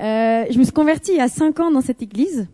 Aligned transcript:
Euh, 0.00 0.46
je 0.50 0.58
me 0.58 0.64
suis 0.64 0.72
convertie 0.72 1.12
il 1.12 1.18
y 1.18 1.20
a 1.20 1.28
cinq 1.28 1.60
ans 1.60 1.70
dans 1.70 1.82
cette 1.82 2.02
église 2.02 2.48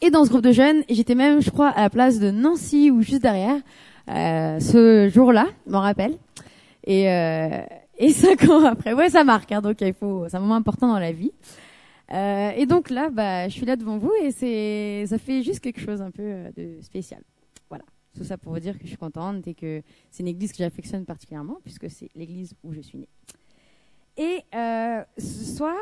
et 0.00 0.10
dans 0.10 0.24
ce 0.24 0.30
groupe 0.30 0.42
de 0.42 0.52
jeunes. 0.52 0.82
J'étais 0.88 1.14
même, 1.14 1.42
je 1.42 1.50
crois, 1.50 1.68
à 1.68 1.82
la 1.82 1.90
place 1.90 2.18
de 2.18 2.30
Nancy 2.30 2.90
ou 2.90 3.02
juste 3.02 3.22
derrière 3.22 3.60
euh, 4.08 4.60
ce 4.60 5.08
jour-là, 5.08 5.46
je 5.66 5.72
m'en 5.72 5.80
rappelle. 5.80 6.18
Et, 6.84 7.10
euh, 7.10 7.62
et 7.98 8.10
cinq 8.12 8.48
ans 8.48 8.64
après, 8.64 8.92
ouais, 8.92 9.10
ça 9.10 9.24
marque. 9.24 9.52
Hein, 9.52 9.60
donc 9.60 9.80
il 9.80 9.94
faut, 9.94 10.26
c'est 10.28 10.36
un 10.36 10.40
moment 10.40 10.56
important 10.56 10.88
dans 10.88 10.98
la 10.98 11.12
vie. 11.12 11.32
Euh, 12.12 12.50
et 12.56 12.66
donc 12.66 12.90
là, 12.90 13.10
bah, 13.10 13.48
je 13.48 13.54
suis 13.54 13.64
là 13.64 13.76
devant 13.76 13.98
vous 13.98 14.12
et 14.22 14.32
c'est, 14.32 15.06
ça 15.06 15.18
fait 15.18 15.42
juste 15.42 15.60
quelque 15.60 15.80
chose 15.80 16.02
un 16.02 16.10
peu 16.10 16.22
euh, 16.22 16.50
de 16.56 16.80
spécial. 16.82 17.22
Voilà. 17.68 17.84
Tout 18.14 18.24
ça 18.24 18.36
pour 18.36 18.52
vous 18.52 18.60
dire 18.60 18.74
que 18.74 18.84
je 18.84 18.88
suis 18.88 18.98
contente 18.98 19.46
et 19.46 19.54
que 19.54 19.82
c'est 20.10 20.22
une 20.22 20.28
église 20.28 20.52
que 20.52 20.58
j'affectionne 20.58 21.06
particulièrement 21.06 21.58
puisque 21.62 21.90
c'est 21.90 22.10
l'église 22.14 22.54
où 22.62 22.74
je 22.74 22.80
suis 22.80 22.98
née. 22.98 23.08
Et 24.18 24.40
ce 24.52 25.56
soir, 25.56 25.74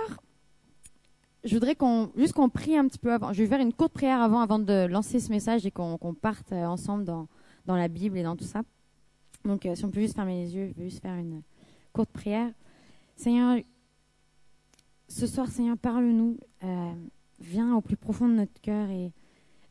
je 1.44 1.54
voudrais 1.54 1.74
qu'on 1.74 2.10
juste 2.16 2.34
qu'on 2.34 2.48
prie 2.48 2.76
un 2.76 2.86
petit 2.86 2.98
peu 2.98 3.12
avant. 3.12 3.32
Je 3.32 3.42
vais 3.42 3.48
faire 3.48 3.60
une 3.60 3.72
courte 3.72 3.92
prière 3.92 4.20
avant 4.20 4.40
avant 4.40 4.58
de 4.58 4.86
lancer 4.86 5.20
ce 5.20 5.30
message 5.30 5.64
et 5.66 5.70
qu'on 5.70 5.96
parte 6.20 6.52
euh, 6.52 6.66
ensemble 6.66 7.04
dans 7.04 7.28
dans 7.66 7.76
la 7.76 7.88
Bible 7.88 8.18
et 8.18 8.22
dans 8.22 8.36
tout 8.36 8.44
ça. 8.44 8.62
Donc, 9.44 9.64
euh, 9.64 9.74
si 9.74 9.84
on 9.84 9.90
peut 9.90 10.00
juste 10.00 10.16
fermer 10.16 10.44
les 10.44 10.54
yeux, 10.54 10.68
je 10.68 10.82
vais 10.82 10.90
juste 10.90 11.02
faire 11.02 11.14
une 11.14 11.42
courte 11.92 12.10
prière. 12.10 12.50
Seigneur, 13.16 13.58
ce 15.08 15.26
soir, 15.26 15.48
Seigneur, 15.48 15.76
parle-nous. 15.76 16.38
Euh, 16.62 16.92
viens 17.40 17.74
au 17.74 17.80
plus 17.80 17.96
profond 17.96 18.28
de 18.28 18.34
notre 18.34 18.60
cœur 18.60 18.90
et 18.90 19.12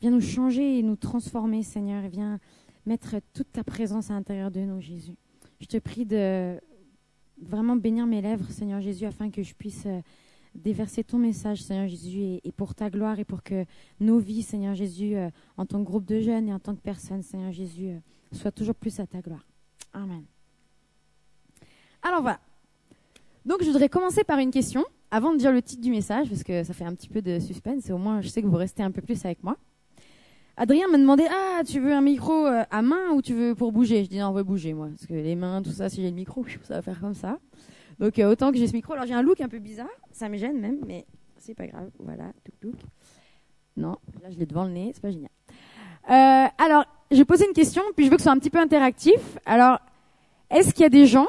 viens 0.01 0.11
nous 0.11 0.21
changer 0.21 0.79
et 0.79 0.83
nous 0.83 0.95
transformer, 0.95 1.61
Seigneur. 1.61 2.07
Viens 2.07 2.39
mettre 2.85 3.15
toute 3.33 3.51
ta 3.51 3.63
présence 3.63 4.09
à 4.09 4.13
l'intérieur 4.13 4.49
de 4.49 4.61
nous, 4.61 4.81
Jésus. 4.81 5.15
Je 5.59 5.67
te 5.67 5.77
prie 5.77 6.05
de 6.05 6.59
vraiment 7.41 7.75
bénir 7.75 8.07
mes 8.07 8.21
lèvres, 8.21 8.49
Seigneur 8.49 8.81
Jésus, 8.81 9.05
afin 9.05 9.29
que 9.29 9.43
je 9.43 9.53
puisse 9.53 9.87
déverser 10.55 11.03
ton 11.03 11.17
message, 11.17 11.63
Seigneur 11.63 11.87
Jésus, 11.87 12.39
et, 12.43 12.51
pour 12.51 12.75
ta 12.75 12.89
gloire 12.89 13.19
et 13.19 13.25
pour 13.25 13.43
que 13.43 13.65
nos 13.99 14.19
vies, 14.19 14.41
Seigneur 14.41 14.75
Jésus, 14.75 15.15
euh, 15.15 15.29
en 15.57 15.65
tant 15.65 15.79
que 15.79 15.85
groupe 15.85 16.05
de 16.05 16.19
jeunes 16.19 16.49
et 16.49 16.53
en 16.53 16.59
tant 16.59 16.75
que 16.75 16.81
personne, 16.81 17.21
Seigneur 17.21 17.51
Jésus, 17.51 17.89
euh, 17.89 17.99
soient 18.31 18.51
toujours 18.51 18.75
plus 18.75 18.99
à 18.99 19.07
ta 19.07 19.21
gloire. 19.21 19.45
Amen. 19.93 20.23
Alors 22.01 22.21
voilà. 22.21 22.39
Donc 23.45 23.63
je 23.63 23.67
voudrais 23.67 23.89
commencer 23.89 24.23
par 24.23 24.39
une 24.39 24.51
question, 24.51 24.85
avant 25.11 25.33
de 25.33 25.37
dire 25.37 25.51
le 25.51 25.61
titre 25.61 25.81
du 25.81 25.91
message, 25.91 26.29
parce 26.29 26.43
que 26.43 26.63
ça 26.63 26.73
fait 26.73 26.85
un 26.85 26.93
petit 26.93 27.09
peu 27.09 27.21
de 27.21 27.39
suspense, 27.39 27.89
et 27.89 27.93
au 27.93 27.97
moins 27.97 28.21
je 28.21 28.27
sais 28.27 28.41
que 28.41 28.47
vous 28.47 28.57
restez 28.57 28.83
un 28.83 28.91
peu 28.91 29.01
plus 29.01 29.23
avec 29.25 29.43
moi. 29.43 29.57
Adrien 30.61 30.89
m'a 30.89 30.97
demandé 30.97 31.25
Ah, 31.31 31.61
tu 31.65 31.79
veux 31.79 31.93
un 31.93 32.01
micro 32.01 32.45
euh, 32.45 32.63
à 32.69 32.81
main 32.81 33.11
ou 33.13 33.21
tu 33.21 33.33
veux 33.33 33.55
pour 33.55 33.71
bouger? 33.71 34.03
Je 34.03 34.09
dis 34.09 34.19
Non, 34.19 34.27
on 34.27 34.33
veut 34.33 34.43
bouger, 34.43 34.73
moi. 34.73 34.89
Parce 34.89 35.05
que 35.05 35.13
les 35.13 35.35
mains, 35.35 35.61
tout 35.61 35.71
ça, 35.71 35.87
si 35.87 36.01
j'ai 36.01 36.09
le 36.09 36.15
micro, 36.15 36.45
ça 36.63 36.75
va 36.75 36.81
faire 36.81 36.99
comme 36.99 37.13
ça. 37.13 37.39
Donc 37.99 38.17
euh, 38.19 38.31
autant 38.31 38.51
que 38.51 38.57
j'ai 38.57 38.67
ce 38.67 38.73
micro. 38.73 38.93
Alors 38.93 39.05
j'ai 39.05 39.13
un 39.13 39.21
look 39.21 39.41
un 39.41 39.49
peu 39.49 39.59
bizarre, 39.59 39.87
ça 40.11 40.29
me 40.29 40.37
gêne 40.37 40.59
même, 40.59 40.79
mais 40.85 41.05
c'est 41.37 41.53
pas 41.53 41.67
grave. 41.67 41.89
Voilà, 41.99 42.31
touc 42.43 42.59
touc. 42.59 42.75
Non, 43.77 43.97
là 44.21 44.29
je 44.29 44.37
l'ai 44.37 44.45
devant 44.45 44.63
le 44.65 44.71
nez, 44.71 44.91
c'est 44.93 45.01
pas 45.01 45.11
génial. 45.11 45.31
Euh, 46.09 46.47
alors, 46.57 46.85
je 47.11 47.17
vais 47.17 47.25
poser 47.25 47.45
une 47.45 47.53
question, 47.53 47.83
puis 47.95 48.05
je 48.05 48.11
veux 48.11 48.15
que 48.15 48.21
ce 48.21 48.25
soit 48.25 48.33
un 48.33 48.39
petit 48.39 48.49
peu 48.49 48.59
interactif. 48.59 49.37
Alors, 49.45 49.79
est-ce 50.49 50.73
qu'il 50.73 50.81
y 50.81 50.85
a 50.85 50.89
des 50.89 51.05
gens, 51.05 51.27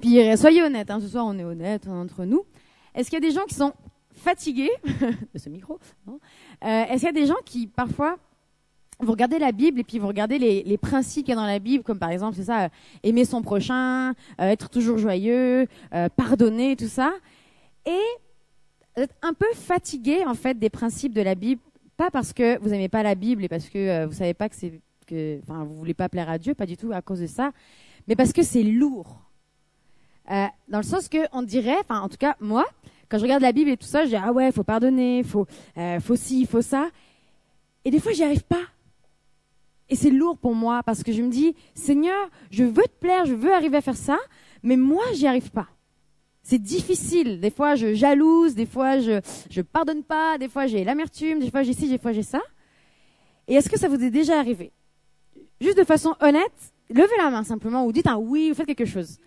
puis 0.00 0.18
soyez 0.36 0.62
honnêtes, 0.62 0.90
hein, 0.90 1.00
ce 1.00 1.08
soir 1.08 1.24
on 1.26 1.38
est 1.38 1.44
honnête 1.44 1.86
entre 1.86 2.24
nous, 2.24 2.44
est-ce 2.94 3.10
qu'il 3.10 3.22
y 3.22 3.24
a 3.24 3.28
des 3.28 3.34
gens 3.34 3.44
qui 3.44 3.54
sont 3.54 3.74
fatigués? 4.14 4.70
De 5.34 5.38
ce 5.38 5.48
micro 5.48 5.78
non 6.06 6.18
euh, 6.64 6.84
Est-ce 6.84 7.00
qu'il 7.00 7.04
y 7.04 7.08
a 7.08 7.12
des 7.12 7.26
gens 7.26 7.36
qui 7.44 7.66
parfois 7.66 8.16
vous 8.98 9.12
regardez 9.12 9.38
la 9.38 9.52
Bible 9.52 9.80
et 9.80 9.84
puis 9.84 9.98
vous 9.98 10.08
regardez 10.08 10.38
les, 10.38 10.62
les 10.62 10.78
principes 10.78 11.26
qu'il 11.26 11.34
y 11.34 11.36
a 11.36 11.40
dans 11.40 11.46
la 11.46 11.58
Bible, 11.58 11.84
comme 11.84 11.98
par 11.98 12.10
exemple, 12.10 12.36
c'est 12.36 12.44
ça, 12.44 12.64
euh, 12.64 12.68
aimer 13.02 13.24
son 13.24 13.42
prochain, 13.42 14.10
euh, 14.10 14.48
être 14.48 14.70
toujours 14.70 14.98
joyeux, 14.98 15.66
euh, 15.94 16.08
pardonner, 16.16 16.76
tout 16.76 16.88
ça, 16.88 17.12
et 17.84 18.00
vous 18.96 19.02
êtes 19.02 19.14
un 19.22 19.34
peu 19.34 19.46
fatigué 19.54 20.24
en 20.26 20.34
fait 20.34 20.58
des 20.58 20.70
principes 20.70 21.12
de 21.12 21.20
la 21.20 21.34
Bible, 21.34 21.60
pas 21.96 22.10
parce 22.10 22.32
que 22.32 22.58
vous 22.60 22.70
n'aimez 22.70 22.88
pas 22.88 23.02
la 23.02 23.14
Bible 23.14 23.44
et 23.44 23.48
parce 23.48 23.68
que 23.68 23.78
euh, 23.78 24.06
vous 24.06 24.14
savez 24.14 24.34
pas 24.34 24.48
que 24.48 24.56
c'est 24.56 24.80
que, 25.06 25.40
enfin, 25.42 25.64
vous 25.64 25.76
voulez 25.76 25.94
pas 25.94 26.08
plaire 26.08 26.28
à 26.28 26.38
Dieu, 26.38 26.54
pas 26.54 26.66
du 26.66 26.76
tout 26.76 26.90
à 26.92 27.02
cause 27.02 27.20
de 27.20 27.26
ça, 27.26 27.52
mais 28.08 28.16
parce 28.16 28.32
que 28.32 28.42
c'est 28.42 28.62
lourd. 28.62 29.20
Euh, 30.32 30.46
dans 30.68 30.78
le 30.78 30.84
sens 30.84 31.08
que 31.08 31.18
on 31.32 31.42
dirait, 31.42 31.76
enfin 31.80 32.00
en 32.00 32.08
tout 32.08 32.16
cas 32.16 32.34
moi, 32.40 32.64
quand 33.08 33.18
je 33.18 33.22
regarde 33.22 33.42
la 33.42 33.52
Bible 33.52 33.70
et 33.70 33.76
tout 33.76 33.86
ça, 33.86 34.04
je 34.04 34.08
dis 34.08 34.16
ah 34.16 34.32
ouais, 34.32 34.50
faut 34.50 34.64
pardonner, 34.64 35.22
faut, 35.22 35.46
faut 36.00 36.16
ci, 36.16 36.46
faut 36.46 36.62
ça, 36.62 36.88
et 37.84 37.90
des 37.90 38.00
fois 38.00 38.12
j'y 38.12 38.24
arrive 38.24 38.42
pas. 38.42 38.62
Et 39.88 39.96
c'est 39.96 40.10
lourd 40.10 40.36
pour 40.36 40.54
moi 40.54 40.82
parce 40.82 41.02
que 41.02 41.12
je 41.12 41.22
me 41.22 41.30
dis, 41.30 41.54
Seigneur, 41.74 42.28
je 42.50 42.64
veux 42.64 42.84
te 42.84 42.98
plaire, 43.00 43.24
je 43.24 43.34
veux 43.34 43.52
arriver 43.52 43.76
à 43.76 43.80
faire 43.80 43.96
ça, 43.96 44.18
mais 44.62 44.76
moi, 44.76 45.04
j'y 45.14 45.26
arrive 45.26 45.50
pas. 45.50 45.68
C'est 46.42 46.58
difficile. 46.58 47.40
Des 47.40 47.50
fois, 47.50 47.74
je 47.74 47.94
jalouse, 47.94 48.54
des 48.54 48.66
fois, 48.66 48.98
je 48.98 49.20
je 49.50 49.60
pardonne 49.62 50.02
pas, 50.02 50.38
des 50.38 50.48
fois, 50.48 50.66
j'ai 50.66 50.84
l'amertume, 50.84 51.40
des 51.40 51.50
fois, 51.50 51.62
j'ai 51.62 51.72
ci, 51.72 51.88
des 51.88 51.98
fois, 51.98 52.12
j'ai 52.12 52.22
ça. 52.22 52.40
Et 53.48 53.54
est-ce 53.54 53.68
que 53.68 53.78
ça 53.78 53.88
vous 53.88 54.02
est 54.02 54.10
déjà 54.10 54.38
arrivé? 54.38 54.72
Juste 55.60 55.78
de 55.78 55.84
façon 55.84 56.14
honnête, 56.20 56.52
levez 56.90 57.16
la 57.18 57.30
main 57.30 57.44
simplement 57.44 57.86
ou 57.86 57.92
dites 57.92 58.06
un 58.06 58.16
oui 58.16 58.50
ou 58.50 58.54
faites 58.54 58.66
quelque 58.66 58.84
chose. 58.84 59.18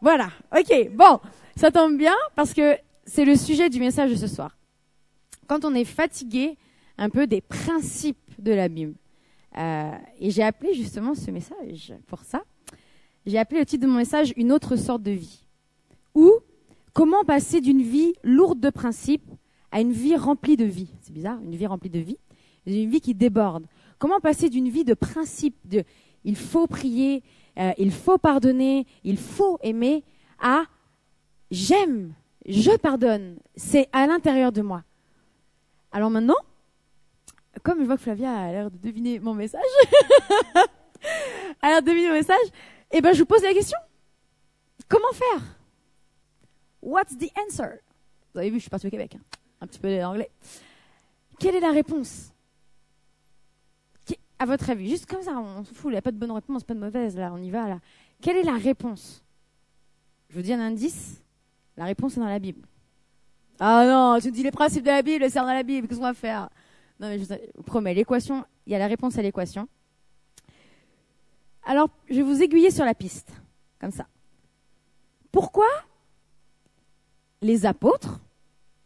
Voilà. 0.00 0.28
Ok. 0.56 0.90
Bon, 0.92 1.20
ça 1.56 1.70
tombe 1.70 1.96
bien 1.96 2.14
parce 2.34 2.54
que 2.54 2.76
c'est 3.04 3.24
le 3.24 3.36
sujet 3.36 3.68
du 3.70 3.80
message 3.80 4.10
de 4.10 4.16
ce 4.16 4.26
soir. 4.26 4.56
Quand 5.46 5.64
on 5.64 5.74
est 5.74 5.84
fatigué 5.84 6.56
un 6.98 7.10
peu 7.10 7.26
des 7.26 7.40
principes 7.40 8.30
de 8.38 8.52
la 8.52 8.68
Bible. 8.68 8.94
Euh, 9.58 9.92
et 10.20 10.30
j'ai 10.30 10.42
appelé 10.42 10.74
justement 10.74 11.14
ce 11.14 11.30
message 11.30 11.94
pour 12.06 12.20
ça. 12.20 12.42
J'ai 13.24 13.38
appelé 13.38 13.60
le 13.60 13.66
titre 13.66 13.86
de 13.86 13.90
mon 13.90 13.98
message 13.98 14.32
Une 14.36 14.52
autre 14.52 14.76
sorte 14.76 15.02
de 15.02 15.10
vie. 15.10 15.44
Ou 16.14 16.32
comment 16.92 17.24
passer 17.24 17.60
d'une 17.60 17.82
vie 17.82 18.14
lourde 18.22 18.60
de 18.60 18.70
principes 18.70 19.30
à 19.72 19.80
une 19.80 19.92
vie 19.92 20.16
remplie 20.16 20.56
de 20.56 20.64
vie. 20.64 20.88
C'est 21.00 21.12
bizarre, 21.12 21.38
une 21.42 21.54
vie 21.54 21.66
remplie 21.66 21.90
de 21.90 21.98
vie. 21.98 22.18
Une 22.66 22.90
vie 22.90 23.00
qui 23.00 23.14
déborde. 23.14 23.66
Comment 23.98 24.20
passer 24.20 24.48
d'une 24.50 24.68
vie 24.68 24.84
de 24.84 24.94
principes, 24.94 25.56
de 25.64 25.84
il 26.24 26.36
faut 26.36 26.66
prier, 26.66 27.22
euh, 27.58 27.72
il 27.78 27.92
faut 27.92 28.18
pardonner, 28.18 28.86
il 29.04 29.16
faut 29.16 29.58
aimer, 29.62 30.02
à 30.40 30.64
j'aime, 31.50 32.12
je 32.46 32.76
pardonne. 32.76 33.36
C'est 33.54 33.88
à 33.92 34.06
l'intérieur 34.06 34.50
de 34.52 34.60
moi. 34.60 34.82
Alors 35.92 36.10
maintenant, 36.10 36.34
comme 37.62 37.80
je 37.80 37.84
vois 37.84 37.96
que 37.96 38.02
Flavia 38.02 38.32
a 38.32 38.52
l'air 38.52 38.70
de 38.70 38.78
deviner 38.78 39.18
mon 39.18 39.34
message, 39.34 39.60
a 41.62 41.68
l'air 41.68 41.82
de 41.82 41.86
deviner 41.86 42.08
mon 42.08 42.14
message, 42.14 42.46
eh 42.90 43.00
ben 43.00 43.12
je 43.12 43.20
vous 43.20 43.26
pose 43.26 43.42
la 43.42 43.52
question. 43.52 43.78
Comment 44.88 45.12
faire? 45.12 45.42
What's 46.82 47.16
the 47.18 47.30
answer? 47.44 47.80
Vous 48.32 48.40
avez 48.40 48.50
vu, 48.50 48.56
je 48.56 48.62
suis 48.62 48.70
partie 48.70 48.86
au 48.86 48.90
Québec, 48.90 49.16
hein. 49.16 49.22
un 49.60 49.66
petit 49.66 49.80
peu 49.80 49.98
d'anglais. 49.98 50.30
Quelle 51.38 51.56
est 51.56 51.60
la 51.60 51.72
réponse? 51.72 52.32
À 54.38 54.44
votre 54.44 54.68
avis, 54.68 54.90
juste 54.90 55.06
comme 55.06 55.22
ça, 55.22 55.32
on 55.32 55.64
s'en 55.64 55.72
fout, 55.72 55.86
il 55.86 55.92
n'y 55.92 55.96
a 55.96 56.02
pas 56.02 56.12
de 56.12 56.18
bonne 56.18 56.30
réponse, 56.30 56.62
pas 56.62 56.74
de 56.74 56.78
mauvaise, 56.78 57.16
là, 57.16 57.32
on 57.32 57.38
y 57.38 57.50
va, 57.50 57.68
là. 57.68 57.80
Quelle 58.20 58.36
est 58.36 58.42
la 58.42 58.56
réponse? 58.56 59.24
Je 60.28 60.36
vous 60.36 60.42
dis 60.42 60.52
un 60.52 60.60
indice, 60.60 61.22
la 61.76 61.86
réponse 61.86 62.16
est 62.16 62.20
dans 62.20 62.26
la 62.26 62.38
Bible. 62.38 62.60
Ah 63.58 63.86
non, 63.86 64.20
tu 64.20 64.28
me 64.28 64.32
dis 64.32 64.42
les 64.42 64.50
principes 64.50 64.82
de 64.82 64.90
la 64.90 65.00
Bible, 65.00 65.24
c'est 65.30 65.38
dans 65.38 65.46
la 65.46 65.62
Bible, 65.62 65.88
qu'est-ce 65.88 65.98
qu'on 65.98 66.06
va 66.06 66.14
faire? 66.14 66.50
Non, 66.98 67.08
mais 67.08 67.18
je 67.18 67.24
vous 67.56 67.62
promets, 67.62 67.94
l'équation, 67.94 68.44
il 68.66 68.72
y 68.72 68.76
a 68.76 68.78
la 68.78 68.86
réponse 68.86 69.18
à 69.18 69.22
l'équation. 69.22 69.68
Alors, 71.64 71.90
je 72.08 72.14
vais 72.14 72.22
vous 72.22 72.42
aiguiller 72.42 72.70
sur 72.70 72.84
la 72.84 72.94
piste, 72.94 73.30
comme 73.80 73.90
ça. 73.90 74.06
Pourquoi 75.32 75.66
les 77.42 77.66
apôtres, 77.66 78.20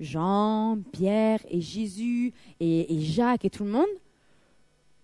Jean, 0.01 0.79
Pierre 0.93 1.41
et 1.49 1.61
Jésus 1.61 2.33
et, 2.59 2.95
et 2.95 3.01
Jacques 3.01 3.45
et 3.45 3.51
tout 3.51 3.65
le 3.65 3.71
monde, 3.71 3.87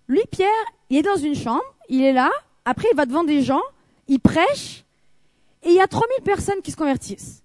lui, 0.08 0.22
Pierre, 0.30 0.48
il 0.90 0.98
est 0.98 1.02
dans 1.02 1.16
une 1.16 1.34
chambre, 1.34 1.62
il 1.88 2.02
est 2.02 2.12
là, 2.12 2.30
après 2.64 2.88
il 2.92 2.96
va 2.96 3.06
devant 3.06 3.24
des 3.24 3.42
gens, 3.42 3.62
il 4.08 4.20
prêche, 4.20 4.84
et 5.62 5.68
il 5.68 5.74
y 5.74 5.80
a 5.80 5.86
3000 5.86 6.22
personnes 6.24 6.62
qui 6.62 6.70
se 6.70 6.76
convertissent. 6.76 7.42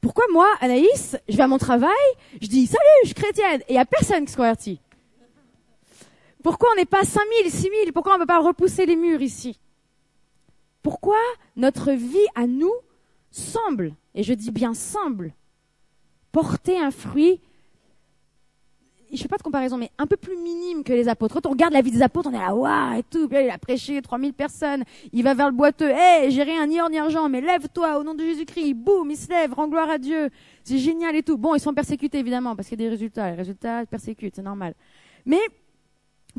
Pourquoi 0.00 0.24
moi, 0.32 0.48
Anaïs, 0.60 1.16
je 1.28 1.36
vais 1.36 1.42
à 1.42 1.48
mon 1.48 1.58
travail, 1.58 1.90
je 2.40 2.46
dis 2.46 2.66
salut, 2.66 2.80
je 3.02 3.08
suis 3.08 3.14
chrétienne, 3.14 3.60
et 3.62 3.70
il 3.70 3.72
n'y 3.72 3.78
a 3.78 3.84
personne 3.84 4.24
qui 4.24 4.32
se 4.32 4.36
convertit. 4.36 4.80
Pourquoi 6.42 6.68
on 6.72 6.76
n'est 6.76 6.84
pas 6.84 7.04
5000, 7.04 7.50
6000 7.50 7.92
Pourquoi 7.92 8.12
on 8.12 8.16
ne 8.16 8.22
peut 8.22 8.26
pas 8.26 8.38
repousser 8.38 8.86
les 8.86 8.96
murs 8.96 9.22
ici? 9.22 9.58
Pourquoi 10.82 11.18
notre 11.56 11.92
vie 11.92 12.26
à 12.34 12.46
nous 12.46 12.72
semble, 13.30 13.94
et 14.14 14.22
je 14.22 14.32
dis 14.32 14.52
bien 14.52 14.72
semble, 14.72 15.32
porter 16.32 16.78
un 16.78 16.90
fruit, 16.90 17.40
je 19.12 19.22
fais 19.22 19.28
pas 19.28 19.36
de 19.36 19.42
comparaison, 19.42 19.76
mais 19.76 19.90
un 19.98 20.06
peu 20.06 20.16
plus 20.16 20.36
minime 20.36 20.84
que 20.84 20.92
les 20.92 21.08
apôtres. 21.08 21.34
Quand 21.34 21.46
on 21.46 21.50
regarde 21.50 21.72
la 21.72 21.82
vie 21.82 21.90
des 21.90 22.02
apôtres, 22.02 22.28
on 22.30 22.34
est 22.34 22.38
là, 22.38 22.54
waouh, 22.54 22.98
et 22.98 23.02
tout. 23.02 23.28
Il 23.30 23.50
a 23.50 23.58
prêché 23.58 24.00
3000 24.02 24.32
personnes. 24.32 24.84
Il 25.12 25.24
va 25.24 25.34
vers 25.34 25.46
le 25.46 25.54
boiteux. 25.54 25.90
Hé, 25.90 26.30
j'ai 26.30 26.42
rien, 26.42 26.66
ni 26.66 26.80
or 26.80 26.90
ni 26.90 26.98
argent, 26.98 27.28
mais 27.28 27.40
lève-toi 27.40 27.98
au 27.98 28.02
nom 28.04 28.14
de 28.14 28.22
Jésus-Christ. 28.22 28.74
Boum, 28.74 29.10
il 29.10 29.16
se 29.16 29.28
lève, 29.28 29.52
rend 29.52 29.68
gloire 29.68 29.88
à 29.88 29.98
Dieu. 29.98 30.30
C'est 30.64 30.78
génial 30.78 31.16
et 31.16 31.22
tout. 31.22 31.38
Bon, 31.38 31.54
ils 31.54 31.60
sont 31.60 31.74
persécutés, 31.74 32.18
évidemment, 32.18 32.54
parce 32.54 32.68
qu'il 32.68 32.80
y 32.80 32.84
a 32.84 32.86
des 32.86 32.90
résultats. 32.90 33.30
Les 33.30 33.36
résultats 33.36 33.86
persécutent, 33.86 34.36
c'est 34.36 34.42
normal. 34.42 34.74
Mais 35.24 35.40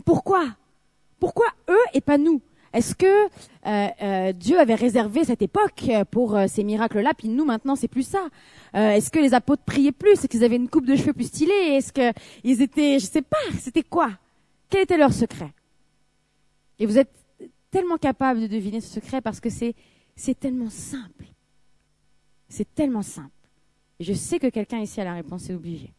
pourquoi? 0.06 0.45
Pourquoi 1.19 1.48
eux 1.69 1.86
et 1.94 2.01
pas 2.01 2.18
nous? 2.18 2.42
Est-ce 2.74 2.94
que 2.94 3.06
euh, 3.06 3.88
euh, 4.01 4.31
Dieu 4.33 4.60
avait 4.60 4.75
réservé 4.75 5.24
cette 5.24 5.42
époque 5.42 5.89
pour 6.12 6.36
euh, 6.36 6.45
ces 6.48 6.63
miracles-là, 6.63 7.13
puis 7.18 7.27
nous 7.27 7.45
maintenant 7.45 7.75
c'est 7.75 7.88
plus 7.88 8.07
ça? 8.07 8.27
Euh, 8.75 8.92
Est-ce 8.92 9.10
que 9.10 9.19
les 9.19 9.33
apôtres 9.33 9.63
priaient 9.63 9.92
plus? 9.92 10.12
Est-ce 10.12 10.27
qu'ils 10.27 10.44
avaient 10.44 10.56
une 10.56 10.69
coupe 10.69 10.86
de 10.86 10.95
cheveux 10.95 11.13
plus 11.13 11.27
stylée? 11.27 11.51
Est-ce 11.51 11.92
qu'ils 11.92 12.62
étaient, 12.62 13.00
je 13.00 13.06
sais 13.06 13.24
pas, 13.24 13.38
c'était 13.60 13.83
quoi? 13.83 14.12
Quel 14.69 14.83
était 14.83 14.98
leur 14.98 15.13
secret? 15.13 15.51
Et 16.77 16.86
vous 16.86 17.00
êtes 17.00 17.12
tellement 17.71 17.98
capable 17.98 18.42
de 18.42 18.48
deviner 18.48 18.81
ce 18.81 18.94
secret 18.94 19.22
parce 19.22 19.39
que 19.39 19.50
c'est 19.50 19.74
c'est 20.15 20.39
tellement 20.39 20.69
simple. 20.69 21.25
C'est 22.50 22.75
tellement 22.75 23.04
simple. 23.04 23.30
Je 24.00 24.13
sais 24.13 24.38
que 24.38 24.48
quelqu'un 24.48 24.80
ici 24.80 25.00
a 25.00 25.06
la 25.06 25.13
réponse, 25.13 25.44
c'est 25.44 25.54
obligé. 25.54 25.92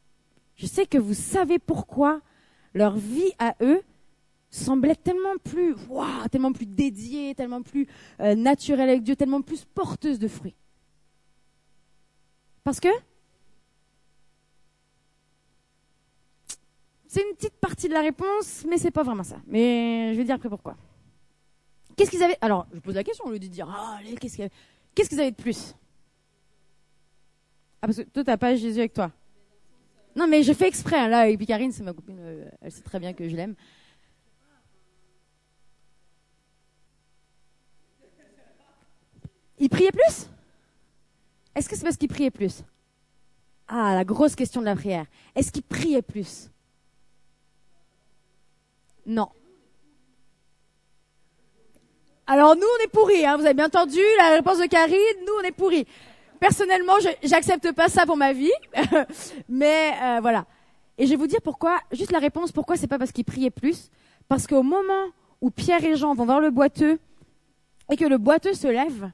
Je 0.57 0.67
sais 0.67 0.85
que 0.87 0.99
vous 0.99 1.15
savez 1.15 1.59
pourquoi 1.59 2.21
leur 2.75 2.97
vie 2.97 3.33
à 3.39 3.55
eux 3.63 3.83
semblait 4.51 4.97
tellement 4.97 5.37
plus, 5.43 5.75
waouh, 5.89 6.29
tellement 6.31 6.53
plus 6.53 6.67
dédiée, 6.67 7.35
tellement 7.35 7.63
plus 7.63 7.87
euh, 8.21 8.35
naturelle 8.35 8.89
avec 8.89 9.03
Dieu, 9.03 9.17
tellement 9.17 9.43
plus 9.43 9.65
porteuse 9.65 10.19
de 10.19 10.29
fruits. 10.29 10.57
Parce 12.65 12.81
que 12.81 12.89
c'est 17.07 17.23
une 17.23 17.35
petite 17.35 17.57
partie 17.57 17.89
de 17.89 17.95
la 17.95 18.03
réponse, 18.03 18.65
mais 18.69 18.79
c'est 18.79 18.91
pas 18.91 19.03
vraiment 19.03 19.25
ça. 19.25 19.37
Mais 19.47 20.13
je 20.13 20.19
vais 20.19 20.25
dire 20.25 20.35
après 20.35 20.49
pourquoi. 20.49 20.77
Qu'est-ce 21.97 22.11
qu'ils 22.11 22.23
avaient 22.23 22.39
Alors, 22.41 22.67
je 22.73 22.81
pose 22.81 22.95
la 22.95 23.05
question 23.05 23.25
au 23.27 23.31
lieu 23.31 23.39
de 23.39 23.47
dire 23.47 23.69
ah, 23.69 23.99
qu'est-ce 24.21 24.37
qu'ils 24.37 24.49
qu'est-ce 24.95 25.09
qu'ils 25.09 25.21
avaient 25.21 25.31
de 25.31 25.37
plus? 25.37 25.75
Ah 27.83 27.87
parce 27.87 27.97
que 27.97 28.03
toi 28.03 28.25
t'as 28.25 28.37
pas 28.37 28.55
Jésus 28.57 28.79
avec 28.79 28.93
toi. 28.93 29.11
Non 30.17 30.27
mais 30.27 30.43
je 30.43 30.53
fais 30.53 30.69
exprès 30.69 30.99
hein, 30.99 31.09
là 31.09 31.29
et 31.29 31.37
puis 31.37 31.47
c'est 31.47 31.83
ma 31.83 31.93
copine, 31.93 32.19
euh, 32.21 32.49
elle 32.61 32.73
sait 32.73 32.83
très 32.83 32.99
bien 32.99 33.13
que 33.13 33.29
je 33.29 33.37
l'aime. 33.37 33.55
Il 39.61 39.69
priait 39.69 39.93
plus? 39.93 40.27
Est-ce 41.55 41.69
que 41.69 41.77
c'est 41.77 41.85
parce 41.85 41.97
qu'il 41.97 42.09
priait 42.09 42.31
plus? 42.31 42.65
Ah, 43.69 43.95
la 43.95 44.05
grosse 44.05 44.35
question 44.35 44.61
de 44.61 44.67
la 44.67 44.75
prière. 44.75 45.05
Est-ce 45.37 45.53
qu'il 45.53 45.63
priait 45.63 46.03
plus? 46.03 46.51
Non. 49.07 49.29
Alors 52.27 52.57
nous, 52.57 52.63
on 52.63 52.85
est 52.85 52.89
pourris, 52.89 53.27
hein, 53.27 53.37
vous 53.37 53.45
avez 53.45 53.55
bien 53.55 53.67
entendu 53.67 53.99
la 54.19 54.31
réponse 54.31 54.59
de 54.59 54.67
Karine, 54.67 54.97
nous, 55.27 55.33
on 55.41 55.45
est 55.45 55.53
pourris. 55.53 55.87
Personnellement, 56.39 56.95
j'accepte 57.23 57.73
pas 57.73 57.89
ça 57.89 58.07
pour 58.07 58.17
ma 58.17 58.33
vie, 58.33 58.53
mais 59.49 59.93
euh, 60.01 60.21
voilà. 60.21 60.47
Et 60.97 61.07
je 61.07 61.11
vais 61.11 61.17
vous 61.17 61.27
dire 61.27 61.43
pourquoi, 61.43 61.81
juste 61.93 62.13
la 62.13 62.19
réponse, 62.19 62.53
pourquoi 62.53 62.77
c'est 62.77 62.87
pas 62.87 62.99
parce 62.99 63.13
qu'il 63.13 63.25
priait 63.25 63.51
plus, 63.51 63.91
parce 64.29 64.47
qu'au 64.47 64.63
moment 64.63 65.09
où 65.41 65.51
Pierre 65.51 65.85
et 65.85 65.97
Jean 65.97 66.15
vont 66.15 66.25
voir 66.25 66.41
le 66.41 66.51
boiteux, 66.51 66.99
et 67.91 67.97
que 67.97 68.05
le 68.05 68.17
boiteux 68.17 68.55
se 68.55 68.69
lève, 68.69 69.11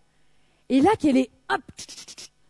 et 0.68 0.80
là, 0.80 0.90
qu'elle 0.98 1.16
est, 1.16 1.30
hop, 1.50 1.60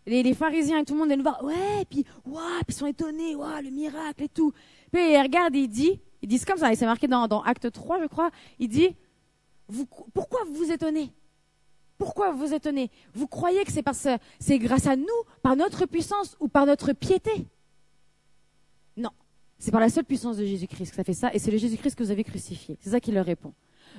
les, 0.06 0.22
les, 0.22 0.34
pharisiens 0.34 0.80
et 0.80 0.84
tout 0.84 0.94
le 0.94 1.00
monde 1.00 1.08
viennent 1.08 1.22
voir, 1.22 1.42
ouais, 1.44 1.84
puis, 1.90 2.04
puis 2.04 2.32
ils 2.68 2.74
sont 2.74 2.86
étonnés, 2.86 3.34
waouh, 3.34 3.62
le 3.62 3.70
miracle 3.70 4.22
et 4.22 4.28
tout. 4.28 4.52
Puis 4.92 5.12
ils 5.12 5.20
regardent 5.20 5.56
et 5.56 5.60
ils 5.60 5.68
disent, 5.68 5.98
ils 6.22 6.28
disent 6.28 6.44
comme 6.44 6.58
ça, 6.58 6.72
et 6.72 6.76
c'est 6.76 6.86
marqué 6.86 7.08
dans, 7.08 7.28
dans 7.28 7.42
Acte 7.42 7.70
3, 7.70 8.00
je 8.00 8.06
crois, 8.06 8.30
il 8.58 8.68
dit, 8.68 8.94
vous, 9.68 9.86
pourquoi 10.14 10.40
vous 10.44 10.54
vous 10.54 10.72
étonnez? 10.72 11.12
Pourquoi 11.98 12.30
vous 12.30 12.46
vous 12.46 12.54
étonnez? 12.54 12.90
Vous 13.14 13.26
croyez 13.26 13.64
que 13.64 13.72
c'est 13.72 13.82
parce 13.82 14.06
c'est 14.38 14.58
grâce 14.58 14.86
à 14.86 14.96
nous, 14.96 15.06
par 15.42 15.56
notre 15.56 15.86
puissance 15.86 16.36
ou 16.40 16.48
par 16.48 16.66
notre 16.66 16.92
piété? 16.92 17.46
Non, 18.96 19.10
c'est 19.58 19.70
par 19.70 19.80
la 19.80 19.88
seule 19.88 20.04
puissance 20.04 20.36
de 20.36 20.44
Jésus-Christ 20.44 20.90
que 20.90 20.96
ça 20.96 21.04
fait 21.04 21.14
ça, 21.14 21.32
et 21.34 21.38
c'est 21.38 21.50
le 21.50 21.58
Jésus-Christ 21.58 21.96
que 21.96 22.04
vous 22.04 22.10
avez 22.10 22.24
crucifié. 22.24 22.78
C'est 22.80 22.90
ça 22.90 23.00
qu'il 23.00 23.14
leur 23.14 23.24
répond. 23.26 23.52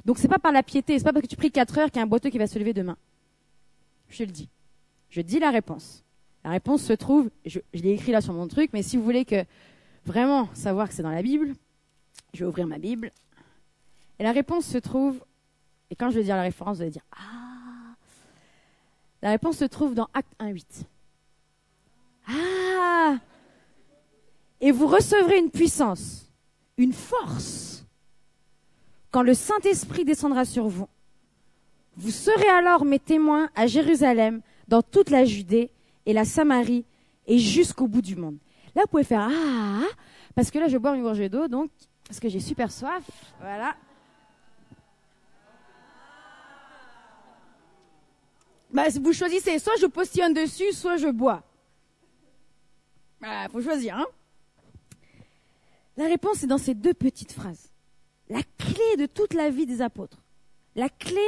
Donc 0.06 0.20
c'est 0.20 0.28
pas 0.28 0.40
par 0.40 0.52
la 0.52 0.64
piété, 0.64 0.98
c'est 0.98 1.04
pas 1.04 1.14
parce 1.14 1.24
que 1.24 1.30
tu 1.30 1.36
pries 1.36 1.52
4 1.52 1.78
heures 1.80 1.88
qu'il 1.88 1.98
y 1.98 2.00
a 2.00 2.04
un 2.04 2.08
boiteux 2.08 2.30
qui 2.30 2.38
va 2.38 2.48
se 2.48 2.58
lever 2.60 2.74
demain. 2.74 2.98
Je 4.10 4.24
le 4.24 4.32
dis. 4.32 4.50
Je 5.10 5.22
dis 5.22 5.40
la 5.40 5.52
réponse. 5.52 6.04
La 6.44 6.52
réponse 6.52 6.84
se 6.84 6.94
trouve, 6.94 7.30
je, 7.46 7.60
je 7.74 7.82
l'ai 7.82 7.92
écrit 7.92 8.12
là 8.12 8.22
sur 8.22 8.34
mon 8.34 8.48
truc, 8.48 8.72
mais 8.74 8.84
si 8.84 8.98
vous 8.98 9.04
voulez 9.04 9.26
que 9.26 9.44
vraiment 10.06 10.50
savoir 10.54 10.88
que 10.88 10.94
c'est 10.94 11.04
dans 11.04 11.12
la 11.12 11.22
Bible, 11.22 11.54
je 12.34 12.40
vais 12.40 12.46
ouvrir 12.46 12.68
ma 12.68 12.78
Bible. 12.78 13.12
Et 14.20 14.24
la 14.24 14.32
réponse 14.32 14.66
se 14.66 14.78
trouve, 14.78 15.24
et 15.90 15.96
quand 15.96 16.10
je 16.10 16.16
vais 16.16 16.24
dire 16.24 16.36
la 16.36 16.44
référence, 16.44 16.78
vous 16.78 16.84
allez 16.84 16.92
dire 16.92 17.06
Ah 17.12 17.96
La 19.22 19.30
réponse 19.32 19.58
se 19.58 19.66
trouve 19.66 19.94
dans 19.94 20.08
Acte 20.14 20.34
1.8. 20.40 20.64
Ah 22.28 23.18
Et 24.62 24.72
vous 24.72 24.88
recevrez 24.88 25.40
une 25.40 25.52
puissance, 25.52 26.32
une 26.78 26.94
force, 26.94 27.86
quand 29.12 29.22
le 29.24 29.34
Saint-Esprit 29.34 30.06
descendra 30.06 30.46
sur 30.46 30.68
vous 30.68 30.88
vous 31.98 32.12
serez 32.12 32.48
alors 32.48 32.86
mes 32.86 33.00
témoins 33.00 33.50
à 33.56 33.66
Jérusalem, 33.66 34.42
dans 34.68 34.82
toute 34.82 35.10
la 35.10 35.26
Judée 35.26 35.72
et 36.06 36.14
la 36.14 36.26
Samarie 36.26 36.86
et 37.26 37.40
jusqu'au 37.40 37.88
bout 37.88 38.02
du 38.02 38.16
monde. 38.16 38.38
Là, 38.76 38.84
vous 38.84 38.90
pouvez 38.90 39.04
faire 39.04 39.28
ah, 39.32 39.86
parce 40.36 40.52
que 40.52 40.60
là, 40.60 40.68
je 40.68 40.78
boire 40.78 40.94
une 40.94 41.02
gorgée 41.02 41.30
d'eau, 41.30 41.48
donc 41.48 41.72
parce 42.08 42.20
que 42.20 42.30
j'ai 42.30 42.40
super 42.40 42.72
soif. 42.72 43.04
Voilà. 43.40 43.76
Bah, 48.72 48.84
vous 49.02 49.14
choisissez, 49.14 49.58
soit 49.58 49.76
je 49.82 49.88
postillonne 49.88 50.34
dessus, 50.34 50.72
soit 50.74 50.98
je 50.98 51.08
bois. 51.08 51.42
Voilà, 53.20 53.50
faut 53.50 53.62
choisir, 53.62 53.98
hein. 53.98 54.06
La 55.98 56.06
réponse 56.06 56.44
est 56.44 56.48
dans 56.48 56.60
ces 56.60 56.76
deux 56.76 56.94
petites 56.94 57.32
phrases. 57.32 57.72
La 58.30 58.42
clé 58.58 58.98
de 58.98 59.08
toute 59.08 59.34
la 59.34 59.50
vie 59.50 59.66
des 59.66 59.82
apôtres. 59.82 60.20
La 60.76 60.90
clé 60.90 61.28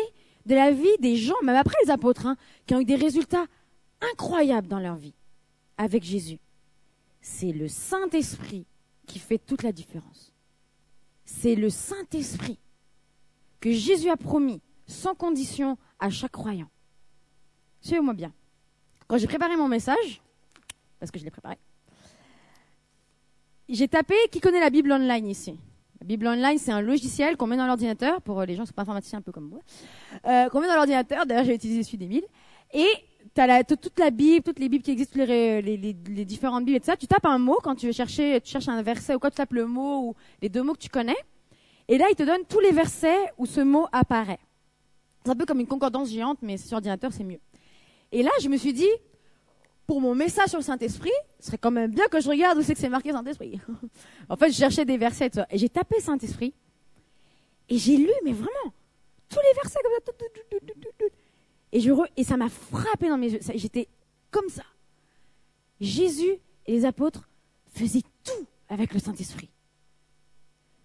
de 0.49 0.55
la 0.55 0.71
vie 0.71 0.97
des 0.99 1.15
gens, 1.15 1.39
même 1.43 1.55
après 1.55 1.77
les 1.83 1.91
apôtres, 1.91 2.25
hein, 2.25 2.35
qui 2.65 2.73
ont 2.73 2.79
eu 2.79 2.85
des 2.85 2.95
résultats 2.95 3.45
incroyables 4.01 4.67
dans 4.67 4.79
leur 4.79 4.95
vie 4.95 5.13
avec 5.77 6.03
Jésus. 6.03 6.39
C'est 7.21 7.51
le 7.51 7.67
Saint-Esprit 7.67 8.65
qui 9.05 9.19
fait 9.19 9.37
toute 9.37 9.61
la 9.61 9.71
différence. 9.71 10.33
C'est 11.23 11.53
le 11.53 11.69
Saint-Esprit 11.69 12.57
que 13.59 13.71
Jésus 13.71 14.09
a 14.09 14.17
promis 14.17 14.59
sans 14.87 15.13
condition 15.13 15.77
à 15.99 16.09
chaque 16.09 16.31
croyant. 16.31 16.69
Suivez-moi 17.81 18.15
bien. 18.15 18.33
Quand 19.07 19.19
j'ai 19.19 19.27
préparé 19.27 19.55
mon 19.55 19.67
message, 19.67 20.19
parce 20.99 21.11
que 21.11 21.19
je 21.19 21.25
l'ai 21.25 21.31
préparé, 21.31 21.59
j'ai 23.67 23.87
tapé 23.87 24.15
qui 24.31 24.39
connaît 24.39 24.59
la 24.59 24.71
Bible 24.71 24.91
online 24.91 25.27
ici. 25.27 25.59
La 26.01 26.07
Bible 26.07 26.27
online, 26.27 26.57
c'est 26.57 26.71
un 26.71 26.81
logiciel 26.81 27.35
qu'on 27.35 27.47
met 27.47 27.57
dans 27.57 27.67
l'ordinateur, 27.67 28.21
pour 28.21 28.41
les 28.43 28.55
gens 28.55 28.63
qui 28.63 28.69
sont 28.69 28.73
pas 28.73 28.83
informaticiens 28.83 29.19
un 29.19 29.21
peu 29.21 29.33
comme 29.33 29.49
moi, 29.49 29.59
euh, 30.25 30.47
qu'on 30.47 30.61
met 30.61 30.67
dans 30.67 30.75
l'ordinateur, 30.75 31.25
d'ailleurs 31.25 31.43
j'ai 31.43 31.55
utilisé 31.55 31.83
celui 31.83 31.97
d'Emile, 31.97 32.23
et 32.73 32.87
tu 33.35 33.41
as 33.41 33.63
toute 33.65 33.99
la 33.99 34.09
Bible, 34.09 34.41
toutes 34.41 34.59
les 34.59 34.69
Bibles 34.69 34.83
qui 34.83 34.91
existent, 34.91 35.19
les, 35.19 35.61
les, 35.61 35.75
les, 35.75 35.95
les, 36.07 36.25
différentes 36.25 36.63
Bibles 36.63 36.77
et 36.77 36.79
tout 36.79 36.85
ça, 36.85 36.95
tu 36.95 37.05
tapes 37.05 37.25
un 37.25 37.37
mot 37.37 37.59
quand 37.61 37.75
tu 37.75 37.87
veux 37.87 37.91
chercher, 37.91 38.39
tu 38.39 38.49
cherches 38.49 38.69
un 38.69 38.81
verset 38.81 39.15
ou 39.15 39.19
quoi, 39.19 39.29
tu 39.29 39.35
tapes 39.35 39.51
le 39.51 39.65
mot 39.65 40.07
ou 40.07 40.15
les 40.41 40.47
deux 40.47 40.63
mots 40.63 40.73
que 40.73 40.79
tu 40.79 40.89
connais, 40.89 41.17
et 41.89 41.97
là 41.97 42.05
il 42.09 42.15
te 42.15 42.23
donne 42.23 42.45
tous 42.47 42.61
les 42.61 42.71
versets 42.71 43.33
où 43.37 43.45
ce 43.45 43.59
mot 43.59 43.87
apparaît. 43.91 44.39
C'est 45.25 45.31
un 45.31 45.35
peu 45.35 45.45
comme 45.45 45.59
une 45.59 45.67
concordance 45.67 46.11
géante, 46.11 46.37
mais 46.41 46.55
sur 46.55 46.75
ordinateur 46.75 47.11
c'est 47.11 47.25
mieux. 47.25 47.41
Et 48.13 48.23
là 48.23 48.31
je 48.41 48.47
me 48.47 48.55
suis 48.55 48.71
dit, 48.71 48.89
pour 49.85 49.99
mon 49.99 50.15
message 50.15 50.47
sur 50.47 50.59
le 50.59 50.63
Saint-Esprit, 50.63 51.11
ce 51.39 51.47
serait 51.47 51.57
quand 51.57 51.71
même 51.71 51.91
bien 51.91 52.07
que 52.07 52.19
je 52.19 52.29
regarde 52.29 52.57
où 52.57 52.61
c'est 52.61 52.73
que 52.73 52.79
c'est 52.79 52.89
marqué 52.89 53.11
Saint-Esprit. 53.11 53.59
en 54.29 54.35
fait, 54.35 54.51
je 54.51 54.57
cherchais 54.57 54.85
des 54.85 54.97
versets 54.97 55.31
et, 55.49 55.57
j'ai 55.57 55.69
tapé 55.69 55.99
Saint-Esprit 55.99 56.53
et 57.69 57.77
j'ai 57.77 57.97
lu, 57.97 58.11
mais 58.25 58.33
vraiment, 58.33 58.73
tous 59.29 59.39
les 59.39 59.53
versets 59.61 59.79
comme 59.83 59.93
ça. 60.01 61.05
Et, 61.71 61.79
je 61.79 61.91
et 62.17 62.23
ça 62.23 62.35
m'a 62.35 62.49
frappé 62.49 63.09
dans 63.09 63.17
mes 63.17 63.31
yeux. 63.31 63.39
J'étais 63.55 63.87
comme 64.31 64.49
ça. 64.49 64.63
Jésus 65.79 66.39
et 66.65 66.73
les 66.73 66.85
apôtres 66.85 67.29
faisaient 67.73 68.03
tout 68.23 68.45
avec 68.67 68.93
le 68.93 68.99
Saint-Esprit. 68.99 69.49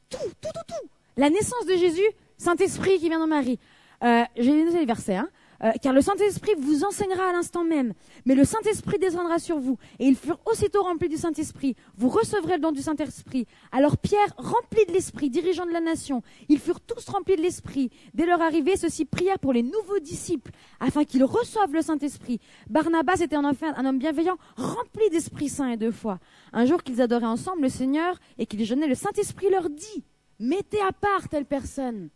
Tout, 0.09 0.19
tout, 0.19 0.49
tout, 0.55 0.61
tout. 0.69 0.89
La 1.17 1.31
naissance 1.31 1.67
de 1.67 1.77
Jésus, 1.77 2.07
Saint-Esprit 2.37 2.99
qui 2.99 3.09
vient 3.09 3.19
dans 3.19 3.27
Marie. 3.27 3.59
Euh, 4.03 4.23
j'ai 4.37 4.65
noté 4.65 4.79
les 4.79 4.87
versets. 4.87 5.17
Hein. 5.17 5.29
Euh, 5.65 5.73
car 5.81 5.93
le 5.93 6.03
Saint-Esprit 6.03 6.53
vous 6.59 6.85
enseignera 6.85 7.31
à 7.31 7.33
l'instant 7.33 7.65
même. 7.65 7.95
Mais 8.27 8.35
le 8.35 8.45
Saint-Esprit 8.45 8.99
descendra 8.99 9.39
sur 9.39 9.59
vous. 9.59 9.79
Et 9.99 10.07
ils 10.07 10.17
furent 10.17 10.41
aussitôt 10.45 10.83
remplis 10.83 11.09
du 11.09 11.17
Saint-Esprit. 11.17 11.75
Vous 11.97 12.09
recevrez 12.09 12.57
le 12.57 12.61
don 12.61 12.73
du 12.73 12.83
Saint-Esprit. 12.83 13.47
Alors 13.73 13.97
Pierre, 13.97 14.35
rempli 14.37 14.85
de 14.87 14.93
l'Esprit, 14.93 15.31
dirigeant 15.31 15.65
de 15.65 15.73
la 15.73 15.81
nation, 15.81 16.23
ils 16.49 16.59
furent 16.59 16.81
tous 16.81 17.09
remplis 17.09 17.37
de 17.37 17.43
l'Esprit. 17.43 17.91
Dès 18.13 18.27
leur 18.27 18.43
arrivée, 18.43 18.77
ceux-ci 18.77 19.07
prièrent 19.07 19.39
pour 19.39 19.53
les 19.53 19.63
nouveaux 19.63 20.01
disciples, 20.01 20.51
afin 20.81 21.05
qu'ils 21.05 21.25
reçoivent 21.25 21.73
le 21.73 21.83
Saint-Esprit. 21.83 22.41
Barnabas 22.69 23.23
était 23.23 23.37
en 23.37 23.51
effet 23.51 23.67
un 23.67 23.87
homme 23.87 23.99
bienveillant, 23.99 24.37
rempli 24.57 25.09
d'Esprit 25.11 25.49
Saint 25.49 25.71
et 25.71 25.77
de 25.77 25.91
foi. 25.91 26.19
Un 26.53 26.67
jour 26.67 26.83
qu'ils 26.83 27.01
adoraient 27.01 27.27
ensemble 27.27 27.63
le 27.63 27.69
Seigneur 27.71 28.19
et 28.39 28.47
qu'ils 28.47 28.65
jeûnaient, 28.65 28.87
le 28.87 28.95
Saint-Esprit 28.95 29.49
leur 29.51 29.71
dit, 29.71 30.05
mettez 30.39 30.81
à 30.81 30.93
part 30.93 31.29
telle 31.31 31.47
personne 31.47 32.11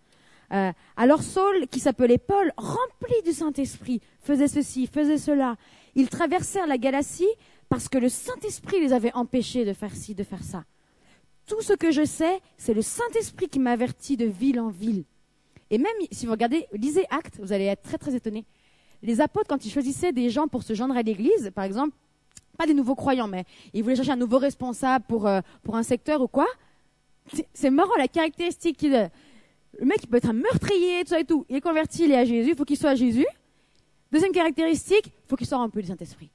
euh, 0.52 0.72
alors 0.96 1.22
Saul, 1.22 1.66
qui 1.68 1.80
s'appelait 1.80 2.18
Paul, 2.18 2.52
rempli 2.56 3.14
du 3.24 3.32
Saint-Esprit, 3.32 4.00
faisait 4.20 4.48
ceci, 4.48 4.86
faisait 4.86 5.18
cela. 5.18 5.56
Ils 5.94 6.08
traversèrent 6.08 6.66
la 6.66 6.78
Galatie 6.78 7.28
parce 7.68 7.88
que 7.88 7.98
le 7.98 8.08
Saint-Esprit 8.08 8.80
les 8.80 8.92
avait 8.92 9.12
empêchés 9.14 9.64
de 9.64 9.72
faire 9.72 9.94
ci, 9.94 10.14
de 10.14 10.24
faire 10.24 10.42
ça. 10.42 10.64
Tout 11.46 11.60
ce 11.62 11.72
que 11.72 11.90
je 11.90 12.04
sais, 12.04 12.40
c'est 12.56 12.74
le 12.74 12.82
Saint-Esprit 12.82 13.48
qui 13.48 13.58
m'avertit 13.58 14.16
de 14.16 14.26
ville 14.26 14.60
en 14.60 14.68
ville. 14.68 15.04
Et 15.70 15.78
même 15.78 15.92
si 16.10 16.26
vous 16.26 16.32
regardez, 16.32 16.66
lisez 16.72 17.04
Actes, 17.10 17.38
vous 17.40 17.52
allez 17.52 17.64
être 17.64 17.82
très 17.82 17.98
très 17.98 18.14
étonnés. 18.14 18.44
Les 19.02 19.20
apôtres, 19.20 19.48
quand 19.48 19.64
ils 19.64 19.70
choisissaient 19.70 20.12
des 20.12 20.30
gens 20.30 20.48
pour 20.48 20.62
se 20.62 20.74
joindre 20.74 20.96
à 20.96 21.02
l'église, 21.02 21.50
par 21.54 21.64
exemple, 21.64 21.94
pas 22.56 22.66
des 22.66 22.74
nouveaux 22.74 22.94
croyants, 22.94 23.28
mais 23.28 23.44
ils 23.72 23.82
voulaient 23.82 23.96
chercher 23.96 24.12
un 24.12 24.16
nouveau 24.16 24.38
responsable 24.38 25.04
pour, 25.08 25.26
euh, 25.26 25.40
pour 25.62 25.76
un 25.76 25.82
secteur 25.82 26.20
ou 26.20 26.26
quoi, 26.26 26.46
c'est 27.52 27.70
marrant 27.70 27.94
la 27.96 28.08
caractéristique 28.08 28.78
qu'il 28.78 28.94
a. 28.94 29.10
Le 29.76 29.86
mec, 29.86 30.08
peut 30.08 30.16
être 30.16 30.30
un 30.30 30.32
meurtrier, 30.32 31.02
tout 31.04 31.10
ça 31.10 31.20
et 31.20 31.24
tout. 31.24 31.44
Il 31.48 31.56
est 31.56 31.60
converti, 31.60 32.04
il 32.04 32.12
est 32.12 32.16
à 32.16 32.24
Jésus, 32.24 32.50
il 32.50 32.56
faut 32.56 32.64
qu'il 32.64 32.76
soit 32.76 32.90
à 32.90 32.94
Jésus. 32.94 33.26
Deuxième 34.10 34.32
caractéristique, 34.32 35.06
il 35.06 35.28
faut 35.28 35.36
qu'il 35.36 35.46
soit 35.46 35.58
rempli 35.58 35.82
du 35.82 35.88
Saint-Esprit. 35.88 36.30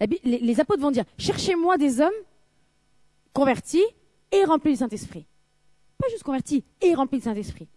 Les, 0.00 0.38
les, 0.38 0.60
apôtres 0.60 0.82
vont 0.82 0.90
dire, 0.90 1.04
cherchez-moi 1.18 1.76
des 1.76 2.00
hommes 2.00 2.10
convertis 3.32 3.84
et 4.30 4.44
remplis 4.44 4.72
du 4.72 4.78
Saint-Esprit. 4.78 5.26
Pas 5.98 6.08
juste 6.10 6.22
convertis 6.22 6.64
et 6.80 6.94
remplis 6.94 7.18
du 7.18 7.24
Saint-Esprit. 7.24 7.68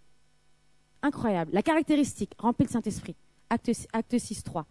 Incroyable. 1.02 1.52
La 1.54 1.62
caractéristique, 1.62 2.34
rempli 2.38 2.66
du 2.66 2.72
Saint-Esprit. 2.72 3.16
Acte, 3.50 3.72
acte 3.94 4.18
6, 4.18 4.44
3. 4.44 4.66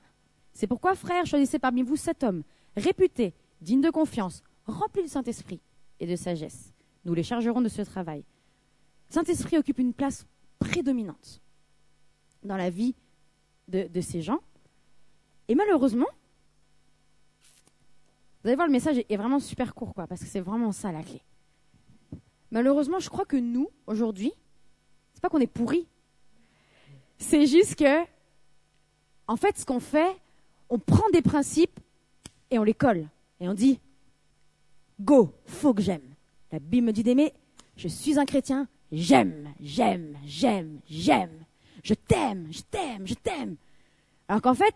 C'est 0.52 0.66
pourquoi, 0.66 0.94
frères, 0.94 1.26
choisissez 1.26 1.59
parmi 1.59 1.83
vous 1.83 1.97
sept 1.97 2.25
hommes, 2.25 2.42
réputés, 2.76 3.35
dignes 3.61 3.80
de 3.80 3.90
confiance, 3.90 4.42
remplis 4.66 5.02
du 5.02 5.09
Saint-Esprit 5.09 5.61
et 6.00 6.06
de 6.06 6.16
sagesse. 6.16 6.73
Nous 7.04 7.14
les 7.14 7.23
chargerons 7.23 7.61
de 7.61 7.68
ce 7.68 7.83
travail. 7.83 8.25
Saint-Esprit 9.08 9.58
occupe 9.58 9.78
une 9.78 9.92
place 9.92 10.26
prédominante 10.58 11.40
dans 12.42 12.56
la 12.56 12.70
vie 12.70 12.94
de, 13.68 14.00
ces 14.00 14.23
gens. 14.23 14.40
Et 15.49 15.54
malheureusement, 15.54 16.06
vous 18.42 18.49
allez 18.49 18.56
voir, 18.56 18.66
le 18.66 18.73
message 18.73 19.02
est 19.08 19.16
vraiment 19.16 19.40
super 19.40 19.75
court, 19.75 19.94
quoi, 19.94 20.06
parce 20.06 20.20
que 20.20 20.26
c'est 20.26 20.40
vraiment 20.40 20.73
ça 20.73 20.92
la 20.92 21.02
clé. 21.02 21.23
Malheureusement, 22.50 23.00
je 23.00 23.08
crois 23.08 23.25
que 23.25 23.37
nous, 23.37 23.70
aujourd'hui, 23.87 24.32
c'est 25.12 25.23
pas 25.23 25.28
qu'on 25.28 25.40
est 25.40 25.46
pourris. 25.46 25.88
C'est 27.18 27.46
juste 27.46 27.76
que, 27.76 28.04
en 29.26 29.37
fait, 29.37 29.58
ce 29.58 29.64
qu'on 29.64 29.80
fait, 29.80 30.16
on 30.68 30.78
prend 30.78 31.08
des 31.11 31.23
principes 31.23 31.80
et 32.50 32.58
on 32.58 32.62
les 32.64 32.75
colle. 32.75 33.08
Et 33.40 33.49
on 33.49 33.54
dit, 33.54 33.80
go, 35.00 35.32
faut 35.46 35.75
que 35.75 35.82
j'aime. 35.82 36.14
La 36.52 36.58
Bible 36.58 36.87
me 36.87 36.92
dit 36.92 37.02
d'aimer, 37.02 37.32
je 37.76 37.88
suis 37.88 38.18
un 38.18 38.25
chrétien, 38.25 38.68
j'aime, 38.96 39.54
j'aime, 39.60 40.16
j'aime, 40.24 40.80
j'aime. 40.88 41.44
Je 41.82 41.94
t'aime, 41.94 42.48
je 42.50 42.62
t'aime, 42.62 43.06
je 43.06 43.14
t'aime. 43.14 43.56
Alors 44.28 44.42
qu'en 44.42 44.54
fait, 44.54 44.74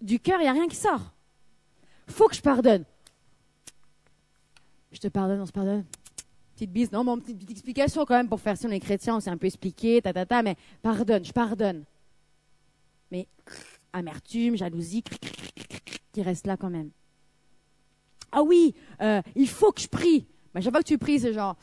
du 0.00 0.20
cœur, 0.20 0.38
il 0.40 0.44
n'y 0.44 0.48
a 0.48 0.52
rien 0.52 0.68
qui 0.68 0.76
sort. 0.76 1.12
Faut 2.08 2.28
que 2.28 2.36
je 2.36 2.42
pardonne. 2.42 2.84
Je 4.92 5.00
te 5.00 5.08
pardonne, 5.08 5.40
on 5.40 5.46
se 5.46 5.52
pardonne. 5.52 5.84
Petite 6.54 6.72
bise, 6.72 6.92
non, 6.92 7.04
mon 7.04 7.18
petite, 7.18 7.50
explication 7.50 8.04
quand 8.06 8.14
même 8.14 8.28
pour 8.28 8.40
faire 8.40 8.56
si 8.56 8.66
on 8.66 8.70
est 8.70 8.80
chrétien, 8.80 9.16
on 9.16 9.20
s'est 9.20 9.30
un 9.30 9.36
peu 9.36 9.46
expliqué, 9.46 10.00
ta, 10.00 10.12
ta, 10.12 10.24
ta, 10.24 10.42
mais 10.42 10.56
pardonne, 10.80 11.24
je 11.24 11.32
pardonne. 11.32 11.84
Mais 13.10 13.26
amertume, 13.92 14.56
jalousie, 14.56 15.02
qui 16.12 16.22
reste 16.22 16.46
là 16.46 16.56
quand 16.56 16.70
même. 16.70 16.90
Ah 18.32 18.42
oui, 18.42 18.74
euh, 19.02 19.20
il 19.34 19.48
faut 19.48 19.72
que 19.72 19.80
je 19.80 19.88
prie. 19.88 20.26
Mais 20.54 20.62
chaque 20.62 20.72
fois 20.72 20.82
que 20.82 20.88
tu 20.88 20.98
pries, 20.98 21.20
c'est 21.20 21.32
genre, 21.32 21.56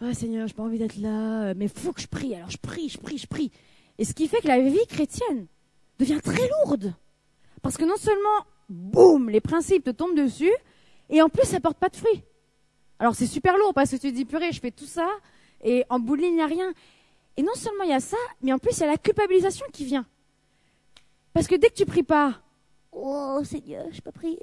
oh 0.00 0.12
Seigneur, 0.12 0.46
j'ai 0.46 0.54
pas 0.54 0.62
envie 0.62 0.78
d'être 0.78 0.96
là, 0.96 1.54
mais 1.54 1.68
faut 1.68 1.92
que 1.92 2.00
je 2.00 2.06
prie. 2.06 2.34
Alors 2.34 2.50
je 2.50 2.58
prie, 2.58 2.88
je 2.88 2.98
prie, 2.98 3.18
je 3.18 3.26
prie. 3.26 3.50
Et 3.98 4.04
ce 4.04 4.14
qui 4.14 4.28
fait 4.28 4.40
que 4.40 4.48
la 4.48 4.60
vie 4.60 4.86
chrétienne 4.88 5.46
devient 5.98 6.20
très 6.22 6.48
lourde. 6.48 6.94
Parce 7.62 7.76
que 7.76 7.84
non 7.84 7.96
seulement, 7.96 8.46
boum, 8.68 9.30
les 9.30 9.40
principes 9.40 9.84
te 9.84 9.90
tombent 9.90 10.16
dessus, 10.16 10.52
et 11.10 11.22
en 11.22 11.28
plus, 11.28 11.44
ça 11.44 11.60
porte 11.60 11.78
pas 11.78 11.88
de 11.88 11.96
fruits. 11.96 12.22
Alors 12.98 13.14
c'est 13.14 13.26
super 13.26 13.56
lourd 13.56 13.74
parce 13.74 13.90
que 13.90 13.96
tu 13.96 14.10
te 14.10 14.14
dis, 14.14 14.24
purée, 14.24 14.52
je 14.52 14.60
fais 14.60 14.70
tout 14.70 14.86
ça, 14.86 15.08
et 15.62 15.84
en 15.88 15.98
bout 15.98 16.16
de 16.16 16.22
ligne, 16.22 16.32
il 16.32 16.36
n'y 16.36 16.42
a 16.42 16.46
rien. 16.46 16.72
Et 17.36 17.42
non 17.42 17.54
seulement 17.54 17.84
il 17.84 17.90
y 17.90 17.94
a 17.94 18.00
ça, 18.00 18.16
mais 18.42 18.52
en 18.52 18.58
plus, 18.58 18.76
il 18.76 18.80
y 18.80 18.84
a 18.84 18.88
la 18.88 18.96
culpabilisation 18.96 19.66
qui 19.72 19.84
vient. 19.84 20.06
Parce 21.32 21.46
que 21.46 21.54
dès 21.54 21.68
que 21.68 21.74
tu 21.74 21.86
pries 21.86 22.02
pas, 22.02 22.40
oh 22.92 23.40
Seigneur, 23.44 23.86
je 23.92 24.00
peux 24.00 24.12
prier. 24.12 24.38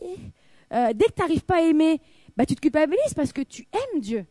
Euh, 0.74 0.94
dès 0.94 1.06
que 1.06 1.14
tu 1.14 1.22
n'arrives 1.22 1.44
pas 1.44 1.58
à 1.58 1.62
aimer, 1.62 2.00
bah, 2.38 2.46
tu 2.46 2.56
te 2.56 2.62
culpabilises 2.62 3.14
parce 3.14 3.34
que 3.34 3.42
tu 3.42 3.68
aimes 3.74 4.02
Dieu. 4.02 4.26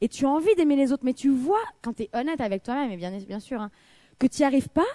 Et 0.00 0.08
tu 0.08 0.26
as 0.26 0.28
envie 0.28 0.54
d'aimer 0.56 0.76
les 0.76 0.92
autres, 0.92 1.04
mais 1.04 1.14
tu 1.14 1.30
vois, 1.30 1.62
quand 1.82 1.94
tu 1.94 2.04
es 2.04 2.10
honnête 2.12 2.40
avec 2.40 2.62
toi-même, 2.62 2.92
et 2.92 2.96
bien, 2.96 3.40
sûr, 3.40 3.60
hein, 3.60 3.70
que 4.18 4.26
tu 4.26 4.42
n'y 4.42 4.44
arrives 4.44 4.68
pas, 4.68 4.86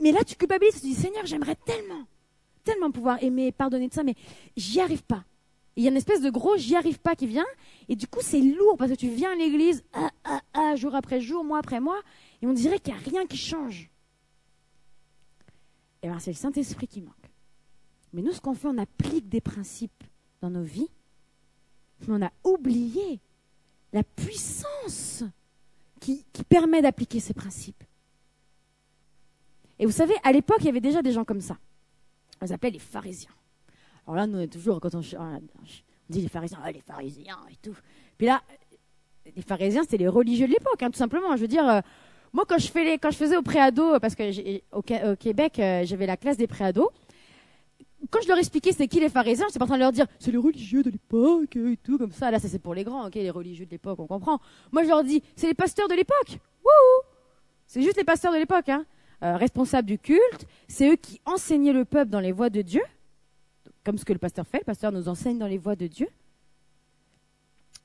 mais 0.00 0.12
là 0.12 0.22
tu 0.24 0.36
culpabilises, 0.36 0.80
tu 0.80 0.86
dis 0.86 0.94
Seigneur, 0.94 1.24
j'aimerais 1.24 1.56
tellement, 1.64 2.06
tellement 2.64 2.90
pouvoir 2.90 3.22
aimer, 3.22 3.52
pardonner 3.52 3.88
de 3.88 3.94
ça, 3.94 4.02
mais 4.02 4.14
j'y 4.56 4.80
arrive 4.80 5.02
pas. 5.02 5.24
Il 5.76 5.82
y 5.82 5.86
a 5.86 5.90
une 5.90 5.96
espèce 5.96 6.20
de 6.20 6.28
gros 6.28 6.58
j'y 6.58 6.76
arrive 6.76 6.98
pas 6.98 7.14
qui 7.14 7.26
vient, 7.26 7.46
et 7.88 7.96
du 7.96 8.06
coup 8.06 8.20
c'est 8.20 8.40
lourd 8.40 8.76
parce 8.76 8.90
que 8.90 8.96
tu 8.96 9.08
viens 9.08 9.32
à 9.32 9.34
l'église, 9.34 9.82
ah, 9.94 10.10
ah, 10.24 10.40
ah, 10.52 10.76
jour 10.76 10.94
après 10.94 11.20
jour, 11.20 11.44
mois 11.44 11.58
après 11.58 11.80
mois, 11.80 12.00
et 12.42 12.46
on 12.46 12.52
dirait 12.52 12.78
qu'il 12.78 12.92
n'y 12.92 13.00
a 13.00 13.02
rien 13.02 13.26
qui 13.26 13.38
change. 13.38 13.90
Et 16.02 16.08
bien 16.08 16.18
c'est 16.18 16.32
le 16.32 16.36
Saint-Esprit 16.36 16.88
qui 16.88 17.00
manque. 17.00 17.14
Mais 18.12 18.22
nous, 18.22 18.32
ce 18.32 18.40
qu'on 18.40 18.54
fait, 18.54 18.68
on 18.68 18.78
applique 18.78 19.28
des 19.28 19.40
principes 19.40 20.04
dans 20.42 20.50
nos 20.50 20.62
vies, 20.62 20.90
mais 22.06 22.14
on 22.18 22.22
a 22.22 22.32
oublié 22.44 23.20
la 23.92 24.02
puissance 24.02 25.24
qui, 26.00 26.24
permet 26.48 26.82
d'appliquer 26.82 27.20
ces 27.20 27.34
principes. 27.34 27.82
Et 29.78 29.86
vous 29.86 29.92
savez, 29.92 30.14
à 30.24 30.32
l'époque, 30.32 30.58
il 30.60 30.66
y 30.66 30.68
avait 30.68 30.80
déjà 30.80 31.02
des 31.02 31.12
gens 31.12 31.24
comme 31.24 31.40
ça. 31.40 31.56
On 32.40 32.44
les 32.44 32.52
appelait 32.52 32.70
les 32.70 32.78
pharisiens. 32.78 33.30
Alors 34.06 34.16
là, 34.16 34.26
nous, 34.26 34.38
on 34.38 34.40
est 34.40 34.52
toujours, 34.52 34.80
quand 34.80 34.94
on, 34.94 35.00
dit 35.00 36.20
les 36.20 36.28
pharisiens, 36.28 36.58
ah, 36.62 36.72
les 36.72 36.80
pharisiens 36.80 37.38
et 37.50 37.56
tout. 37.62 37.76
Puis 38.18 38.26
là, 38.26 38.42
les 39.36 39.42
pharisiens, 39.42 39.82
c'était 39.82 39.98
les 39.98 40.08
religieux 40.08 40.46
de 40.46 40.52
l'époque, 40.52 40.82
hein, 40.82 40.90
tout 40.90 40.98
simplement. 40.98 41.36
Je 41.36 41.42
veux 41.42 41.48
dire, 41.48 41.68
euh, 41.68 41.80
moi, 42.32 42.44
quand 42.48 42.58
je, 42.58 42.72
les, 42.74 42.98
quand 42.98 43.10
je 43.10 43.16
faisais 43.16 43.36
au 43.36 43.42
préado, 43.42 43.98
parce 44.00 44.14
que 44.14 44.58
au, 44.72 44.78
au, 44.78 45.16
Québec, 45.16 45.58
euh, 45.58 45.84
j'avais 45.84 46.06
la 46.06 46.16
classe 46.16 46.36
des 46.36 46.48
préados, 46.48 46.90
quand 48.12 48.20
je 48.22 48.28
leur 48.28 48.38
expliquais 48.38 48.72
c'est 48.72 48.86
qui 48.86 49.00
les 49.00 49.08
pharisiens, 49.08 49.46
j'étais 49.48 49.58
pas 49.58 49.64
en 49.64 49.68
train 49.68 49.78
de 49.78 49.82
leur 49.82 49.90
dire 49.90 50.06
c'est 50.20 50.30
les 50.30 50.38
religieux 50.38 50.82
de 50.82 50.90
l'époque 50.90 51.56
et 51.56 51.78
tout 51.82 51.96
comme 51.96 52.12
ça. 52.12 52.30
Là, 52.30 52.38
ça 52.38 52.46
c'est 52.46 52.58
pour 52.58 52.74
les 52.74 52.84
grands, 52.84 53.06
ok, 53.06 53.14
les 53.14 53.30
religieux 53.30 53.64
de 53.64 53.70
l'époque, 53.70 53.98
on 53.98 54.06
comprend. 54.06 54.38
Moi, 54.70 54.84
je 54.84 54.88
leur 54.88 55.02
dis 55.02 55.22
c'est 55.34 55.46
les 55.48 55.54
pasteurs 55.54 55.88
de 55.88 55.94
l'époque. 55.94 56.38
Wouhou 56.62 57.08
C'est 57.66 57.82
juste 57.82 57.96
les 57.96 58.04
pasteurs 58.04 58.32
de 58.32 58.38
l'époque, 58.38 58.68
hein. 58.68 58.84
Euh, 59.24 59.36
responsables 59.36 59.86
du 59.86 59.98
culte, 59.98 60.46
c'est 60.68 60.90
eux 60.90 60.96
qui 60.96 61.20
enseignaient 61.24 61.72
le 61.72 61.84
peuple 61.84 62.10
dans 62.10 62.20
les 62.20 62.32
voies 62.32 62.50
de 62.50 62.60
Dieu, 62.60 62.82
comme 63.84 63.96
ce 63.96 64.04
que 64.04 64.12
le 64.12 64.18
pasteur 64.18 64.46
fait. 64.46 64.58
Le 64.58 64.64
pasteur 64.64 64.92
nous 64.92 65.08
enseigne 65.08 65.38
dans 65.38 65.46
les 65.46 65.58
voies 65.58 65.76
de 65.76 65.86
Dieu. 65.86 66.08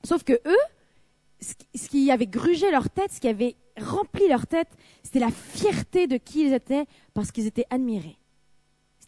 Sauf 0.04 0.24
que 0.24 0.32
eux, 0.32 0.62
ce 1.40 1.88
qui 1.88 2.10
avait 2.10 2.26
grugé 2.26 2.70
leur 2.70 2.90
tête, 2.90 3.12
ce 3.12 3.20
qui 3.20 3.28
avait 3.28 3.54
rempli 3.80 4.28
leur 4.28 4.46
tête, 4.48 4.68
c'était 5.04 5.20
la 5.20 5.30
fierté 5.30 6.06
de 6.08 6.16
qui 6.16 6.44
ils 6.44 6.52
étaient 6.52 6.86
parce 7.14 7.30
qu'ils 7.30 7.46
étaient 7.46 7.66
admirés 7.70 8.17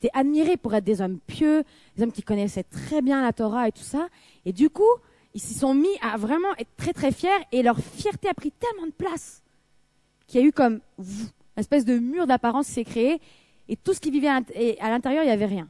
étaient 0.00 0.18
admirés 0.18 0.56
pour 0.56 0.74
être 0.74 0.84
des 0.84 1.00
hommes 1.00 1.18
pieux, 1.26 1.64
des 1.96 2.02
hommes 2.02 2.12
qui 2.12 2.22
connaissaient 2.22 2.64
très 2.64 3.02
bien 3.02 3.22
la 3.22 3.32
Torah 3.32 3.68
et 3.68 3.72
tout 3.72 3.82
ça. 3.82 4.08
Et 4.44 4.52
du 4.52 4.70
coup, 4.70 4.82
ils 5.34 5.40
s'y 5.40 5.54
sont 5.54 5.74
mis 5.74 5.96
à 6.00 6.16
vraiment 6.16 6.52
être 6.58 6.74
très 6.76 6.92
très 6.92 7.12
fiers 7.12 7.28
et 7.52 7.62
leur 7.62 7.78
fierté 7.78 8.28
a 8.28 8.34
pris 8.34 8.50
tellement 8.50 8.86
de 8.86 8.92
place 8.92 9.42
qu'il 10.26 10.40
y 10.40 10.44
a 10.44 10.46
eu 10.46 10.52
comme 10.52 10.80
une 10.98 11.28
espèce 11.56 11.84
de 11.84 11.98
mur 11.98 12.26
d'apparence 12.26 12.66
qui 12.66 12.72
s'est 12.72 12.84
créé 12.84 13.20
et 13.68 13.76
tout 13.76 13.94
ce 13.94 14.00
qui 14.00 14.10
vivait 14.10 14.28
à 14.28 14.90
l'intérieur, 14.90 15.22
il 15.22 15.26
n'y 15.26 15.32
avait 15.32 15.46
rien. 15.46 15.68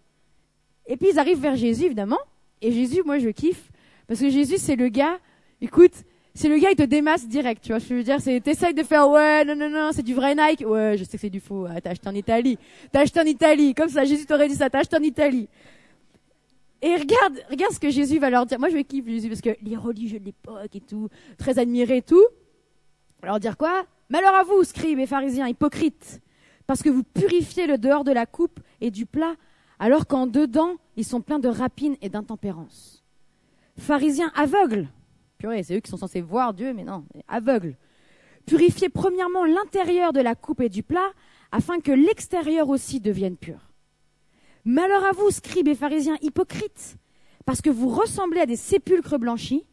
Et 0.86 0.96
puis 0.96 1.08
ils 1.12 1.18
arrivent 1.18 1.40
vers 1.40 1.56
Jésus, 1.56 1.84
évidemment. 1.84 2.18
Et 2.62 2.72
Jésus, 2.72 3.02
moi, 3.04 3.18
je 3.18 3.28
kiffe. 3.28 3.70
Parce 4.06 4.20
que 4.20 4.30
Jésus, 4.30 4.56
c'est 4.58 4.76
le 4.76 4.88
gars, 4.88 5.18
écoute, 5.60 5.92
c'est 6.40 6.48
le 6.48 6.56
gars, 6.56 6.70
il 6.70 6.76
te 6.76 6.82
démasse 6.82 7.28
direct, 7.28 7.62
tu 7.62 7.68
vois. 7.68 7.78
Je 7.78 7.92
veux 7.92 8.02
dire, 8.02 8.18
c'est, 8.18 8.40
t'essayes 8.40 8.72
de 8.72 8.82
faire, 8.82 9.10
ouais, 9.10 9.44
non, 9.44 9.54
non, 9.54 9.68
non, 9.68 9.90
c'est 9.92 10.02
du 10.02 10.14
vrai 10.14 10.34
Nike. 10.34 10.64
Ouais, 10.66 10.96
je 10.96 11.04
sais 11.04 11.12
que 11.12 11.20
c'est 11.20 11.28
du 11.28 11.38
faux. 11.38 11.66
Ah, 11.68 11.82
t'as 11.82 11.90
acheté 11.90 12.08
en 12.08 12.14
Italie. 12.14 12.58
T'as 12.90 13.00
acheté 13.00 13.20
en 13.20 13.24
Italie. 13.24 13.74
Comme 13.74 13.90
ça, 13.90 14.06
Jésus 14.06 14.24
t'aurait 14.24 14.48
dit 14.48 14.54
ça. 14.54 14.70
T'as 14.70 14.78
acheté 14.78 14.96
en 14.96 15.02
Italie. 15.02 15.50
Et 16.80 16.94
regarde, 16.94 17.44
regarde 17.50 17.74
ce 17.74 17.78
que 17.78 17.90
Jésus 17.90 18.18
va 18.18 18.30
leur 18.30 18.46
dire. 18.46 18.58
Moi, 18.58 18.70
je 18.70 18.74
vais 18.74 18.84
kiffer 18.84 19.10
Jésus 19.10 19.28
parce 19.28 19.42
que 19.42 19.50
les 19.62 19.76
religieux 19.76 20.18
de 20.18 20.24
l'époque 20.24 20.74
et 20.74 20.80
tout, 20.80 21.10
très 21.36 21.58
admirés 21.58 21.98
et 21.98 22.02
tout. 22.02 22.24
leur 23.22 23.38
dire 23.38 23.58
quoi? 23.58 23.84
Malheur 24.08 24.34
à 24.34 24.42
vous, 24.42 24.64
scribes 24.64 24.98
et 24.98 25.06
pharisiens, 25.06 25.46
hypocrites. 25.46 26.22
Parce 26.66 26.82
que 26.82 26.88
vous 26.88 27.02
purifiez 27.02 27.66
le 27.66 27.76
dehors 27.76 28.02
de 28.02 28.12
la 28.12 28.24
coupe 28.24 28.60
et 28.80 28.90
du 28.90 29.04
plat, 29.04 29.34
alors 29.78 30.06
qu'en 30.06 30.26
dedans, 30.26 30.76
ils 30.96 31.04
sont 31.04 31.20
pleins 31.20 31.38
de 31.38 31.48
rapines 31.48 31.96
et 32.00 32.08
d'intempérance. 32.08 33.04
Pharisiens 33.76 34.32
aveugles 34.34 34.88
c'est 35.62 35.76
eux 35.76 35.80
qui 35.80 35.90
sont 35.90 35.96
censés 35.96 36.20
voir 36.20 36.54
Dieu, 36.54 36.72
mais 36.72 36.84
non, 36.84 37.04
aveugles. 37.28 37.76
Purifiez 38.46 38.88
premièrement 38.88 39.44
l'intérieur 39.44 40.12
de 40.12 40.20
la 40.20 40.34
coupe 40.34 40.60
et 40.60 40.68
du 40.68 40.82
plat, 40.82 41.10
afin 41.52 41.80
que 41.80 41.92
l'extérieur 41.92 42.68
aussi 42.68 43.00
devienne 43.00 43.36
pur. 43.36 43.70
Malheur 44.64 45.04
à 45.04 45.12
vous, 45.12 45.30
scribes 45.30 45.68
et 45.68 45.74
pharisiens 45.74 46.18
hypocrites, 46.22 46.96
parce 47.44 47.60
que 47.60 47.70
vous 47.70 47.88
ressemblez 47.88 48.40
à 48.40 48.46
des 48.46 48.56
sépulcres 48.56 49.18
blanchis, 49.18 49.66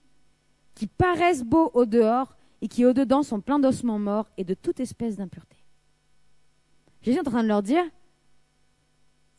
qui 0.76 0.88
paraissent 0.88 1.44
beaux 1.44 1.72
au 1.74 1.86
dehors 1.86 2.36
et 2.62 2.68
qui 2.68 2.86
au 2.86 2.94
dedans 2.94 3.24
sont 3.24 3.42
pleins 3.42 3.60
d'ossements 3.60 4.00
morts 4.00 4.30
et 4.38 4.44
de 4.44 4.54
toute 4.54 4.80
espèce 4.80 5.18
d'impureté. 5.18 5.58
Jésus 7.02 7.18
est 7.18 7.28
en 7.28 7.32
train 7.32 7.44
de 7.44 7.48
leur 7.48 7.64
dire, 7.64 7.84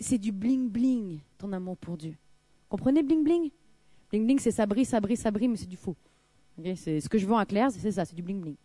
c'est 0.01 0.19
du 0.19 0.33
bling 0.33 0.69
bling 0.69 1.21
ton 1.39 1.53
amour 1.53 1.77
pour 1.77 1.97
Dieu. 1.97 2.17
Comprenez 2.69 3.03
bling 3.03 3.25
bling 3.25 3.51
Bling 4.11 4.25
bling 4.25 4.39
c'est 4.39 4.67
brille, 4.67 4.87
ça 4.87 5.01
brille, 5.01 5.49
mais 5.49 5.57
c'est 5.57 5.67
du 5.67 5.77
faux. 5.77 5.97
C'est 6.77 7.01
ce 7.01 7.09
que 7.09 7.19
je 7.19 7.27
vends 7.27 7.39
à 7.39 7.47
Claire, 7.47 7.71
c'est 7.71 7.93
ça, 7.93 8.05
c'est 8.05 8.15
du 8.15 8.23
bling 8.23 8.41
bling. 8.41 8.57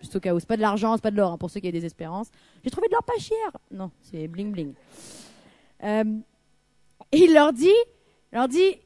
Juste 0.00 0.16
au 0.16 0.20
cas 0.20 0.34
où. 0.34 0.40
C'est 0.40 0.48
pas 0.48 0.56
de 0.56 0.62
l'argent, 0.62 0.96
c'est 0.96 1.02
pas 1.02 1.10
de 1.10 1.16
l'or, 1.16 1.32
hein, 1.32 1.38
pour 1.38 1.50
ceux 1.50 1.60
qui 1.60 1.68
ont 1.68 1.72
des 1.72 1.84
espérances. 1.84 2.28
J'ai 2.64 2.70
trouvé 2.70 2.88
de 2.88 2.92
l'or 2.92 3.04
pas 3.04 3.18
cher. 3.18 3.56
Non, 3.70 3.90
c'est 4.00 4.26
bling 4.28 4.52
bling. 4.52 4.74
Euh, 5.84 6.04
il 7.12 7.34
leur 7.34 7.52
dit, 7.52 7.68
leur 8.32 8.48
dit, 8.48 8.78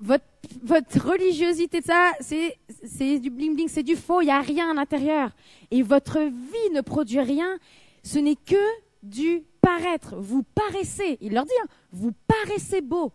votre, 0.00 0.24
votre 0.62 1.08
religiosité, 1.08 1.80
ça, 1.82 2.12
c'est, 2.20 2.58
c'est 2.84 3.18
du 3.18 3.30
bling 3.30 3.54
bling, 3.54 3.68
c'est 3.68 3.82
du 3.82 3.96
faux, 3.96 4.20
il 4.20 4.26
n'y 4.26 4.30
a 4.30 4.40
rien 4.40 4.70
à 4.70 4.74
l'intérieur. 4.74 5.30
Et 5.70 5.82
votre 5.82 6.18
vie 6.20 6.74
ne 6.74 6.80
produit 6.80 7.20
rien, 7.20 7.58
ce 8.02 8.18
n'est 8.18 8.36
que 8.36 8.56
du 9.02 9.42
paraître. 9.60 10.16
Vous 10.16 10.42
paraissez, 10.42 11.18
il 11.20 11.32
leur 11.32 11.44
dit, 11.44 11.52
hein, 11.62 11.66
vous 11.92 12.12
paraissez 12.26 12.80
beau. 12.80 13.12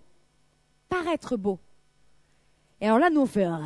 Paraître 0.90 1.38
beau. 1.38 1.60
Et 2.80 2.86
alors 2.86 3.00
là, 3.00 3.10
nous, 3.10 3.22
on 3.22 3.26
fait, 3.26 3.46
ah, 3.46 3.62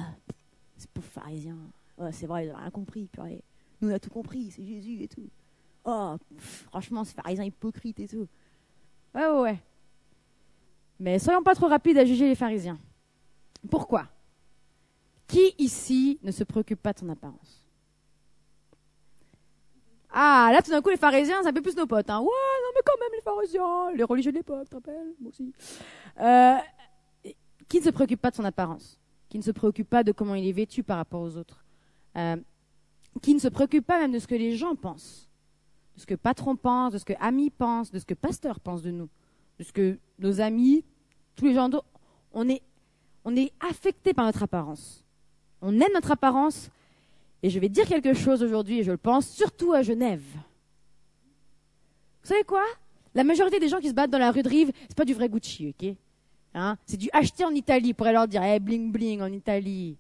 c'est 0.78 0.90
pour 0.92 1.04
pharisien. 1.04 1.58
Ouais, 1.98 2.12
c'est 2.12 2.28
vrai, 2.28 2.46
ils 2.46 2.52
n'ont 2.52 2.58
rien 2.58 2.70
compris. 2.70 3.10
Nous, 3.82 3.90
on 3.90 3.94
a 3.94 4.00
tout 4.00 4.10
compris, 4.10 4.52
c'est 4.52 4.66
Jésus 4.66 5.02
et 5.02 5.08
tout. 5.08 5.28
Oh, 5.86 6.16
franchement, 6.38 7.04
c'est 7.04 7.16
pharisien 7.16 7.46
hypocrite 7.46 8.00
et 8.00 8.08
tout. 8.08 8.28
Ouais, 9.16 9.26
ouais, 9.28 9.42
ouais. 9.42 9.60
Mais 11.00 11.20
soyons 11.20 11.44
pas 11.44 11.56
trop 11.56 11.68
rapides 11.68 11.98
à 11.98 12.06
juger 12.06 12.28
les 12.28 12.36
pharisiens. 12.36 12.80
Pourquoi? 13.70 14.08
Qui 15.28 15.54
ici 15.58 16.20
ne 16.24 16.32
se 16.32 16.44
préoccupe 16.44 16.82
pas 16.82 16.94
de 16.94 17.00
son 17.00 17.10
apparence? 17.10 17.64
Ah, 20.10 20.50
là 20.52 20.62
tout 20.62 20.72
d'un 20.72 20.82
coup 20.82 20.90
les 20.90 20.98
pharisiens, 20.98 21.44
c'est 21.44 21.50
un 21.50 21.54
peu 21.54 21.62
plus 21.62 21.76
nos 21.76 21.86
potes. 21.86 22.10
Hein. 22.10 22.20
Ouais, 22.20 22.26
non 22.26 22.70
mais 22.74 22.82
quand 22.86 22.98
même 23.00 23.12
les 23.14 23.22
pharisiens, 23.22 23.92
les 23.96 24.04
religieux 24.04 24.32
de 24.32 24.38
l'époque, 24.38 24.70
t'appelles 24.70 25.14
Moi 25.20 25.30
aussi. 25.30 25.54
Euh, 26.20 26.58
qui 27.68 27.80
ne 27.80 27.84
se 27.84 27.90
préoccupe 27.90 28.22
pas 28.22 28.32
de 28.32 28.36
son 28.36 28.46
apparence? 28.46 28.98
Qui 29.30 29.38
ne 29.38 29.44
se 29.44 29.52
préoccupe 29.52 29.90
pas 29.90 30.04
de 30.04 30.12
comment 30.12 30.36
il 30.36 30.48
est 30.48 30.54
vêtu 30.54 30.84
par 30.84 30.98
rapport 30.98 31.22
aux 31.22 31.38
autres 31.38 31.66
euh, 32.18 32.38
Qui 33.22 33.34
ne 33.34 33.40
se 33.40 33.48
préoccupe 33.48 33.86
pas 33.86 34.00
même 34.00 34.12
de 34.12 34.20
ce 34.20 34.28
que 34.28 34.36
les 34.36 34.56
gens 34.56 34.76
pensent 34.76 35.30
De 35.96 36.02
ce 36.02 36.06
que 36.06 36.16
patron 36.16 36.56
pense, 36.56 36.94
de 36.94 36.98
ce 36.98 37.06
que 37.06 37.14
amis 37.20 37.50
pensent, 37.50 37.92
de 37.92 38.00
ce 38.00 38.06
que 38.06 38.14
pasteur 38.14 38.60
pense 38.60 38.82
de 38.82 38.92
nous 38.92 39.10
De 39.60 39.64
ce 39.64 39.72
que 39.72 40.00
nos 40.20 40.40
amis, 40.42 40.84
tous 41.36 41.46
les 41.46 41.54
gens 41.54 41.70
d'autres, 41.70 41.88
on 42.34 42.48
est 42.50 42.62
on 43.28 43.36
est 43.36 43.52
affecté 43.60 44.14
par 44.14 44.26
notre 44.26 44.44
apparence. 44.44 45.04
On 45.62 45.74
aime 45.82 45.92
notre 45.94 46.12
apparence. 46.12 46.70
Et 47.44 47.50
je 47.50 47.60
vais 47.60 47.68
dire 47.68 47.86
quelque 47.86 48.14
chose 48.14 48.42
aujourd'hui, 48.42 48.80
et 48.80 48.84
je 48.84 48.92
le 48.92 48.98
pense, 48.98 49.28
surtout 49.28 49.74
à 49.74 49.82
Genève. 49.82 50.24
Vous 52.24 52.30
savez 52.30 52.46
quoi? 52.46 52.64
La 53.14 53.26
majorité 53.26 53.60
des 53.60 53.68
gens 53.68 53.80
qui 53.80 53.90
se 53.90 53.94
battent 53.94 54.12
dans 54.12 54.18
la 54.18 54.32
rue 54.32 54.44
de 54.44 54.48
Rive, 54.48 54.72
c'est 54.88 54.96
pas 54.96 55.04
du 55.04 55.14
vrai 55.14 55.28
Gucci, 55.28 55.68
ok? 55.68 55.96
Hein 56.54 56.78
C'est 56.86 56.98
du 56.98 57.10
acheté 57.14 57.46
en 57.46 57.52
Italie, 57.52 57.94
pour 57.94 58.06
leur 58.08 58.28
dire, 58.28 58.44
eh, 58.44 58.60
bling 58.60 58.92
bling 58.92 59.22
en 59.22 59.32
Italie. 59.32 59.98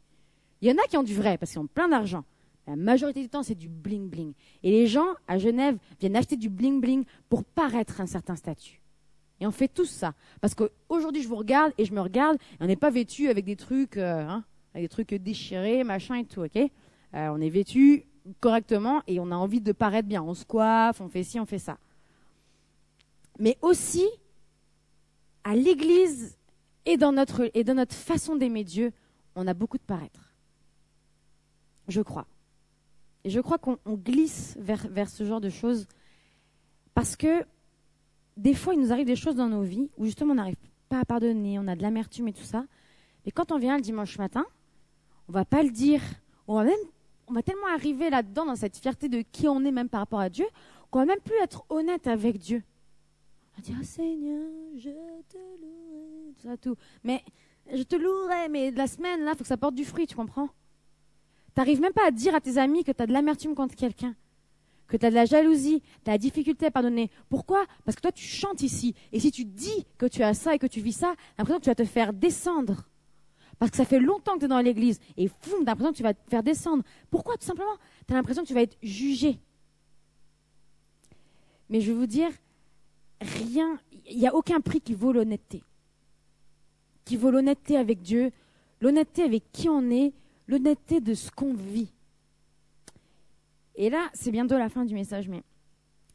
Il 0.62 0.70
y 0.70 0.72
en 0.72 0.76
a 0.76 0.88
qui 0.88 0.98
ont 0.98 1.04
du 1.04 1.14
vrai, 1.14 1.38
parce 1.38 1.52
qu'ils 1.52 1.62
ont 1.62 1.68
plein 1.68 1.88
d'argent. 1.88 2.24
La 2.68 2.76
majorité 2.76 3.22
du 3.22 3.30
temps, 3.30 3.44
c'est 3.44 3.56
du 3.56 3.70
bling 3.70 4.10
bling. 4.10 4.34
Et 4.62 4.72
les 4.72 4.88
gens 4.88 5.08
à 5.28 5.38
Genève 5.38 5.78
viennent 6.00 6.18
acheter 6.18 6.36
du 6.36 6.50
bling 6.50 6.82
bling 6.82 7.06
pour 7.30 7.46
paraître 7.46 8.02
un 8.02 8.08
certain 8.08 8.36
statut. 8.36 8.82
Et 9.40 9.48
on 9.48 9.52
fait 9.52 9.68
tout 9.68 9.86
ça. 9.86 10.14
Parce 10.42 10.54
qu'aujourd'hui, 10.54 11.22
je 11.22 11.28
vous 11.28 11.36
regarde 11.36 11.72
et 11.78 11.86
je 11.86 11.94
me 11.94 12.02
regarde. 12.02 12.38
Et 12.60 12.64
on 12.64 12.66
n'est 12.66 12.76
pas 12.76 12.90
vêtu 12.90 13.30
avec 13.30 13.46
des 13.46 13.56
trucs, 13.56 13.98
euh, 13.98 14.28
hein, 14.28 14.44
avec 14.74 14.86
des 14.86 14.90
trucs 14.90 15.14
déchirés, 15.14 15.84
machin 15.84 16.16
et 16.16 16.26
tout, 16.26 16.42
ok? 16.42 16.58
Euh, 16.58 16.70
On 17.14 17.40
est 17.40 17.50
vêtu 17.50 18.06
correctement 18.42 19.02
et 19.08 19.20
on 19.20 19.32
a 19.32 19.36
envie 19.36 19.62
de 19.62 19.72
paraître 19.72 20.08
bien. 20.08 20.22
On 20.24 20.34
se 20.34 20.44
coiffe, 20.44 21.00
on 21.00 21.08
fait 21.08 21.24
ci, 21.24 21.40
on 21.40 21.46
fait 21.46 21.60
ça. 21.60 21.78
Mais 23.40 23.58
aussi, 23.62 24.06
à 25.48 25.56
l'église 25.56 26.38
et 26.86 26.98
dans 26.98 27.14
notre, 27.14 27.50
façon 27.94 28.36
d'aimer 28.36 28.66
Dieu, 28.66 28.92
on 29.34 29.48
a 29.48 29.54
beaucoup 29.54 29.78
de 29.78 29.84
paraître. 29.84 30.34
Je 31.88 32.02
crois. 32.02 32.28
Et 33.24 33.30
je 33.30 33.40
crois 33.40 33.58
qu'on 33.58 33.78
glisse 33.88 34.58
vers, 34.60 34.86
vers 34.90 35.10
ce 35.10 35.24
genre 35.24 35.40
de 35.40 35.50
choses 35.50 35.88
parce 36.94 37.16
que 37.16 37.46
des 38.36 38.54
fois, 38.54 38.74
il 38.74 38.82
nous 38.82 38.92
arrive 38.92 39.06
des 39.06 39.16
choses 39.16 39.36
dans 39.36 39.48
nos 39.48 39.64
vies 39.64 39.90
où 39.98 40.04
justement 40.04 40.34
on 40.34 40.36
n'arrive 40.36 40.58
pas 40.90 41.00
à 41.00 41.06
pardonner, 41.06 41.58
on 41.60 41.68
a 41.70 41.78
de 41.78 41.82
l'amertume 41.82 42.28
et 42.28 42.34
tout 42.34 42.44
ça. 42.44 42.66
Mais 43.26 43.32
quand 43.32 43.54
on 43.54 43.58
vient 43.58 43.78
le 43.78 43.82
dimanche 43.82 44.18
matin, 44.18 44.46
on 45.30 45.32
va 45.32 45.46
pas 45.46 45.64
le 45.64 45.70
dire. 45.70 46.02
On 46.50 46.56
va 46.56 46.66
même, 46.66 46.74
on 47.28 47.34
va 47.34 47.42
tellement 47.42 47.74
arriver 47.74 48.10
là-dedans 48.10 48.46
dans 48.46 48.58
cette 48.58 48.76
fierté 48.76 49.08
de 49.08 49.22
qui 49.22 49.48
on 49.48 49.64
est 49.64 49.72
même 49.72 49.88
par 49.88 50.02
rapport 50.02 50.20
à 50.20 50.30
Dieu, 50.30 50.46
qu'on 50.92 51.00
va 51.00 51.06
même 51.06 51.22
plus 51.22 51.38
être 51.42 51.66
honnête 51.70 52.08
avec 52.08 52.38
Dieu. 52.38 52.64
On 53.58 53.74
oh 53.80 53.84
Seigneur, 53.84 54.50
je 54.78 54.90
te 55.30 55.38
louerai, 55.38 56.34
tout 56.38 56.48
ça, 56.48 56.58
tout. 56.58 56.76
Mais, 57.04 57.24
je 57.74 57.84
te 57.84 57.96
louerai, 57.96 58.50
mais 58.50 58.72
la 58.72 58.88
semaine, 58.88 59.24
là, 59.24 59.34
faut 59.34 59.40
que 59.40 59.48
ça 59.48 59.58
porte 59.58 59.76
du 59.76 59.84
fruit, 59.84 60.06
tu 60.06 60.16
comprends? 60.16 60.50
T'arrives 61.56 61.82
même 61.82 61.94
pas 61.94 62.08
à 62.08 62.12
dire 62.12 62.36
à 62.36 62.42
tes 62.42 62.58
amis 62.58 62.84
que 62.84 62.92
tu 62.92 63.02
as 63.02 63.08
de 63.08 63.14
l'amertume 63.14 63.56
contre 63.56 63.76
quelqu'un 63.76 64.16
que 64.88 64.98
tu 64.98 65.06
as 65.06 65.10
de 65.10 65.16
la 65.16 65.26
jalousie, 65.26 65.82
tu 66.04 66.10
as 66.10 66.14
la 66.14 66.18
difficulté 66.18 66.68
à 66.68 66.72
pardonner. 66.72 67.12
Pourquoi? 67.30 67.66
Parce 67.86 67.96
que 67.96 68.02
toi, 68.02 68.12
tu 68.12 68.24
chantes 68.24 68.62
ici. 68.62 68.96
Et 69.12 69.20
si 69.20 69.32
tu 69.32 69.46
dis 69.46 69.86
que 69.98 70.06
tu 70.06 70.24
as 70.24 70.34
ça 70.34 70.56
et 70.56 70.60
que 70.60 70.68
tu 70.68 70.82
vis 70.82 70.94
ça, 70.94 71.14
l'impression 71.38 71.60
que 71.60 71.64
tu 71.66 71.70
vas 71.70 71.76
te 71.76 71.86
faire 71.86 72.14
descendre. 72.14 72.84
Parce 73.60 73.72
que 73.72 73.78
ça 73.78 73.86
fait 73.86 74.00
longtemps 74.00 74.36
que 74.36 74.40
tu 74.40 74.46
es 74.46 74.50
dans 74.50 74.62
l'église. 74.62 75.00
Et 75.18 75.28
foum, 75.28 75.64
tu 75.64 75.70
as 75.70 75.72
l'impression 75.72 75.92
que 75.92 75.98
tu 75.98 76.04
vas 76.04 76.14
te 76.14 76.30
faire 76.30 76.44
descendre. 76.44 76.84
Pourquoi? 77.10 77.36
Tout 77.38 77.46
simplement, 77.46 77.76
tu 78.08 78.14
as 78.14 78.16
l'impression 78.16 78.44
que 78.44 78.48
tu 78.48 78.54
vas 78.54 78.62
être 78.62 78.78
jugé. 78.82 79.40
Mais 81.70 81.82
je 81.82 81.92
vais 81.92 81.98
vous 81.98 82.08
dire, 82.08 82.30
rien, 83.22 83.80
il 84.10 84.18
n'y 84.18 84.28
a 84.28 84.36
aucun 84.36 84.62
prix 84.62 84.82
qui 84.82 84.94
vaut 84.94 85.12
l'honnêteté. 85.12 85.64
Qui 87.06 87.18
vaut 87.18 87.32
l'honnêteté 87.32 87.78
avec 87.78 88.02
Dieu, 88.02 88.32
l'honnêteté 88.82 89.24
avec 89.24 89.52
qui 89.52 89.70
on 89.70 89.90
est, 89.90 90.14
l'honnêteté 90.48 91.02
de 91.02 91.14
ce 91.14 91.32
qu'on 91.32 91.54
vit. 91.54 91.92
Et 93.76 93.90
là, 93.90 94.10
c'est 94.14 94.32
bientôt 94.32 94.58
la 94.58 94.70
fin 94.70 94.86
du 94.86 94.94
message, 94.94 95.28
mais 95.28 95.44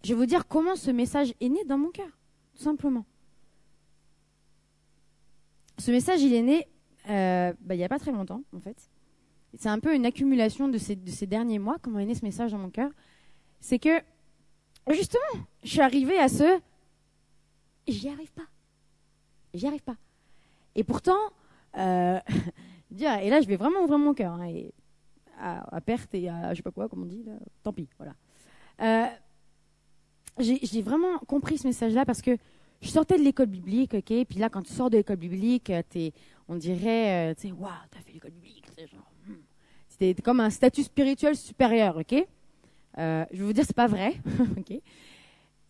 je 0.04 0.08
vais 0.10 0.14
vous 0.14 0.26
dire 0.26 0.46
comment 0.46 0.76
ce 0.76 0.90
message 0.90 1.34
est 1.40 1.48
né 1.48 1.64
dans 1.64 1.78
mon 1.78 1.90
cœur, 1.90 2.10
tout 2.54 2.62
simplement. 2.62 3.04
Ce 5.78 5.90
message, 5.90 6.22
il 6.22 6.34
est 6.34 6.42
né 6.42 6.66
euh, 7.08 7.52
bah, 7.60 7.74
il 7.74 7.78
n'y 7.78 7.84
a 7.84 7.88
pas 7.88 7.98
très 7.98 8.12
longtemps, 8.12 8.42
en 8.54 8.60
fait. 8.60 8.76
C'est 9.54 9.68
un 9.68 9.80
peu 9.80 9.94
une 9.94 10.06
accumulation 10.06 10.68
de 10.68 10.78
ces, 10.78 10.96
de 10.96 11.10
ces 11.10 11.26
derniers 11.26 11.58
mois, 11.58 11.76
comment 11.82 11.98
est 11.98 12.06
né 12.06 12.14
ce 12.14 12.24
message 12.24 12.52
dans 12.52 12.58
mon 12.58 12.70
cœur. 12.70 12.90
C'est 13.60 13.78
que, 13.78 14.00
justement, 14.90 15.44
je 15.62 15.68
suis 15.68 15.80
arrivée 15.80 16.18
à 16.18 16.28
ce... 16.28 16.60
J'y 17.86 18.08
arrive 18.08 18.32
pas. 18.32 18.46
J'y 19.54 19.66
arrive 19.66 19.82
pas. 19.82 19.96
Et 20.74 20.84
pourtant, 20.84 21.18
euh, 21.76 22.18
et 22.98 23.30
là, 23.30 23.40
je 23.40 23.46
vais 23.46 23.56
vraiment 23.56 23.82
ouvrir 23.82 23.98
mon 23.98 24.14
cœur. 24.14 24.32
Hein, 24.32 24.52
à, 25.38 25.80
perte 25.80 26.14
et 26.14 26.28
à 26.28 26.50
je 26.52 26.56
sais 26.58 26.62
pas 26.62 26.70
quoi, 26.70 26.88
comme 26.88 27.02
on 27.02 27.06
dit, 27.06 27.24
tant 27.62 27.72
pis, 27.72 27.88
voilà. 27.98 28.14
Euh, 28.80 29.06
j'ai 30.38 30.82
vraiment 30.82 31.18
compris 31.18 31.58
ce 31.58 31.66
message-là 31.66 32.04
parce 32.04 32.22
que 32.22 32.36
je 32.80 32.88
sortais 32.88 33.18
de 33.18 33.22
l'école 33.22 33.46
biblique, 33.46 33.94
ok, 33.94 34.24
puis 34.28 34.38
là, 34.38 34.48
quand 34.48 34.62
tu 34.62 34.72
sors 34.72 34.90
de 34.90 34.96
l'école 34.96 35.16
biblique, 35.16 35.70
es, 35.70 36.12
on 36.48 36.56
dirait, 36.56 37.30
euh, 37.30 37.34
tu 37.34 37.48
sais, 37.48 37.52
waouh, 37.52 37.70
t'as 37.90 38.00
fait 38.00 38.12
l'école 38.12 38.32
biblique, 38.32 38.64
c'est 38.76 38.88
genre, 38.88 39.10
hmm. 39.26 39.34
c'était 39.88 40.20
comme 40.20 40.40
un 40.40 40.50
statut 40.50 40.82
spirituel 40.82 41.36
supérieur, 41.36 41.96
ok? 41.96 42.26
Euh, 42.98 43.24
je 43.32 43.38
vais 43.38 43.44
vous 43.44 43.52
dire, 43.52 43.64
c'est 43.66 43.76
pas 43.76 43.86
vrai, 43.86 44.14
ok? 44.58 44.80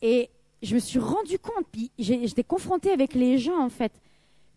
Et 0.01 0.31
je 0.63 0.75
me 0.75 0.81
suis 0.81 0.99
rendu 0.99 1.39
compte, 1.39 1.67
puis 1.71 1.91
j'étais 1.99 2.45
confrontée 2.45 2.91
avec 2.91 3.15
les 3.15 3.39
gens 3.39 3.59
en 3.59 3.69
fait, 3.69 3.93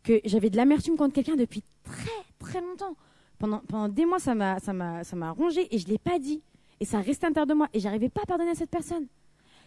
que 0.04 0.22
j'avais 0.24 0.50
de 0.50 0.58
l'amertume 0.58 0.96
contre 0.96 1.14
quelqu'un 1.14 1.36
depuis 1.36 1.64
très 1.84 2.10
très 2.40 2.62
longtemps. 2.62 2.96
Pendant, 3.38 3.90
des 3.90 4.06
mois, 4.06 4.20
ça 4.20 4.34
m'a, 4.34 4.60
ça 4.60 5.32
rongé 5.32 5.68
et 5.74 5.78
je 5.78 5.88
l'ai 5.88 5.98
pas 5.98 6.20
dit. 6.20 6.42
Et 6.80 6.86
ça 6.86 7.00
restait 7.00 7.28
intérieur 7.28 7.48
de 7.48 7.54
moi. 7.54 7.68
Et 7.74 7.80
j'arrivais 7.80 8.10
pas 8.10 8.22
à 8.24 8.26
pardonner 8.26 8.52
à 8.52 8.56
cette 8.56 8.70
personne. 8.70 9.08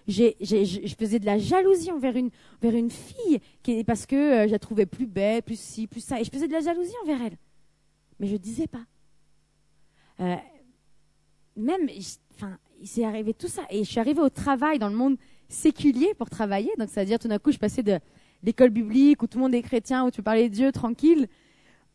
Je 0.06 0.32
faisais 0.98 1.18
de 1.18 1.26
la 1.26 1.38
jalousie 1.38 1.92
envers 1.92 2.16
une, 2.16 2.30
envers 2.62 2.74
une 2.74 2.90
fille 2.90 3.40
parce 3.84 4.06
que 4.06 4.16
euh, 4.16 4.46
je 4.46 4.52
la 4.52 4.58
trouvais 4.58 4.86
plus 4.86 5.06
belle, 5.06 5.42
plus 5.42 5.60
ci, 5.60 5.86
plus 5.86 6.00
ça. 6.00 6.20
Et 6.20 6.24
je 6.24 6.30
faisais 6.30 6.48
de 6.48 6.52
la 6.52 6.60
jalousie 6.60 6.94
envers 7.02 7.20
elle. 7.20 7.36
Mais 8.18 8.26
je 8.26 8.36
disais 8.36 8.66
pas. 8.66 8.84
Euh, 10.20 10.36
même, 11.56 11.88
enfin, 12.34 12.58
il 12.80 12.88
s'est 12.88 13.04
arrivé 13.04 13.34
tout 13.34 13.48
ça. 13.48 13.62
Et 13.70 13.84
je 13.84 13.90
suis 13.90 14.00
arrivée 14.00 14.22
au 14.22 14.30
travail 14.30 14.78
dans 14.78 14.88
le 14.88 14.96
monde 14.96 15.18
séculier 15.48 16.12
pour 16.18 16.30
travailler. 16.30 16.70
Donc, 16.78 16.88
c'est-à-dire, 16.90 17.18
tout 17.18 17.28
d'un 17.28 17.38
coup, 17.38 17.52
je 17.52 17.58
passais 17.58 17.82
de 17.82 17.98
l'école 18.42 18.70
biblique 18.70 19.22
où 19.22 19.26
tout 19.26 19.38
le 19.38 19.44
monde 19.44 19.54
est 19.54 19.62
chrétien, 19.62 20.04
où 20.06 20.10
tu 20.10 20.22
parlais 20.22 20.48
de 20.48 20.54
Dieu 20.54 20.72
tranquille, 20.72 21.28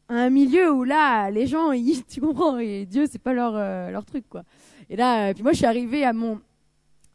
un 0.10 0.30
milieu 0.30 0.72
où 0.72 0.84
là, 0.84 1.30
les 1.32 1.48
gens, 1.48 1.72
tu 2.10 2.22
comprends, 2.22 2.58
et 2.60 2.86
Dieu, 2.86 3.06
c'est 3.10 3.22
pas 3.22 3.34
leur, 3.34 3.54
euh, 3.56 3.92
leur 3.92 4.06
truc, 4.06 4.26
quoi. 4.30 4.44
Et 4.89 4.96
là, 4.96 5.30
euh, 5.30 5.34
puis 5.34 5.44
moi, 5.44 5.54
je 5.54 5.58
suis 5.58 5.66
arrivée 5.66 6.04
à 6.04 6.13
mon, 6.13 6.39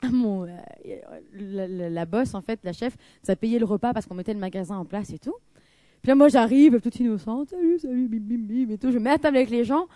à 0.00 0.08
mon, 0.10 0.44
euh, 0.44 0.48
la, 1.34 1.90
la, 1.90 2.06
boss, 2.06 2.34
en 2.34 2.40
fait, 2.40 2.60
la 2.64 2.72
chef, 2.72 2.96
ça 3.22 3.36
payait 3.36 3.58
le 3.58 3.66
repas 3.66 3.92
parce 3.92 4.06
qu'on 4.06 4.14
mettait 4.14 4.34
le 4.34 4.40
magasin 4.40 4.76
en 4.76 4.84
place 4.84 5.10
et 5.10 5.18
tout. 5.18 5.34
Puis 6.02 6.08
là, 6.08 6.14
moi, 6.14 6.28
j'arrive, 6.28 6.80
toute 6.80 6.98
innocente, 7.00 7.50
salut, 7.50 7.78
salut, 7.78 8.08
bim, 8.08 8.20
bim, 8.20 8.66
bim, 8.66 8.72
et 8.72 8.78
tout. 8.78 8.92
Je 8.92 8.98
mets 8.98 9.10
à 9.10 9.18
table 9.18 9.36
avec 9.36 9.50
les 9.50 9.64
gens. 9.64 9.86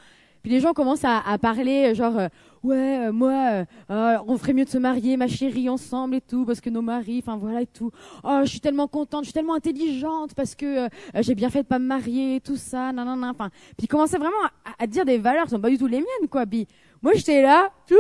Puis 0.43 0.51
les 0.51 0.61
gens 0.61 0.73
commencent 0.73 1.05
à, 1.05 1.39
parler, 1.39 1.95
genre, 1.95 2.19
euh, 2.19 2.29
ouais, 2.65 3.07
euh, 3.07 3.13
moi, 3.13 3.65
euh, 3.91 4.19
on 4.27 4.37
ferait 4.37 4.53
mieux 4.53 4.65
de 4.65 4.71
se 4.71 4.79
marier, 4.79 5.17
ma 5.17 5.29
chérie, 5.29 5.69
ensemble 5.69 6.17
et 6.17 6.21
tout, 6.21 6.45
parce 6.45 6.61
que 6.61 6.69
nos 6.69 6.83
maris, 6.83 7.23
enfin 7.23 7.37
voilà 7.37 7.63
et 7.63 7.67
tout. 7.67 7.93
Oh, 8.25 8.41
je 8.43 8.51
suis 8.51 8.61
tellement 8.61 8.89
contente, 8.89 9.23
je 9.23 9.27
suis 9.27 9.33
tellement 9.33 9.55
intelligente 9.55 10.35
parce 10.35 10.57
que 10.57 10.89
j'ai 11.21 11.37
bien 11.37 11.49
fait 11.49 11.63
de 11.63 11.69
pas 11.69 11.79
me 11.79 11.87
marier, 11.87 12.41
tout 12.41 12.57
ça, 12.57 12.93
nan, 12.93 13.07
nan, 13.07 13.25
Enfin, 13.25 13.51
puis 13.77 13.85
ils 13.85 13.89
commençaient 13.89 14.19
vraiment 14.19 14.37
à, 14.79 14.87
dire 14.89 15.05
des 15.05 15.19
valeurs 15.19 15.45
qui 15.45 15.51
sont 15.51 15.61
pas 15.61 15.71
du 15.71 15.79
tout 15.79 15.87
les 15.87 15.99
miennes, 15.99 16.29
quoi. 16.29 16.45
Puis 16.45 16.67
moi, 17.03 17.13
j'étais 17.15 17.43
là, 17.43 17.71
tout, 17.87 17.95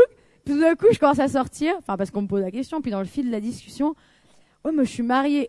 Puis 0.44 0.54
tout 0.54 0.60
d'un 0.60 0.74
coup, 0.74 0.86
je 0.90 0.98
commence 0.98 1.20
à 1.20 1.28
sortir, 1.28 1.74
enfin 1.78 1.96
parce 1.96 2.10
qu'on 2.10 2.22
me 2.22 2.28
pose 2.28 2.42
la 2.42 2.50
question, 2.50 2.80
puis 2.80 2.90
dans 2.90 3.00
le 3.00 3.06
fil 3.06 3.26
de 3.26 3.32
la 3.32 3.40
discussion, 3.40 3.94
oh 4.64 4.70
mais 4.72 4.84
je 4.84 4.90
suis 4.90 5.04
mariée. 5.04 5.48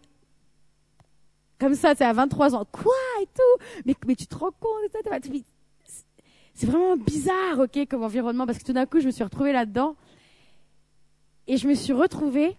Comme 1.59 1.73
ça, 1.75 1.95
tu 1.95 2.03
à 2.03 2.13
23 2.13 2.55
ans. 2.55 2.65
Quoi 2.71 2.93
et 3.21 3.25
tout? 3.25 3.63
Mais, 3.85 3.95
mais 4.05 4.15
tu 4.15 4.27
te 4.27 4.35
rends 4.35 4.51
compte 4.59 4.91
C'est 6.53 6.67
vraiment 6.67 6.95
bizarre, 6.95 7.59
ok, 7.59 7.87
comme 7.89 8.03
environnement, 8.03 8.45
parce 8.45 8.59
que 8.59 8.63
tout 8.63 8.73
d'un 8.73 8.85
coup, 8.85 8.99
je 8.99 9.07
me 9.07 9.11
suis 9.11 9.23
retrouvée 9.23 9.51
là-dedans. 9.51 9.95
Et 11.47 11.57
je 11.57 11.67
me 11.67 11.73
suis 11.73 11.93
retrouvée, 11.93 12.55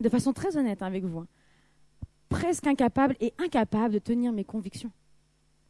de 0.00 0.08
façon 0.08 0.32
très 0.32 0.56
honnête 0.56 0.82
hein, 0.82 0.86
avec 0.86 1.04
vous, 1.04 1.20
hein, 1.20 1.26
presque 2.28 2.66
incapable 2.66 3.16
et 3.20 3.32
incapable 3.38 3.94
de 3.94 3.98
tenir 3.98 4.32
mes 4.32 4.44
convictions. 4.44 4.90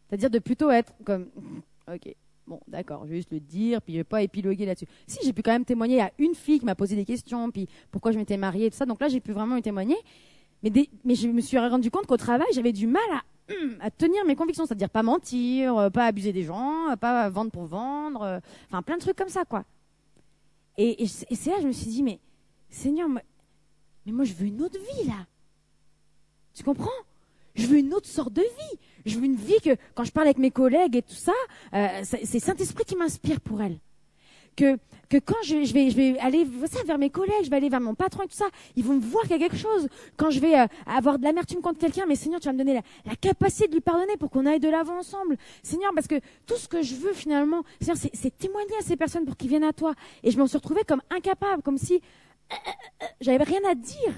C'est-à-dire 0.09 0.31
de 0.31 0.39
plutôt 0.39 0.71
être 0.71 0.93
comme, 1.05 1.29
ok, 1.93 2.15
bon, 2.47 2.61
d'accord, 2.69 3.05
je 3.05 3.11
vais 3.11 3.17
juste 3.17 3.33
le 3.33 3.41
dire, 3.41 3.83
puis 3.83 3.95
je 3.95 3.99
vais 3.99 4.05
pas 4.05 4.23
épiloguer 4.23 4.67
là-dessus. 4.67 4.87
Si, 5.07 5.19
j'ai 5.25 5.33
pu 5.33 5.43
quand 5.43 5.53
même 5.53 5.65
témoigner 5.65 6.01
à 6.01 6.11
une 6.19 6.35
fille 6.35 6.59
qui 6.59 6.65
m'a 6.65 6.75
posé 6.75 6.97
des 6.97 7.05
questions, 7.05 7.51
puis 7.51 7.69
pourquoi 7.91 8.13
je 8.13 8.19
m'étais 8.19 8.39
mariée 8.39 8.67
et 8.67 8.71
tout 8.71 8.77
ça. 8.77 8.87
Donc 8.87 9.01
là, 9.01 9.09
j'ai 9.09 9.21
pu 9.21 9.33
vraiment 9.33 9.61
témoigner. 9.61 9.97
Mais, 10.63 10.73
mais 11.05 11.15
je 11.15 11.29
me 11.29 11.41
suis 11.41 11.59
rendu 11.59 11.91
compte 11.91 12.07
qu'au 12.07 12.17
travail, 12.17 12.47
j'avais 12.55 12.73
du 12.73 12.87
mal 12.87 13.03
à, 13.13 13.23
à 13.81 13.91
tenir 13.91 14.25
mes 14.25 14.37
convictions, 14.37 14.67
c'est-à-dire 14.67 14.91
pas 14.91 15.03
mentir, 15.03 15.77
euh, 15.77 15.91
pas 15.91 16.07
abuser 16.07 16.33
des 16.33 16.43
gens, 16.43 16.95
pas 17.01 17.29
vendre 17.29 17.51
pour 17.51 17.67
vendre, 17.67 18.23
euh, 18.23 18.41
enfin 18.69 18.83
plein 18.83 18.97
de 18.97 19.01
trucs 19.01 19.17
comme 19.17 19.29
ça, 19.29 19.45
quoi. 19.45 19.65
Et, 20.79 21.03
et, 21.03 21.07
c'est 21.07 21.51
là 21.51 21.57
que 21.57 21.63
je 21.63 21.69
me 21.69 21.73
suis 21.73 21.87
dit, 21.87 22.03
mais 22.03 22.19
Seigneur, 22.69 23.09
mais 23.09 23.23
moi 24.13 24.25
je 24.25 24.35
veux 24.35 24.47
une 24.47 24.61
autre 24.63 24.79
vie 24.79 25.09
là. 25.09 25.27
Tu 26.55 26.63
comprends? 26.63 26.91
Je 27.55 27.67
veux 27.67 27.79
une 27.79 27.95
autre 27.95 28.07
sorte 28.07 28.33
de 28.33 28.43
vie. 28.43 28.79
Je 29.07 29.19
veux 29.19 29.25
une 29.25 29.37
vie 29.37 29.61
que 29.63 29.77
quand 29.95 30.05
je 30.05 30.13
parle 30.13 30.27
avec 30.27 30.39
mes 30.39 30.51
collègues 30.51 30.97
et 30.97 31.03
tout 31.03 31.15
ça, 31.15 31.33
euh, 31.75 32.03
c'est 32.03 32.39
Saint-Esprit 32.39 32.85
qui 32.85 32.97
m'inspire 32.97 33.41
pour 33.41 33.63
elle. 33.63 33.79
Que, 34.57 34.79
que 35.09 35.19
quand 35.19 35.37
je, 35.45 35.65
je, 35.65 35.73
vais, 35.73 35.91
je 35.91 35.97
vais 35.97 36.19
aller 36.19 36.47
ça, 36.71 36.83
vers 36.85 36.99
mes 36.99 37.11
collègues, 37.11 37.45
je 37.45 37.51
vais 37.51 37.57
aller 37.57 37.69
vers 37.69 37.81
mon 37.81 37.95
patron 37.95 38.25
et 38.25 38.29
tout 38.29 38.37
ça, 38.37 38.47
ils 38.75 38.85
vont 38.85 38.95
me 38.95 39.01
voir 39.01 39.23
qu'il 39.23 39.33
y 39.33 39.35
a 39.35 39.39
quelque 39.39 39.57
chose. 39.57 39.89
Quand 40.17 40.31
je 40.31 40.41
vais 40.41 40.59
euh, 40.59 40.67
avoir 40.87 41.19
de 41.19 41.25
l'amertume 41.25 41.61
contre 41.61 41.79
quelqu'un, 41.79 42.05
mais 42.07 42.17
Seigneur, 42.17 42.41
tu 42.41 42.47
vas 42.47 42.53
me 42.53 42.59
donner 42.59 42.75
la, 42.75 42.83
la 43.05 43.17
capacité 43.17 43.69
de 43.69 43.75
lui 43.75 43.81
pardonner 43.81 44.17
pour 44.17 44.31
qu'on 44.31 44.47
aille 44.47 44.61
de 44.61 44.69
l'avant 44.69 44.99
ensemble. 44.99 45.37
Seigneur, 45.63 45.93
parce 45.95 46.07
que 46.07 46.21
tout 46.47 46.57
ce 46.57 46.69
que 46.69 46.83
je 46.83 46.95
veux 46.95 47.13
finalement, 47.13 47.63
Seigneur, 47.81 47.97
c'est 47.97 48.37
témoigner 48.37 48.77
à 48.81 48.83
ces 48.83 48.97
personnes 48.97 49.25
pour 49.25 49.37
qu'ils 49.37 49.49
viennent 49.49 49.65
à 49.65 49.73
toi. 49.73 49.95
Et 50.23 50.31
je 50.31 50.39
m'en 50.39 50.47
suis 50.47 50.59
retrouvée 50.59 50.85
comme 50.87 51.03
incapable, 51.11 51.63
comme 51.63 51.79
si 51.79 51.95
euh, 52.53 52.57
j'avais 53.21 53.43
rien 53.45 53.61
à 53.69 53.75
dire. 53.75 54.15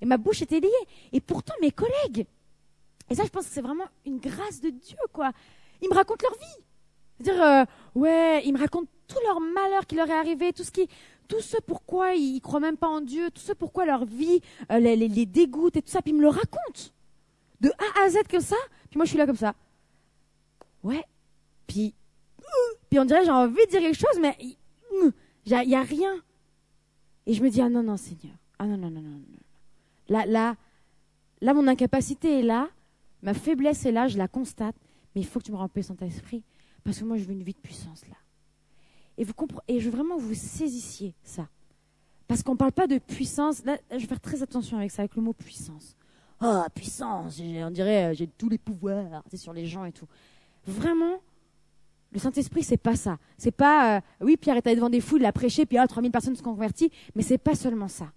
Et 0.00 0.06
ma 0.06 0.16
bouche 0.16 0.42
était 0.42 0.60
liée. 0.60 0.68
Et 1.12 1.20
pourtant, 1.20 1.54
mes 1.60 1.72
collègues, 1.72 2.26
et 3.10 3.14
ça, 3.14 3.24
je 3.24 3.30
pense 3.30 3.46
que 3.46 3.52
c'est 3.52 3.62
vraiment 3.62 3.86
une 4.04 4.18
grâce 4.18 4.60
de 4.60 4.70
Dieu, 4.70 4.98
quoi. 5.12 5.32
Ils 5.80 5.88
me 5.88 5.94
racontent 5.94 6.24
leur 6.28 6.38
vie. 6.38 6.64
C'est-à-dire, 7.20 7.42
euh, 7.42 7.64
ouais, 7.94 8.42
ils 8.44 8.52
me 8.52 8.58
racontent 8.58 8.88
tout 9.08 9.18
leur 9.26 9.40
malheur 9.40 9.86
qui 9.86 9.96
leur 9.96 10.08
est 10.08 10.18
arrivé, 10.18 10.52
tout 10.52 10.62
ce 10.62 10.70
qui, 10.70 10.88
tout 11.26 11.40
ce 11.40 11.56
pourquoi 11.66 12.14
ils 12.14 12.40
croient 12.40 12.60
même 12.60 12.76
pas 12.76 12.88
en 12.88 13.00
Dieu, 13.00 13.30
tout 13.30 13.40
ce 13.40 13.52
pourquoi 13.52 13.84
leur 13.84 14.04
vie 14.04 14.40
euh, 14.70 14.78
les, 14.78 14.96
les, 14.96 15.26
dégoûte 15.26 15.76
et 15.76 15.82
tout 15.82 15.90
ça, 15.90 16.00
puis 16.02 16.12
ils 16.12 16.16
me 16.16 16.22
le 16.22 16.28
racontent. 16.28 16.92
De 17.60 17.70
A 17.70 18.04
à 18.04 18.10
Z 18.10 18.18
comme 18.30 18.40
ça, 18.40 18.56
puis 18.88 18.98
moi 18.98 19.04
je 19.04 19.10
suis 19.10 19.18
là 19.18 19.26
comme 19.26 19.36
ça. 19.36 19.54
Ouais. 20.82 21.04
Puis, 21.66 21.94
puis 22.88 22.98
on 22.98 23.04
dirait 23.04 23.24
j'ai 23.24 23.30
envie 23.30 23.64
de 23.66 23.70
dire 23.70 23.80
quelque 23.80 23.98
chose, 23.98 24.18
mais 24.20 24.36
il 24.40 25.12
n'y 25.46 25.74
a, 25.74 25.80
a 25.80 25.82
rien. 25.82 26.14
Et 27.26 27.34
je 27.34 27.42
me 27.42 27.50
dis, 27.50 27.60
ah 27.60 27.68
non, 27.68 27.82
non, 27.82 27.96
Seigneur. 27.96 28.34
Ah 28.58 28.66
non, 28.66 28.76
non, 28.76 28.90
non, 28.90 29.02
non. 29.02 29.10
non. 29.10 29.22
Là, 30.08 30.24
là, 30.24 30.56
là, 31.40 31.54
mon 31.54 31.66
incapacité 31.66 32.40
est 32.40 32.42
là, 32.42 32.68
ma 33.22 33.34
faiblesse 33.34 33.84
est 33.84 33.92
là, 33.92 34.08
je 34.08 34.16
la 34.16 34.28
constate, 34.28 34.76
mais 35.14 35.20
il 35.20 35.26
faut 35.26 35.38
que 35.38 35.44
tu 35.44 35.52
me 35.52 35.56
remplisses 35.56 35.88
Saint-Esprit, 35.88 36.42
parce 36.84 36.98
que 36.98 37.04
moi, 37.04 37.18
je 37.18 37.24
veux 37.24 37.32
une 37.32 37.42
vie 37.42 37.52
de 37.52 37.58
puissance 37.58 38.06
là. 38.08 38.16
Et, 39.18 39.24
vous 39.24 39.34
et 39.66 39.80
je 39.80 39.90
veux 39.90 39.96
vraiment 39.96 40.16
que 40.16 40.22
vous 40.22 40.34
saisissiez 40.34 41.14
ça. 41.22 41.48
Parce 42.26 42.42
qu'on 42.42 42.52
ne 42.52 42.56
parle 42.58 42.72
pas 42.72 42.86
de 42.86 42.98
puissance. 42.98 43.64
Là, 43.64 43.76
je 43.90 43.96
vais 43.96 44.06
faire 44.06 44.20
très 44.20 44.42
attention 44.42 44.78
avec 44.78 44.90
ça, 44.90 45.02
avec 45.02 45.16
le 45.16 45.22
mot 45.22 45.32
puissance. 45.32 45.96
Oh, 46.40 46.62
puissance, 46.72 47.40
on 47.40 47.70
dirait 47.70 48.12
euh, 48.12 48.14
j'ai 48.14 48.28
tous 48.28 48.48
les 48.48 48.58
pouvoirs 48.58 49.24
sur 49.34 49.52
les 49.52 49.66
gens 49.66 49.84
et 49.84 49.92
tout. 49.92 50.06
Vraiment, 50.64 51.18
le 52.12 52.20
Saint-Esprit, 52.20 52.62
c'est 52.62 52.76
pas 52.76 52.94
ça. 52.94 53.18
C'est 53.36 53.50
pas, 53.50 53.96
euh, 53.96 54.00
oui, 54.20 54.36
Pierre 54.36 54.56
est 54.56 54.66
allé 54.66 54.76
devant 54.76 54.88
des 54.88 55.00
foules, 55.00 55.20
il 55.20 55.26
a 55.26 55.32
prêché, 55.32 55.66
puis 55.66 55.78
ah, 55.78 55.86
3000 55.88 56.12
personnes 56.12 56.36
se 56.36 56.42
sont 56.42 56.54
converties, 56.54 56.92
mais 57.16 57.22
c'est 57.22 57.38
pas 57.38 57.56
seulement 57.56 57.88
ça. 57.88 58.12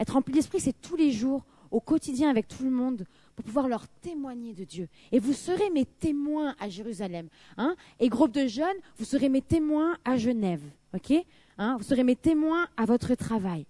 Être 0.00 0.14
rempli 0.14 0.34
d'esprit, 0.34 0.58
c'est 0.58 0.80
tous 0.80 0.96
les 0.96 1.12
jours, 1.12 1.44
au 1.70 1.80
quotidien 1.80 2.28
avec 2.28 2.48
tout 2.48 2.64
le 2.64 2.70
monde, 2.70 3.04
pour 3.38 3.44
pouvoir 3.44 3.68
leur 3.68 3.86
témoigner 3.86 4.52
de 4.52 4.64
Dieu. 4.64 4.88
Et 5.12 5.20
vous 5.20 5.32
serez 5.32 5.70
mes 5.70 5.84
témoins 5.84 6.56
à 6.58 6.68
Jérusalem. 6.68 7.28
Hein 7.56 7.76
Et 8.00 8.08
groupe 8.08 8.32
de 8.32 8.48
jeunes, 8.48 8.76
vous 8.96 9.04
serez 9.04 9.28
mes 9.28 9.42
témoins 9.42 9.96
à 10.04 10.16
Genève. 10.16 10.60
ok 10.92 11.24
hein 11.56 11.76
Vous 11.78 11.84
serez 11.84 12.02
mes 12.02 12.16
témoins 12.16 12.66
à 12.76 12.84
votre 12.84 13.14
travail. 13.14 13.64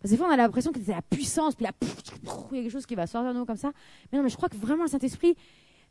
Parce 0.00 0.10
que 0.12 0.14
des 0.14 0.16
fois, 0.16 0.28
on 0.28 0.30
a 0.30 0.36
l'impression 0.36 0.70
que 0.70 0.78
c'est 0.78 0.92
la 0.92 1.02
puissance, 1.02 1.56
puis 1.56 1.64
là, 1.64 1.72
il 1.82 1.88
y 1.88 2.60
a 2.60 2.62
quelque 2.62 2.70
chose 2.70 2.86
qui 2.86 2.94
va 2.94 3.08
sortir 3.08 3.34
de 3.34 3.38
nous 3.40 3.44
comme 3.44 3.56
ça. 3.56 3.72
Mais 4.12 4.18
non, 4.18 4.22
mais 4.22 4.30
je 4.30 4.36
crois 4.36 4.48
que 4.48 4.56
vraiment 4.56 4.84
le 4.84 4.90
Saint-Esprit, 4.90 5.34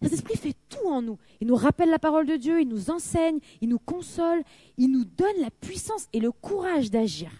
le 0.01 0.07
Saint-Esprit 0.07 0.37
fait 0.37 0.55
tout 0.69 0.87
en 0.87 1.01
nous. 1.01 1.17
Il 1.41 1.47
nous 1.47 1.57
rappelle 1.57 1.89
la 1.89 1.99
parole 1.99 2.25
de 2.25 2.37
Dieu, 2.37 2.61
il 2.61 2.69
nous 2.69 2.89
enseigne, 2.89 3.39
il 3.59 3.67
nous 3.67 3.79
console, 3.79 4.43
il 4.77 4.93
nous 4.93 5.03
donne 5.03 5.41
la 5.41 5.51
puissance 5.51 6.07
et 6.13 6.21
le 6.21 6.31
courage 6.31 6.89
d'agir. 6.89 7.31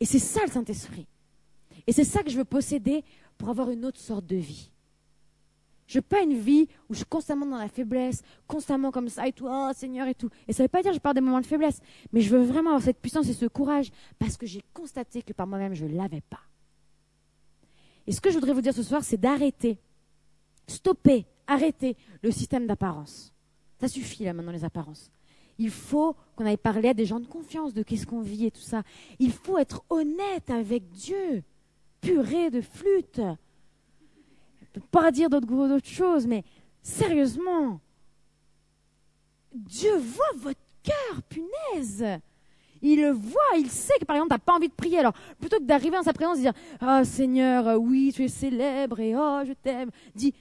Et 0.00 0.06
c'est 0.06 0.18
ça 0.18 0.40
le 0.46 0.50
Saint-Esprit. 0.50 1.06
Et 1.86 1.92
c'est 1.92 2.04
ça 2.04 2.22
que 2.22 2.30
je 2.30 2.38
veux 2.38 2.46
posséder 2.46 3.04
pour 3.40 3.48
avoir 3.48 3.70
une 3.70 3.86
autre 3.86 3.98
sorte 3.98 4.26
de 4.26 4.36
vie. 4.36 4.70
Je 5.86 5.96
veux 5.96 6.02
pas 6.02 6.20
une 6.20 6.38
vie 6.38 6.68
où 6.88 6.92
je 6.92 6.98
suis 6.98 7.06
constamment 7.06 7.46
dans 7.46 7.56
la 7.56 7.68
faiblesse, 7.68 8.22
constamment 8.46 8.90
comme 8.90 9.08
ça 9.08 9.26
et 9.26 9.32
tout, 9.32 9.48
oh 9.50 9.70
Seigneur 9.74 10.06
et 10.08 10.14
tout. 10.14 10.28
Et 10.46 10.52
ça 10.52 10.62
ne 10.62 10.66
veut 10.66 10.68
pas 10.68 10.82
dire 10.82 10.90
que 10.90 10.96
je 10.96 11.00
parle 11.00 11.14
des 11.14 11.22
moments 11.22 11.40
de 11.40 11.46
faiblesse, 11.46 11.80
mais 12.12 12.20
je 12.20 12.28
veux 12.28 12.44
vraiment 12.44 12.70
avoir 12.70 12.82
cette 12.82 13.00
puissance 13.00 13.28
et 13.30 13.32
ce 13.32 13.46
courage 13.46 13.90
parce 14.18 14.36
que 14.36 14.44
j'ai 14.44 14.62
constaté 14.74 15.22
que 15.22 15.32
par 15.32 15.46
moi-même 15.46 15.72
je 15.72 15.86
ne 15.86 15.96
l'avais 15.96 16.20
pas. 16.20 16.42
Et 18.06 18.12
ce 18.12 18.20
que 18.20 18.28
je 18.28 18.34
voudrais 18.34 18.52
vous 18.52 18.60
dire 18.60 18.74
ce 18.74 18.82
soir, 18.82 19.02
c'est 19.02 19.16
d'arrêter, 19.16 19.78
stopper, 20.66 21.24
arrêter 21.46 21.96
le 22.22 22.30
système 22.30 22.66
d'apparence. 22.66 23.32
Ça 23.80 23.88
suffit 23.88 24.24
là 24.24 24.34
maintenant 24.34 24.52
les 24.52 24.64
apparences. 24.64 25.10
Il 25.56 25.70
faut 25.70 26.14
qu'on 26.36 26.44
aille 26.44 26.58
parler 26.58 26.90
à 26.90 26.94
des 26.94 27.06
gens 27.06 27.20
de 27.20 27.26
confiance 27.26 27.72
de 27.72 27.82
qu'est-ce 27.82 28.06
qu'on 28.06 28.20
vit 28.20 28.44
et 28.44 28.50
tout 28.50 28.60
ça. 28.60 28.82
Il 29.18 29.32
faut 29.32 29.56
être 29.56 29.82
honnête 29.88 30.50
avec 30.50 30.90
Dieu. 30.90 31.42
Purée 32.00 32.50
de 32.50 32.60
flûte. 32.60 33.20
Pas 34.90 35.10
dire 35.10 35.28
d'autres 35.28 35.80
choses, 35.84 36.26
mais 36.26 36.44
sérieusement, 36.82 37.80
Dieu 39.52 39.96
voit 39.96 40.32
votre 40.36 40.60
cœur, 40.82 41.22
punaise. 41.28 42.20
Il 42.82 43.02
le 43.02 43.10
voit, 43.10 43.58
il 43.58 43.70
sait 43.70 43.98
que 44.00 44.04
par 44.04 44.16
exemple, 44.16 44.30
tu 44.30 44.34
n'as 44.34 44.38
pas 44.38 44.54
envie 44.54 44.68
de 44.68 44.74
prier. 44.74 44.98
Alors, 44.98 45.12
plutôt 45.38 45.58
que 45.58 45.64
d'arriver 45.64 45.98
en 45.98 46.02
sa 46.02 46.12
présence 46.12 46.38
et 46.38 46.42
dire 46.42 46.54
Oh 46.80 47.04
Seigneur, 47.04 47.78
oui, 47.78 48.12
tu 48.14 48.24
es 48.24 48.28
célèbre 48.28 49.00
et 49.00 49.14
oh, 49.14 49.42
je 49.46 49.52
t'aime, 49.52 49.90
dis 50.14 50.32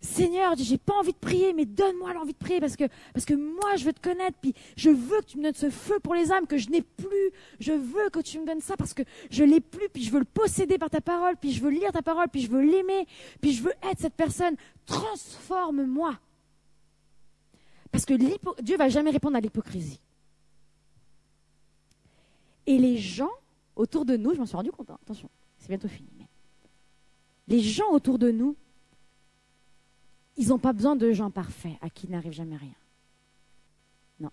Seigneur, 0.00 0.54
j'ai 0.56 0.78
pas 0.78 0.94
envie 0.94 1.12
de 1.12 1.18
prier, 1.18 1.52
mais 1.52 1.64
donne-moi 1.64 2.12
l'envie 2.12 2.32
de 2.32 2.38
prier 2.38 2.60
parce 2.60 2.76
que, 2.76 3.34
moi 3.34 3.74
je 3.76 3.84
veux 3.84 3.92
te 3.92 4.00
connaître, 4.00 4.38
puis 4.40 4.54
je 4.76 4.90
veux 4.90 5.20
que 5.20 5.26
tu 5.26 5.38
me 5.38 5.42
donnes 5.42 5.54
ce 5.54 5.70
feu 5.70 5.98
pour 5.98 6.14
les 6.14 6.30
âmes 6.30 6.46
que 6.46 6.56
je 6.56 6.70
n'ai 6.70 6.82
plus. 6.82 7.30
Je 7.58 7.72
veux 7.72 8.08
que 8.10 8.20
tu 8.20 8.38
me 8.38 8.46
donnes 8.46 8.60
ça 8.60 8.76
parce 8.76 8.94
que 8.94 9.02
je 9.30 9.42
l'ai 9.42 9.60
plus, 9.60 9.88
puis 9.88 10.04
je 10.04 10.12
veux 10.12 10.20
le 10.20 10.24
posséder 10.24 10.78
par 10.78 10.88
ta 10.88 11.00
parole, 11.00 11.36
puis 11.36 11.52
je 11.52 11.60
veux 11.60 11.70
lire 11.70 11.90
ta 11.90 12.02
parole, 12.02 12.28
puis 12.28 12.42
je 12.42 12.50
veux 12.50 12.62
l'aimer, 12.62 13.06
puis 13.40 13.52
je 13.52 13.62
veux 13.62 13.74
être 13.82 13.98
cette 13.98 14.14
personne. 14.14 14.54
Transforme-moi. 14.86 16.16
Parce 17.90 18.04
que 18.04 18.14
Dieu 18.62 18.76
va 18.76 18.88
jamais 18.88 19.10
répondre 19.10 19.36
à 19.36 19.40
l'hypocrisie. 19.40 20.00
Et 22.66 22.78
les 22.78 22.98
gens 22.98 23.30
autour 23.74 24.04
de 24.04 24.16
nous, 24.16 24.34
je 24.34 24.38
m'en 24.38 24.46
suis 24.46 24.56
rendu 24.56 24.70
compte, 24.70 24.90
hein, 24.90 24.98
attention, 25.02 25.28
c'est 25.56 25.68
bientôt 25.68 25.88
fini, 25.88 26.10
mais 26.18 26.26
les 27.48 27.60
gens 27.60 27.90
autour 27.90 28.18
de 28.18 28.30
nous 28.30 28.56
ils 30.38 30.48
n'ont 30.48 30.58
pas 30.58 30.72
besoin 30.72 30.96
de 30.96 31.12
gens 31.12 31.30
parfaits 31.30 31.76
à 31.82 31.90
qui 31.90 32.08
n'arrive 32.08 32.32
jamais 32.32 32.56
rien. 32.56 32.74
Non. 34.20 34.30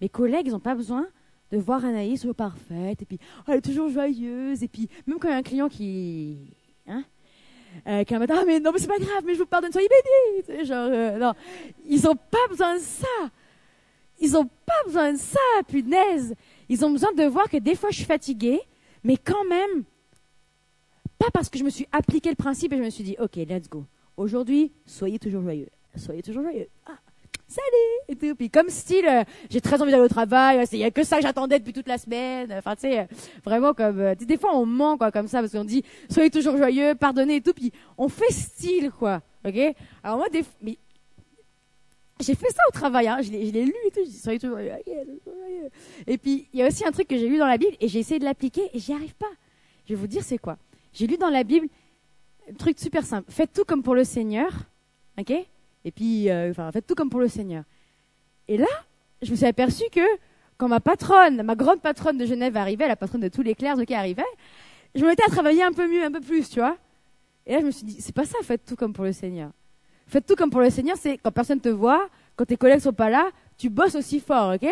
Mes 0.00 0.08
collègues, 0.08 0.46
ils 0.46 0.52
n'ont 0.52 0.60
pas 0.60 0.74
besoin 0.74 1.06
de 1.50 1.58
voir 1.58 1.84
Anaïs 1.84 2.26
parfaite, 2.36 3.02
et 3.02 3.04
puis 3.04 3.18
oh, 3.40 3.42
elle 3.48 3.58
est 3.58 3.62
toujours 3.62 3.88
joyeuse, 3.88 4.62
et 4.62 4.68
puis 4.68 4.88
même 5.06 5.18
quand 5.18 5.28
il 5.28 5.32
y 5.32 5.34
a 5.34 5.38
un 5.38 5.42
client 5.42 5.68
qui. 5.68 6.38
Hein 6.86 7.04
euh, 7.86 8.02
qui 8.02 8.14
va 8.14 8.24
ah 8.30 8.44
mais 8.46 8.60
non 8.60 8.72
mais 8.72 8.78
c'est 8.78 8.88
pas 8.88 8.98
grave 8.98 9.22
mais 9.26 9.34
je 9.34 9.40
vous 9.40 9.46
pardonne 9.46 9.70
soyez 9.70 9.88
bénis 10.46 10.64
genre 10.64 10.88
euh, 10.90 11.18
non 11.18 11.34
ils 11.86 12.08
ont 12.08 12.16
pas 12.16 12.48
besoin 12.48 12.76
de 12.76 12.80
ça 12.80 13.06
ils 14.18 14.36
ont 14.38 14.46
pas 14.46 14.82
besoin 14.86 15.12
de 15.12 15.18
ça 15.18 15.38
punaise 15.68 16.34
ils 16.70 16.82
ont 16.84 16.90
besoin 16.90 17.12
de 17.12 17.24
voir 17.24 17.48
que 17.48 17.58
des 17.58 17.74
fois 17.74 17.90
je 17.90 17.96
suis 17.96 18.06
fatiguée 18.06 18.60
mais 19.04 19.18
quand 19.18 19.44
même 19.44 19.84
pas 21.18 21.30
parce 21.32 21.50
que 21.50 21.58
je 21.58 21.64
me 21.64 21.70
suis 21.70 21.86
appliqué 21.92 22.30
le 22.30 22.36
principe 22.36 22.72
et 22.72 22.78
je 22.78 22.82
me 22.82 22.90
suis 22.90 23.04
dit 23.04 23.16
ok 23.20 23.36
let's 23.36 23.68
go 23.68 23.84
Aujourd'hui, 24.18 24.72
soyez 24.84 25.20
toujours 25.20 25.42
joyeux. 25.42 25.68
Soyez 25.94 26.22
toujours 26.22 26.42
joyeux. 26.42 26.66
Ah, 26.86 26.98
salut 27.46 28.00
et 28.08 28.16
tout. 28.16 28.34
Puis 28.34 28.50
comme 28.50 28.68
style, 28.68 29.06
euh, 29.06 29.22
j'ai 29.48 29.60
très 29.60 29.80
envie 29.80 29.92
d'aller 29.92 30.02
au 30.02 30.08
travail. 30.08 30.64
Il 30.72 30.78
y 30.80 30.84
a 30.84 30.90
que 30.90 31.04
ça 31.04 31.18
que 31.18 31.22
j'attendais 31.22 31.60
depuis 31.60 31.72
toute 31.72 31.86
la 31.86 31.98
semaine. 31.98 32.52
Enfin, 32.52 32.74
tu 32.74 32.80
sais, 32.80 32.98
euh, 32.98 33.04
vraiment 33.44 33.74
comme 33.74 34.00
euh, 34.00 34.16
des 34.16 34.36
fois 34.36 34.56
on 34.56 34.66
ment 34.66 34.98
quoi 34.98 35.12
comme 35.12 35.28
ça 35.28 35.38
parce 35.38 35.52
qu'on 35.52 35.64
dit 35.64 35.84
soyez 36.10 36.30
toujours 36.30 36.56
joyeux, 36.56 36.96
pardonnez 36.96 37.36
et 37.36 37.40
tout. 37.40 37.52
Puis 37.52 37.70
on 37.96 38.08
fait 38.08 38.32
style 38.32 38.90
quoi. 38.90 39.22
Ok? 39.46 39.56
Alors 40.02 40.18
moi 40.18 40.28
des 40.30 40.44
mais 40.62 40.76
j'ai 42.20 42.34
fait 42.34 42.50
ça 42.50 42.62
au 42.68 42.72
travail, 42.72 43.06
hein. 43.06 43.18
je 43.22 43.30
l'ai 43.30 43.64
lu 43.64 43.74
et 43.86 43.90
tout, 43.92 44.00
je 44.04 44.10
dis, 44.10 44.38
toujours... 44.40 44.58
Et 44.58 46.18
puis, 46.18 46.48
il 46.52 46.58
y 46.58 46.64
a 46.64 46.66
aussi 46.66 46.84
un 46.84 46.90
truc 46.90 47.06
que 47.06 47.16
j'ai 47.16 47.28
lu 47.28 47.38
dans 47.38 47.46
la 47.46 47.58
Bible 47.58 47.76
et 47.80 47.86
j'ai 47.86 48.00
essayé 48.00 48.18
de 48.18 48.24
l'appliquer 48.24 48.62
et 48.74 48.80
j'y 48.80 48.92
arrive 48.92 49.14
pas. 49.14 49.30
Je 49.86 49.94
vais 49.94 50.00
vous 50.00 50.08
dire 50.08 50.24
c'est 50.24 50.38
quoi? 50.38 50.58
J'ai 50.92 51.06
lu 51.06 51.16
dans 51.16 51.30
la 51.30 51.44
Bible 51.44 51.68
truc 52.56 52.78
super 52.78 53.04
simple. 53.04 53.30
Faites 53.30 53.52
tout 53.52 53.64
comme 53.64 53.82
pour 53.82 53.94
le 53.94 54.04
Seigneur, 54.04 54.50
ok? 55.18 55.32
Et 55.84 55.90
puis, 55.90 56.30
euh, 56.30 56.50
enfin, 56.50 56.70
faites 56.72 56.86
tout 56.86 56.94
comme 56.94 57.10
pour 57.10 57.20
le 57.20 57.28
Seigneur. 57.28 57.64
Et 58.46 58.56
là, 58.56 58.66
je 59.22 59.30
me 59.30 59.36
suis 59.36 59.46
aperçu 59.46 59.84
que 59.92 60.00
quand 60.56 60.68
ma 60.68 60.80
patronne, 60.80 61.42
ma 61.42 61.54
grande 61.54 61.80
patronne 61.80 62.18
de 62.18 62.26
Genève 62.26 62.56
arrivait, 62.56 62.88
la 62.88 62.96
patronne 62.96 63.20
de 63.20 63.28
tous 63.28 63.42
les 63.42 63.54
clercs 63.54 63.84
qui 63.86 63.94
arrivait, 63.94 64.22
je 64.94 65.02
me 65.02 65.06
mettais 65.08 65.24
à 65.24 65.30
travailler 65.30 65.62
un 65.62 65.72
peu 65.72 65.86
mieux, 65.88 66.02
un 66.02 66.10
peu 66.10 66.20
plus, 66.20 66.48
tu 66.48 66.60
vois. 66.60 66.76
Et 67.46 67.52
là, 67.52 67.60
je 67.60 67.66
me 67.66 67.70
suis 67.70 67.84
dit, 67.84 68.00
c'est 68.00 68.14
pas 68.14 68.24
ça, 68.24 68.38
faites 68.42 68.64
tout 68.64 68.76
comme 68.76 68.92
pour 68.92 69.04
le 69.04 69.12
Seigneur. 69.12 69.50
Faites 70.06 70.26
tout 70.26 70.34
comme 70.34 70.50
pour 70.50 70.60
le 70.60 70.70
Seigneur, 70.70 70.96
c'est 70.98 71.18
quand 71.18 71.30
personne 71.30 71.60
te 71.60 71.68
voit, 71.68 72.08
quand 72.36 72.44
tes 72.44 72.56
collègues 72.56 72.80
sont 72.80 72.92
pas 72.92 73.10
là, 73.10 73.30
tu 73.56 73.68
bosses 73.68 73.94
aussi 73.94 74.20
fort, 74.20 74.54
ok? 74.54 74.68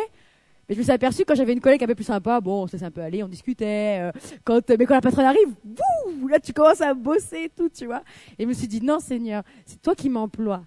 Mais 0.68 0.74
je 0.74 0.80
me 0.80 0.84
suis 0.84 0.92
aperçu 0.92 1.24
quand 1.24 1.34
j'avais 1.34 1.52
une 1.52 1.60
collègue 1.60 1.84
un 1.84 1.86
peu 1.86 1.94
plus 1.94 2.04
sympa, 2.04 2.40
bon, 2.40 2.66
ça 2.66 2.78
s'est 2.78 2.84
un 2.84 2.90
peu 2.90 3.00
allé, 3.00 3.22
on 3.22 3.28
discutait. 3.28 3.98
Euh, 4.00 4.12
quand, 4.44 4.68
mais 4.70 4.84
quand 4.84 4.94
la 4.94 5.00
patronne 5.00 5.26
arrive, 5.26 5.54
bouh, 5.64 6.28
là 6.28 6.40
tu 6.40 6.52
commences 6.52 6.80
à 6.80 6.92
bosser 6.92 7.44
et 7.44 7.48
tout, 7.48 7.68
tu 7.68 7.86
vois. 7.86 8.02
Et 8.38 8.42
je 8.42 8.48
me 8.48 8.52
suis 8.52 8.66
dit, 8.66 8.80
non 8.80 8.98
Seigneur, 8.98 9.44
c'est 9.64 9.80
toi 9.80 9.94
qui 9.94 10.08
m'emploies. 10.08 10.64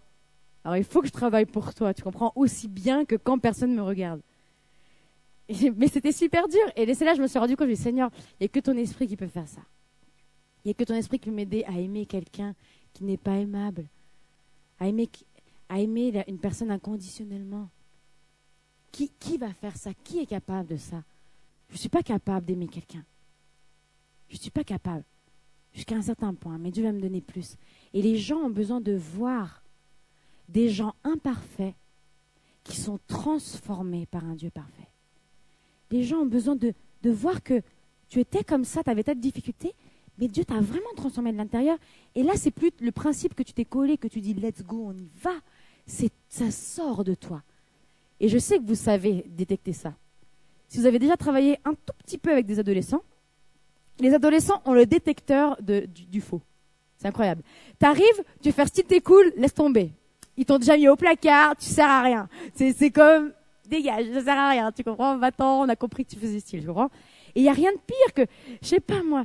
Alors 0.63 0.77
il 0.77 0.83
faut 0.83 1.01
que 1.01 1.07
je 1.07 1.12
travaille 1.12 1.45
pour 1.45 1.73
toi, 1.73 1.93
tu 1.93 2.01
comprends, 2.01 2.31
aussi 2.35 2.67
bien 2.67 3.05
que 3.05 3.15
quand 3.15 3.39
personne 3.39 3.75
me 3.75 3.81
regarde. 3.81 4.21
mais 5.75 5.88
c'était 5.88 6.12
super 6.12 6.47
dur. 6.47 6.62
Et 6.75 6.93
c'est 6.93 7.05
là 7.05 7.13
je 7.13 7.21
me 7.21 7.27
suis 7.27 7.39
rendu 7.39 7.55
compte, 7.55 7.67
je 7.67 7.71
me 7.71 7.75
suis 7.75 7.83
dit, 7.83 7.89
Seigneur, 7.89 8.09
il 8.39 8.43
n'y 8.43 8.45
a 8.45 8.49
que 8.49 8.59
ton 8.59 8.77
esprit 8.77 9.07
qui 9.07 9.17
peut 9.17 9.27
faire 9.27 9.47
ça. 9.47 9.62
Il 10.63 10.67
n'y 10.67 10.71
a 10.71 10.73
que 10.73 10.83
ton 10.83 10.95
esprit 10.95 11.19
qui 11.19 11.29
peut 11.29 11.35
m'aider 11.35 11.63
à 11.65 11.79
aimer 11.79 12.05
quelqu'un 12.05 12.53
qui 12.93 13.03
n'est 13.03 13.17
pas 13.17 13.35
aimable, 13.35 13.85
à 14.79 14.88
aimer, 14.88 15.09
à 15.69 15.79
aimer 15.79 16.23
une 16.27 16.39
personne 16.39 16.71
inconditionnellement. 16.71 17.69
Qui, 18.91 19.38
va 19.38 19.54
faire 19.54 19.78
ça? 19.78 19.93
Qui 20.04 20.19
est 20.19 20.25
capable 20.25 20.69
de 20.69 20.78
ça? 20.78 21.04
Je 21.69 21.75
ne 21.75 21.80
suis 21.80 21.89
pas 21.89 22.04
capable 22.04 22.45
d'aimer 22.45 22.67
quelqu'un. 22.67 23.04
Je 24.30 24.36
ne 24.36 24.39
suis 24.39 24.52
pas 24.52 24.63
capable. 24.63 25.04
Jusqu'à 25.73 25.95
un 25.95 26.02
certain 26.02 26.34
point, 26.34 26.58
mais 26.58 26.71
Dieu 26.71 26.84
va 26.84 26.91
me 26.91 26.99
donner 26.99 27.21
plus. 27.21 27.56
Et 27.93 28.02
les 28.02 28.17
gens 28.17 28.39
ont 28.39 28.49
besoin 28.49 28.82
de 28.82 28.93
voir 28.93 29.62
des 30.49 30.69
gens 30.69 30.95
imparfaits 31.04 31.75
qui 32.63 32.78
sont 32.78 32.99
transformés 33.08 34.06
par 34.08 34.25
un 34.25 34.36
Dieu 34.36 34.49
parfait. 34.49 34.88
Les 35.91 36.04
gens 36.04 36.19
ont 36.19 36.25
besoin 36.25 36.56
de, 36.56 36.73
de 37.04 37.10
voir 37.10 37.43
que 37.43 37.62
tu 38.10 38.19
étais 38.19 38.43
comme 38.43 38.65
ça, 38.65 38.84
tu 38.84 38.89
avais 38.89 39.04
tas 39.04 39.15
de 39.15 39.21
difficultés, 39.21 39.73
mais 40.17 40.28
Dieu 40.28 40.43
t'a 40.43 40.60
vraiment 40.60 40.93
transformé 40.95 41.32
de 41.32 41.38
l'intérieur. 41.38 41.78
Et 42.15 42.23
là, 42.23 42.34
c'est 42.36 42.52
plus 42.52 42.71
le 42.82 42.91
principe 42.91 43.36
que 43.36 43.43
tu 43.43 43.54
t'es 43.54 43.65
collé, 43.65 43.97
que 43.97 44.08
tu 44.08 44.19
dis 44.19 44.34
let's 44.34 44.63
go, 44.63 44.88
on 44.88 44.97
y 44.97 45.10
va. 45.21 45.36
C'est 45.86 46.12
ça 46.28 46.52
sort 46.52 47.04
de 47.04 47.15
toi. 47.15 47.41
Et 48.19 48.29
je 48.29 48.38
sais 48.38 48.58
que 48.58 48.63
vous 48.63 48.75
savez 48.75 49.25
détecter 49.27 49.73
ça. 49.73 49.93
Si 50.67 50.77
vous 50.77 50.86
avez 50.86 50.99
déjà 50.99 51.17
travaillé 51.17 51.58
un 51.65 51.73
tout 51.73 51.93
petit 52.05 52.17
peu 52.17 52.32
avec 52.32 52.45
des 52.45 52.60
adolescents, 52.60 53.01
les 53.99 54.13
adolescents 54.13 54.62
ont 54.65 54.73
le 54.73 54.86
détecteur 54.86 55.58
du, 55.62 56.21
faux. 56.21 56.41
C'est 56.97 57.08
incroyable. 57.08 57.41
T'arrives, 57.77 58.23
tu 58.41 58.51
fais 58.51 58.65
style 58.67 58.86
t'es 58.86 59.01
cool, 59.01 59.34
laisse 59.36 59.53
tomber. 59.53 59.91
Ils 60.38 60.45
t'ont 60.45 60.58
déjà 60.58 60.77
mis 60.77 60.88
au 60.88 60.95
placard, 60.95 61.55
tu 61.58 61.65
sers 61.65 61.89
à 61.89 62.01
rien. 62.01 62.29
C'est 62.55 62.91
comme 62.91 63.34
dégage, 63.65 64.05
ça 64.13 64.23
sert 64.23 64.38
à 64.38 64.49
rien. 64.49 64.71
Tu 64.71 64.84
comprends? 64.84 65.17
Va-t'en, 65.17 65.62
on 65.62 65.69
a 65.69 65.75
compris 65.75 66.05
que 66.05 66.12
tu 66.12 66.19
faisais 66.19 66.39
style, 66.39 66.62
tu 66.62 66.67
comprends? 66.67 66.89
Et 67.36 67.41
il 67.41 67.43
y 67.43 67.49
a 67.49 67.53
rien 67.53 67.71
de 67.71 67.77
pire 67.77 68.13
que, 68.13 68.32
je 68.62 68.67
sais 68.67 68.79
pas 68.79 69.01
moi. 69.03 69.23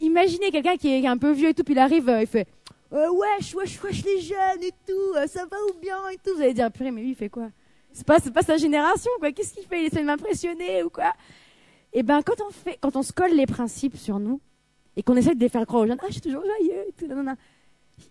Imaginez 0.00 0.50
quelqu'un 0.50 0.76
qui 0.76 0.88
est 0.88 1.06
un 1.06 1.18
peu 1.18 1.32
vieux 1.32 1.50
et 1.50 1.54
tout, 1.54 1.62
puis 1.62 1.74
il 1.74 1.78
arrive, 1.78 2.08
euh, 2.08 2.20
il 2.20 2.26
fait 2.26 2.46
euh, 2.92 3.08
wesh, 3.10 3.54
wesh, 3.54 3.82
wesh 3.82 4.04
les 4.04 4.20
jeunes 4.20 4.62
et 4.62 4.72
tout, 4.86 5.16
euh, 5.16 5.26
ça 5.26 5.46
va 5.46 5.56
ou 5.70 5.80
bien 5.80 5.96
et 6.08 6.16
tout. 6.16 6.34
Vous 6.34 6.42
allez 6.42 6.54
dire 6.54 6.70
purée, 6.70 6.90
mais 6.90 7.00
lui 7.00 7.10
il 7.10 7.14
fait 7.14 7.28
quoi? 7.28 7.48
C'est 7.94 8.06
pas, 8.06 8.18
pas 8.18 8.42
sa 8.42 8.56
génération, 8.56 9.10
quoi. 9.20 9.30
Qu'est-ce 9.30 9.54
qu'il 9.54 9.64
fait? 9.64 9.82
Il 9.82 9.86
essaie 9.86 10.00
de 10.00 10.04
m'impressionner 10.04 10.82
ou 10.82 10.90
quoi? 10.90 11.12
Eh 11.92 12.02
ben, 12.02 12.22
quand 12.22 12.40
on 12.46 12.50
fait, 12.50 12.76
quand 12.80 12.96
on 12.96 13.02
se 13.02 13.12
colle 13.12 13.32
les 13.32 13.46
principes 13.46 13.96
sur 13.96 14.18
nous 14.18 14.40
et 14.96 15.02
qu'on 15.04 15.16
essaie 15.16 15.36
de 15.36 15.40
les 15.40 15.48
faire 15.48 15.64
croire 15.64 15.84
aux 15.84 15.86
jeunes, 15.86 15.98
ah, 16.02 16.06
je 16.08 16.14
suis 16.14 16.20
toujours 16.20 16.42
joyeux 16.42 16.88
et 16.88 16.92
tout, 16.92 17.06
non, 17.06 17.22
non, 17.22 17.36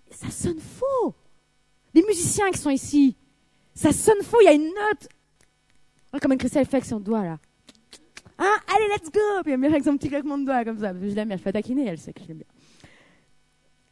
ça 0.09 0.31
sonne 0.31 0.59
faux. 0.59 1.13
Les 1.93 2.01
musiciens 2.03 2.49
qui 2.49 2.59
sont 2.59 2.69
ici, 2.69 3.17
ça 3.75 3.91
sonne 3.91 4.23
faux. 4.23 4.37
Il 4.41 4.45
y 4.45 4.47
a 4.47 4.53
une 4.53 4.67
note. 4.67 5.09
Oh, 6.13 6.17
comme 6.21 6.31
une 6.31 6.37
Christelle 6.37 6.65
fait 6.65 6.77
avec 6.77 6.85
son 6.85 7.01
doigt 7.01 7.23
là. 7.23 7.37
Hein? 8.39 8.55
Allez, 8.73 8.87
let's 8.87 9.11
go 9.11 9.19
Puis 9.43 9.51
elle 9.51 9.59
me 9.59 9.67
fait 9.67 9.73
avec 9.73 9.83
son 9.83 9.97
petit 9.97 10.09
claquement 10.09 10.37
de 10.37 10.45
doigt 10.45 10.63
comme 10.63 10.79
ça. 10.79 10.93
Je 10.93 11.13
l'aime 11.13 11.27
bien, 11.27 11.37
je 11.37 11.43
fais 11.43 11.51
taquiner, 11.51 11.87
elle 11.87 11.97
sait 11.97 12.13
que 12.13 12.21
je 12.21 12.27
l'aime 12.29 12.37
bien. 12.37 12.47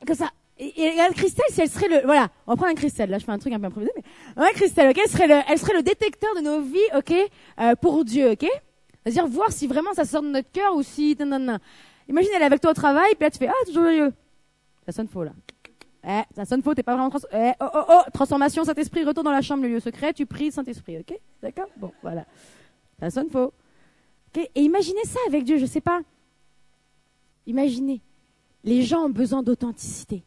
Comme 0.08 0.16
ça. 0.16 0.32
Et, 0.64 0.84
et, 0.86 1.14
Christelle, 1.16 1.46
si 1.50 1.60
elle 1.60 1.70
serait 1.70 1.88
le, 1.88 2.06
voilà, 2.06 2.30
on 2.46 2.52
va 2.52 2.56
prendre 2.56 2.72
un 2.72 2.76
Christelle. 2.76 3.10
Là, 3.10 3.18
je 3.18 3.26
fais 3.26 3.32
un 3.32 3.40
truc 3.40 3.52
un 3.52 3.60
peu 3.60 3.66
improvisé, 3.66 3.92
mais 3.96 4.44
ouais, 4.44 4.54
Christelle, 4.54 4.92
ok, 4.92 5.02
elle 5.04 5.10
serait 5.10 5.28
le, 5.28 5.40
elle 5.50 5.58
serait 5.58 5.74
le 5.74 5.82
détecteur 5.82 6.36
de 6.36 6.42
nos 6.42 6.62
vies, 6.62 6.78
ok, 6.96 7.14
euh, 7.60 7.76
pour 7.76 8.06
Dieu, 8.06 8.32
ok? 8.34 8.46
C'est-à-dire 9.04 9.26
voir 9.26 9.52
si 9.52 9.66
vraiment 9.66 9.92
ça 9.96 10.06
sort 10.06 10.22
de 10.22 10.28
notre 10.28 10.52
cœur 10.52 10.76
ou 10.76 10.84
si, 10.84 11.18
non, 11.20 11.26
non, 11.26 11.40
non. 11.40 11.58
Imagine, 12.08 12.30
elle 12.36 12.44
est 12.44 12.46
avec 12.46 12.62
toi 12.62 12.72
au 12.72 12.76
travail, 12.76 13.16
puis 13.16 13.24
là 13.24 13.32
tu 13.32 13.40
fais, 13.40 13.48
ah, 13.48 13.66
toujours 13.66 13.86
joyeux. 13.86 14.14
Ça 14.86 14.92
sonne 14.92 15.08
faux 15.08 15.24
là. 15.24 15.32
Eh, 16.08 16.22
ça 16.36 16.46
sonne 16.46 16.62
faux, 16.62 16.76
t'es 16.76 16.84
pas 16.84 16.94
vraiment 16.94 17.10
trans... 17.10 17.28
Eh, 17.34 17.54
oh, 17.60 17.66
oh, 17.74 17.84
oh, 17.90 18.02
transformation, 18.14 18.64
Saint-Esprit, 18.64 19.04
retourne 19.04 19.26
dans 19.26 19.32
la 19.32 19.42
chambre, 19.42 19.64
le 19.64 19.70
lieu 19.70 19.80
secret, 19.80 20.14
tu 20.14 20.28
pries 20.28 20.52
Saint-Esprit, 20.52 21.00
ok? 21.00 21.18
D'accord? 21.42 21.70
Bon, 21.78 21.92
voilà. 22.04 22.26
Ça 23.00 23.10
sonne 23.10 23.32
faux. 23.32 23.52
Ok? 24.36 24.48
Et 24.54 24.62
imaginez 24.62 25.04
ça 25.06 25.20
avec 25.28 25.44
Dieu, 25.44 25.58
je 25.58 25.66
sais 25.66 25.82
pas. 25.82 26.02
Imaginez. 27.48 28.00
Les 28.64 28.84
gens 28.84 29.06
ont 29.06 29.10
besoin 29.10 29.42
d'authenticité. 29.42 30.24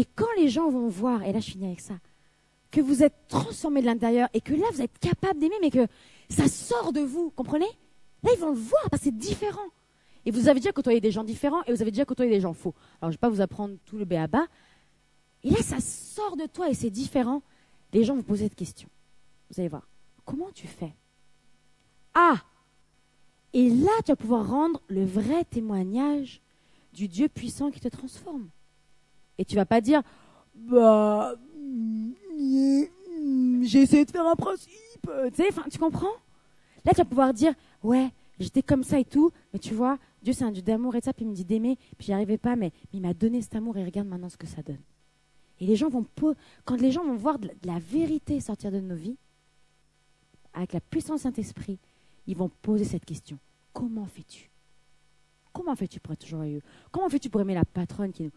Et 0.00 0.06
quand 0.06 0.32
les 0.38 0.48
gens 0.48 0.70
vont 0.70 0.88
voir, 0.88 1.24
et 1.24 1.30
là 1.34 1.40
je 1.40 1.50
finis 1.50 1.66
avec 1.66 1.80
ça, 1.80 1.92
que 2.70 2.80
vous 2.80 3.02
êtes 3.02 3.12
transformé 3.28 3.82
de 3.82 3.86
l'intérieur 3.86 4.30
et 4.32 4.40
que 4.40 4.54
là 4.54 4.64
vous 4.72 4.80
êtes 4.80 4.98
capable 4.98 5.38
d'aimer, 5.38 5.56
mais 5.60 5.70
que 5.70 5.86
ça 6.30 6.48
sort 6.48 6.94
de 6.94 7.00
vous, 7.00 7.28
comprenez? 7.36 7.68
Là 8.22 8.30
ils 8.34 8.40
vont 8.40 8.48
le 8.48 8.56
voir 8.56 8.80
parce 8.90 9.02
que 9.02 9.10
c'est 9.10 9.18
différent. 9.18 9.68
Et 10.24 10.30
vous 10.30 10.48
avez 10.48 10.58
déjà 10.58 10.72
côtoyé 10.72 11.02
des 11.02 11.10
gens 11.10 11.22
différents 11.22 11.62
et 11.64 11.74
vous 11.74 11.82
avez 11.82 11.90
déjà 11.90 12.06
côtoyé 12.06 12.30
des 12.30 12.40
gens 12.40 12.54
faux. 12.54 12.72
Alors 13.02 13.12
je 13.12 13.16
ne 13.16 13.18
vais 13.18 13.18
pas 13.18 13.28
vous 13.28 13.42
apprendre 13.42 13.76
tout 13.84 13.98
le 13.98 14.06
béaba. 14.06 14.46
Et 15.44 15.50
là 15.50 15.60
ça 15.60 15.80
sort 15.80 16.38
de 16.38 16.46
toi 16.46 16.70
et 16.70 16.74
c'est 16.74 16.88
différent. 16.88 17.42
Les 17.92 18.02
gens 18.02 18.14
vous 18.14 18.22
posent 18.22 18.38
cette 18.38 18.56
question. 18.56 18.88
Vous 19.50 19.60
allez 19.60 19.68
voir. 19.68 19.86
Comment 20.24 20.50
tu 20.54 20.66
fais? 20.66 20.94
Ah 22.14 22.36
Et 23.52 23.68
là 23.68 23.92
tu 24.06 24.12
vas 24.12 24.16
pouvoir 24.16 24.48
rendre 24.48 24.80
le 24.88 25.04
vrai 25.04 25.44
témoignage 25.44 26.40
du 26.94 27.06
Dieu 27.06 27.28
puissant 27.28 27.70
qui 27.70 27.80
te 27.80 27.88
transforme. 27.88 28.48
Et 29.40 29.44
tu 29.46 29.56
vas 29.56 29.64
pas 29.64 29.80
dire, 29.80 30.02
bah, 30.54 31.34
j'ai 33.62 33.80
essayé 33.80 34.04
de 34.04 34.10
faire 34.10 34.26
un 34.26 34.36
principe. 34.36 34.70
Tu 35.02 35.34
sais, 35.34 35.48
enfin, 35.48 35.64
tu 35.70 35.78
comprends? 35.78 36.12
Là, 36.84 36.92
tu 36.92 36.98
vas 36.98 37.06
pouvoir 37.06 37.32
dire, 37.32 37.54
ouais, 37.82 38.10
j'étais 38.38 38.62
comme 38.62 38.84
ça 38.84 39.00
et 39.00 39.04
tout, 39.06 39.32
mais 39.54 39.58
tu 39.58 39.72
vois, 39.72 39.98
Dieu 40.22 40.34
c'est 40.34 40.44
un 40.44 40.50
Dieu 40.50 40.60
d'amour 40.60 40.94
et 40.94 41.00
ça, 41.00 41.14
puis 41.14 41.24
il 41.24 41.28
me 41.28 41.34
dit 41.34 41.46
d'aimer, 41.46 41.78
puis 41.96 42.04
j'y 42.06 42.12
arrivais 42.12 42.36
pas, 42.36 42.54
mais, 42.54 42.70
il 42.92 43.00
m'a 43.00 43.14
donné 43.14 43.40
cet 43.40 43.56
amour 43.56 43.78
et 43.78 43.84
regarde 43.84 44.08
maintenant 44.08 44.28
ce 44.28 44.36
que 44.36 44.46
ça 44.46 44.60
donne. 44.60 44.82
Et 45.58 45.66
les 45.66 45.74
gens 45.74 45.88
vont, 45.88 46.04
quand 46.66 46.78
les 46.78 46.92
gens 46.92 47.04
vont 47.04 47.16
voir 47.16 47.38
de 47.38 47.48
la, 47.64 47.78
vérité 47.78 48.40
sortir 48.40 48.70
de 48.70 48.80
nos 48.80 48.94
vies, 48.94 49.16
avec 50.52 50.74
la 50.74 50.80
puissance 50.80 51.22
Saint-Esprit, 51.22 51.78
ils 52.26 52.36
vont 52.36 52.50
poser 52.60 52.84
cette 52.84 53.06
question. 53.06 53.38
Comment 53.72 54.04
fais-tu? 54.04 54.50
Comment 55.54 55.74
fais-tu 55.74 55.98
pour 55.98 56.12
être 56.12 56.26
joyeux 56.26 56.60
Comment 56.92 57.08
fais-tu 57.08 57.30
pour 57.30 57.40
aimer 57.40 57.54
la 57.54 57.64
patronne 57.64 58.12
qui 58.12 58.24
nous 58.24 58.32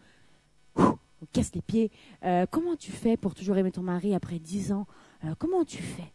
on 0.76 1.26
casse 1.32 1.54
les 1.54 1.62
pieds. 1.62 1.90
Euh, 2.22 2.46
comment 2.50 2.76
tu 2.76 2.92
fais 2.92 3.16
pour 3.16 3.34
toujours 3.34 3.56
aimer 3.56 3.72
ton 3.72 3.82
mari 3.82 4.14
après 4.14 4.38
dix 4.38 4.72
ans? 4.72 4.86
Euh, 5.24 5.34
Comment 5.38 5.64
tu 5.64 5.82
fais? 5.82 6.12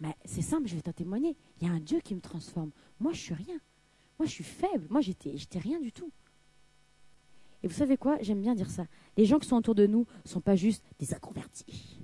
Mais 0.00 0.14
c'est 0.24 0.42
simple, 0.42 0.68
je 0.68 0.74
vais 0.76 0.82
t'en 0.82 0.92
témoigner. 0.92 1.36
Il 1.60 1.66
y 1.66 1.70
a 1.70 1.72
un 1.72 1.80
Dieu 1.80 2.00
qui 2.00 2.14
me 2.14 2.20
transforme. 2.20 2.70
Moi, 3.00 3.12
je 3.12 3.20
suis 3.20 3.34
rien. 3.34 3.58
Moi, 4.18 4.26
je 4.26 4.32
suis 4.32 4.44
faible. 4.44 4.86
Moi, 4.90 5.00
j'étais, 5.00 5.36
j'étais 5.36 5.58
rien 5.58 5.80
du 5.80 5.92
tout. 5.92 6.10
Et 7.62 7.68
vous 7.68 7.74
savez 7.74 7.96
quoi? 7.96 8.18
J'aime 8.20 8.40
bien 8.40 8.54
dire 8.54 8.70
ça. 8.70 8.86
Les 9.16 9.24
gens 9.24 9.38
qui 9.38 9.48
sont 9.48 9.56
autour 9.56 9.74
de 9.74 9.86
nous 9.86 10.06
ne 10.24 10.28
sont 10.28 10.40
pas 10.40 10.54
juste 10.56 10.84
des 10.98 11.14
inconvertis. 11.14 11.98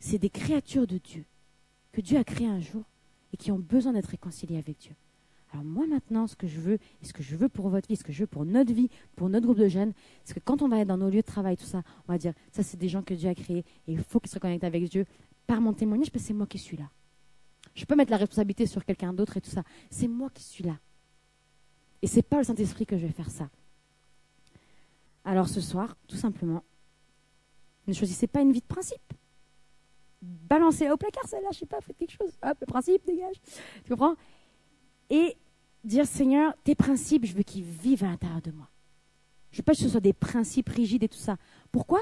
C'est 0.00 0.18
des 0.18 0.30
créatures 0.30 0.86
de 0.86 0.98
Dieu 0.98 1.24
que 1.92 2.00
Dieu 2.00 2.18
a 2.18 2.24
créées 2.24 2.48
un 2.48 2.60
jour 2.60 2.82
et 3.32 3.36
qui 3.36 3.52
ont 3.52 3.58
besoin 3.58 3.92
d'être 3.92 4.08
réconciliés 4.10 4.58
avec 4.58 4.78
Dieu. 4.78 4.94
Alors 5.54 5.64
moi 5.64 5.86
maintenant, 5.86 6.26
ce 6.26 6.34
que 6.34 6.48
je 6.48 6.58
veux, 6.58 6.74
et 6.74 7.04
ce 7.04 7.12
que 7.12 7.22
je 7.22 7.36
veux 7.36 7.48
pour 7.48 7.68
votre 7.68 7.88
vie, 7.88 7.94
ce 7.94 8.02
que 8.02 8.12
je 8.12 8.22
veux 8.22 8.26
pour 8.26 8.44
notre 8.44 8.72
vie, 8.72 8.90
pour 9.14 9.28
notre 9.28 9.46
groupe 9.46 9.58
de 9.58 9.68
jeunes, 9.68 9.92
c'est 10.24 10.34
que 10.34 10.40
quand 10.40 10.62
on 10.62 10.68
va 10.68 10.80
être 10.80 10.88
dans 10.88 10.96
nos 10.96 11.08
lieux 11.08 11.20
de 11.20 11.26
travail, 11.26 11.56
tout 11.56 11.64
ça, 11.64 11.82
on 12.08 12.12
va 12.12 12.18
dire, 12.18 12.34
ça 12.50 12.64
c'est 12.64 12.76
des 12.76 12.88
gens 12.88 13.02
que 13.02 13.14
Dieu 13.14 13.30
a 13.30 13.36
créés, 13.36 13.64
et 13.86 13.92
il 13.92 14.02
faut 14.02 14.18
qu'ils 14.18 14.30
se 14.30 14.34
reconnectent 14.34 14.64
avec 14.64 14.88
Dieu 14.88 15.06
par 15.46 15.60
mon 15.60 15.72
témoignage, 15.72 16.10
parce 16.10 16.24
que 16.24 16.26
c'est 16.26 16.34
moi 16.34 16.48
qui 16.48 16.58
suis 16.58 16.76
là. 16.76 16.90
Je 17.76 17.84
peux 17.84 17.94
mettre 17.94 18.10
la 18.10 18.16
responsabilité 18.16 18.66
sur 18.66 18.84
quelqu'un 18.84 19.12
d'autre 19.12 19.36
et 19.36 19.40
tout 19.40 19.50
ça. 19.50 19.62
C'est 19.90 20.08
moi 20.08 20.28
qui 20.30 20.42
suis 20.42 20.64
là. 20.64 20.76
Et 22.02 22.08
c'est 22.08 22.22
pas 22.22 22.38
le 22.38 22.44
Saint-Esprit 22.44 22.84
que 22.84 22.98
je 22.98 23.06
vais 23.06 23.12
faire 23.12 23.30
ça. 23.30 23.48
Alors 25.24 25.48
ce 25.48 25.60
soir, 25.60 25.96
tout 26.08 26.16
simplement, 26.16 26.64
ne 27.86 27.92
choisissez 27.92 28.26
pas 28.26 28.40
une 28.40 28.50
vie 28.50 28.60
de 28.60 28.66
principe. 28.66 29.12
Balancez-la 30.20 30.94
au 30.94 30.96
placard, 30.96 31.28
celle-là, 31.28 31.50
je 31.52 31.60
sais 31.60 31.66
pas, 31.66 31.80
faites 31.80 31.96
quelque 31.96 32.16
chose. 32.16 32.32
Hop, 32.42 32.58
le 32.60 32.66
principe, 32.66 33.06
dégage. 33.06 33.36
Tu 33.84 33.90
comprends? 33.90 34.16
Et 35.10 35.36
dire 35.84 36.06
Seigneur, 36.06 36.54
tes 36.64 36.74
principes, 36.74 37.26
je 37.26 37.34
veux 37.34 37.42
qu'ils 37.42 37.64
vivent 37.64 38.04
à 38.04 38.08
l'intérieur 38.08 38.42
de 38.42 38.50
moi. 38.50 38.68
Je 39.52 39.58
veux 39.58 39.62
pas 39.62 39.72
que 39.72 39.78
ce 39.78 39.88
soit 39.88 40.00
des 40.00 40.12
principes 40.12 40.68
rigides 40.68 41.04
et 41.04 41.08
tout 41.08 41.18
ça. 41.18 41.36
Pourquoi? 41.70 42.00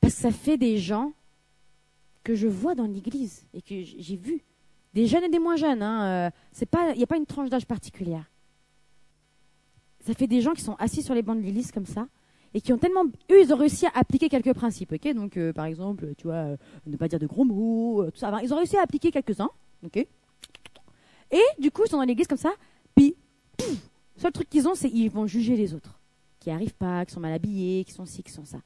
Parce 0.00 0.14
que 0.14 0.20
ça 0.20 0.30
fait 0.30 0.56
des 0.56 0.78
gens 0.78 1.12
que 2.24 2.34
je 2.34 2.48
vois 2.48 2.74
dans 2.74 2.86
l'Église 2.86 3.46
et 3.54 3.62
que 3.62 3.82
j'ai 3.82 4.16
vu, 4.16 4.42
des 4.94 5.06
jeunes 5.06 5.24
et 5.24 5.28
des 5.28 5.38
moins 5.38 5.56
jeunes, 5.56 5.82
hein, 5.82 6.30
euh, 6.30 6.30
il 6.92 6.96
n'y 6.96 7.02
a 7.02 7.06
pas 7.06 7.16
une 7.16 7.26
tranche 7.26 7.48
d'âge 7.48 7.66
particulière. 7.66 8.24
Ça 10.00 10.14
fait 10.14 10.26
des 10.26 10.40
gens 10.40 10.52
qui 10.52 10.62
sont 10.62 10.74
assis 10.74 11.02
sur 11.02 11.14
les 11.14 11.22
bancs 11.22 11.38
de 11.38 11.42
l'Église 11.42 11.70
comme 11.70 11.86
ça 11.86 12.08
et 12.54 12.60
qui 12.60 12.72
ont 12.72 12.78
tellement, 12.78 13.04
eux, 13.04 13.40
ils 13.40 13.52
ont 13.52 13.56
réussi 13.56 13.86
à 13.86 13.90
appliquer 13.94 14.28
quelques 14.28 14.54
principes, 14.54 14.92
ok? 14.92 15.14
Donc, 15.14 15.36
euh, 15.36 15.52
par 15.52 15.66
exemple, 15.66 16.14
tu 16.16 16.26
vois, 16.26 16.36
euh, 16.36 16.56
ne 16.86 16.96
pas 16.96 17.08
dire 17.08 17.18
de 17.18 17.26
gros 17.26 17.44
mots, 17.44 18.06
ça. 18.14 18.40
ils 18.42 18.52
ont 18.52 18.56
réussi 18.56 18.76
à 18.76 18.82
appliquer 18.82 19.10
quelques-uns, 19.10 19.50
ok? 19.84 19.96
Et 21.30 21.42
du 21.58 21.70
coup, 21.70 21.82
ils 21.84 21.90
sont 21.90 21.98
dans 21.98 22.04
l'église 22.04 22.26
comme 22.26 22.38
ça, 22.38 22.52
puis, 22.98 23.14
le 24.16 24.20
seul 24.20 24.32
truc 24.32 24.50
qu'ils 24.50 24.66
ont, 24.66 24.74
c'est 24.74 24.90
qu'ils 24.90 25.10
vont 25.10 25.26
juger 25.26 25.56
les 25.56 25.74
autres, 25.74 25.98
qui 26.40 26.50
arrivent 26.50 26.74
pas, 26.74 27.04
qui 27.06 27.14
sont 27.14 27.20
mal 27.20 27.32
habillés, 27.32 27.84
qui 27.84 27.92
sont 27.92 28.04
ci, 28.04 28.22
qui 28.22 28.32
sont 28.32 28.44
ça. 28.44 28.58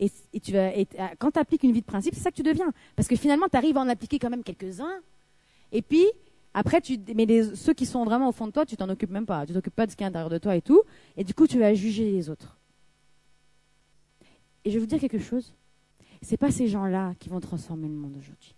Et, 0.00 0.10
et, 0.32 0.86
quand 1.18 1.30
tu 1.32 1.38
appliques 1.38 1.62
une 1.62 1.72
vie 1.72 1.80
de 1.80 1.86
principe, 1.86 2.14
c'est 2.14 2.20
ça 2.20 2.30
que 2.30 2.36
tu 2.36 2.42
deviens. 2.42 2.72
Parce 2.96 3.08
que 3.08 3.16
finalement, 3.16 3.46
tu 3.48 3.56
arrives 3.56 3.76
à 3.76 3.80
en 3.80 3.88
appliquer 3.88 4.18
quand 4.18 4.30
même 4.30 4.42
quelques-uns. 4.42 5.00
Et 5.72 5.82
puis, 5.82 6.06
après, 6.54 6.80
mais 7.14 7.54
ceux 7.54 7.74
qui 7.74 7.86
sont 7.86 8.04
vraiment 8.04 8.28
au 8.28 8.32
fond 8.32 8.46
de 8.46 8.52
toi, 8.52 8.64
tu 8.64 8.76
t'en 8.76 8.88
occupes 8.88 9.10
même 9.10 9.26
pas. 9.26 9.46
Tu 9.46 9.52
t'occupes 9.52 9.74
pas 9.74 9.86
de 9.86 9.90
ce 9.90 9.96
qui 9.96 10.02
est 10.02 10.06
à 10.06 10.08
l'intérieur 10.08 10.30
de 10.30 10.38
toi 10.38 10.56
et 10.56 10.62
tout. 10.62 10.82
Et 11.16 11.24
du 11.24 11.34
coup, 11.34 11.46
tu 11.46 11.58
vas 11.58 11.74
juger 11.74 12.10
les 12.10 12.30
autres. 12.30 12.56
Et 14.64 14.70
je 14.70 14.74
vais 14.74 14.80
vous 14.80 14.86
dire 14.86 15.00
quelque 15.00 15.18
chose. 15.18 15.54
C'est 16.22 16.36
pas 16.36 16.50
ces 16.50 16.66
gens-là 16.66 17.14
qui 17.18 17.28
vont 17.28 17.40
transformer 17.40 17.88
le 17.88 17.94
monde 17.94 18.16
aujourd'hui. 18.18 18.54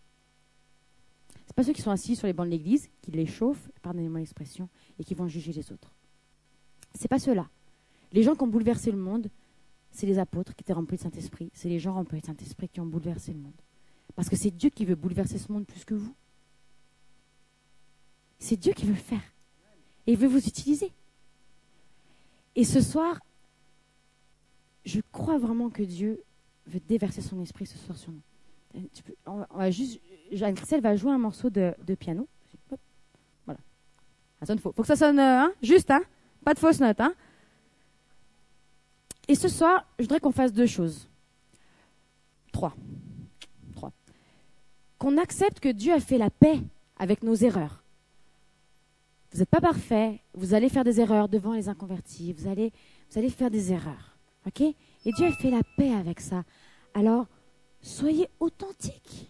C'est 1.46 1.56
pas 1.56 1.64
ceux 1.64 1.72
qui 1.72 1.82
sont 1.82 1.90
assis 1.90 2.16
sur 2.16 2.26
les 2.26 2.32
bancs 2.32 2.46
de 2.46 2.52
l'église, 2.52 2.88
qui 3.02 3.10
les 3.10 3.26
chauffent, 3.26 3.70
pardonnez-moi 3.82 4.20
l'expression, 4.20 4.68
et 5.00 5.04
qui 5.04 5.14
vont 5.14 5.26
juger 5.26 5.52
les 5.52 5.72
autres. 5.72 5.92
C'est 6.94 7.08
pas 7.08 7.18
ceux-là. 7.18 7.48
Les 8.12 8.22
gens 8.22 8.36
qui 8.36 8.42
ont 8.42 8.48
bouleversé 8.48 8.92
le 8.92 8.98
monde, 8.98 9.28
c'est 9.90 10.06
les 10.06 10.18
apôtres 10.18 10.54
qui 10.54 10.62
étaient 10.62 10.72
remplis 10.72 10.96
de 10.96 11.02
Saint-Esprit. 11.02 11.50
C'est 11.54 11.68
les 11.68 11.80
gens 11.80 11.94
remplis 11.94 12.20
de 12.20 12.26
Saint-Esprit 12.26 12.68
qui 12.68 12.80
ont 12.80 12.86
bouleversé 12.86 13.32
le 13.32 13.38
monde. 13.40 13.52
Parce 14.14 14.28
que 14.28 14.36
c'est 14.36 14.50
Dieu 14.50 14.70
qui 14.70 14.84
veut 14.84 14.94
bouleverser 14.94 15.38
ce 15.38 15.50
monde 15.50 15.66
plus 15.66 15.84
que 15.84 15.94
vous. 15.94 16.14
C'est 18.38 18.56
Dieu 18.56 18.72
qui 18.72 18.84
veut 18.86 18.92
le 18.92 18.98
faire. 18.98 19.22
Et 20.06 20.12
il 20.12 20.18
veut 20.18 20.28
vous 20.28 20.46
utiliser. 20.46 20.92
Et 22.54 22.64
ce 22.64 22.80
soir, 22.80 23.20
je 24.84 25.00
crois 25.12 25.38
vraiment 25.38 25.70
que 25.70 25.82
Dieu 25.82 26.22
veut 26.66 26.80
déverser 26.88 27.22
son 27.22 27.40
esprit 27.40 27.66
ce 27.66 27.78
soir 27.78 27.96
sur 27.96 28.12
nous. 28.12 28.22
on, 29.26 29.44
va 29.56 29.70
juste, 29.70 30.00
Jeanne 30.32 30.54
Christelle 30.54 30.80
va 30.80 30.96
jouer 30.96 31.12
un 31.12 31.18
morceau 31.18 31.50
de, 31.50 31.74
piano. 31.98 32.28
Ça. 34.42 34.56
Faut 34.56 34.72
que 34.72 34.86
ça 34.86 34.96
sonne 34.96 35.18
euh, 35.18 35.40
hein, 35.40 35.52
juste, 35.62 35.90
hein. 35.90 36.00
Pas 36.44 36.54
de 36.54 36.58
fausses 36.58 36.80
notes, 36.80 37.00
hein. 37.00 37.14
Et 39.28 39.34
ce 39.34 39.48
soir, 39.48 39.86
je 39.98 40.04
voudrais 40.04 40.20
qu'on 40.20 40.32
fasse 40.32 40.52
deux 40.52 40.66
choses. 40.66 41.08
Trois. 42.52 42.74
Trois. 43.74 43.92
Qu'on 44.98 45.18
accepte 45.18 45.60
que 45.60 45.68
Dieu 45.68 45.92
a 45.92 46.00
fait 46.00 46.18
la 46.18 46.30
paix 46.30 46.60
avec 46.98 47.22
nos 47.22 47.34
erreurs. 47.34 47.82
Vous 49.32 49.38
n'êtes 49.38 49.48
pas 49.48 49.60
parfait, 49.60 50.20
vous 50.34 50.54
allez 50.54 50.68
faire 50.68 50.82
des 50.82 51.00
erreurs 51.00 51.28
devant 51.28 51.52
les 51.52 51.68
inconvertis, 51.68 52.32
vous 52.32 52.48
allez, 52.48 52.72
vous 53.10 53.18
allez 53.18 53.30
faire 53.30 53.50
des 53.50 53.72
erreurs. 53.72 54.16
OK? 54.46 54.60
Et 54.62 55.12
Dieu 55.12 55.26
a 55.26 55.32
fait 55.32 55.50
la 55.50 55.62
paix 55.76 55.94
avec 55.94 56.20
ça. 56.20 56.42
Alors, 56.94 57.26
soyez 57.80 58.28
authentiques. 58.40 59.28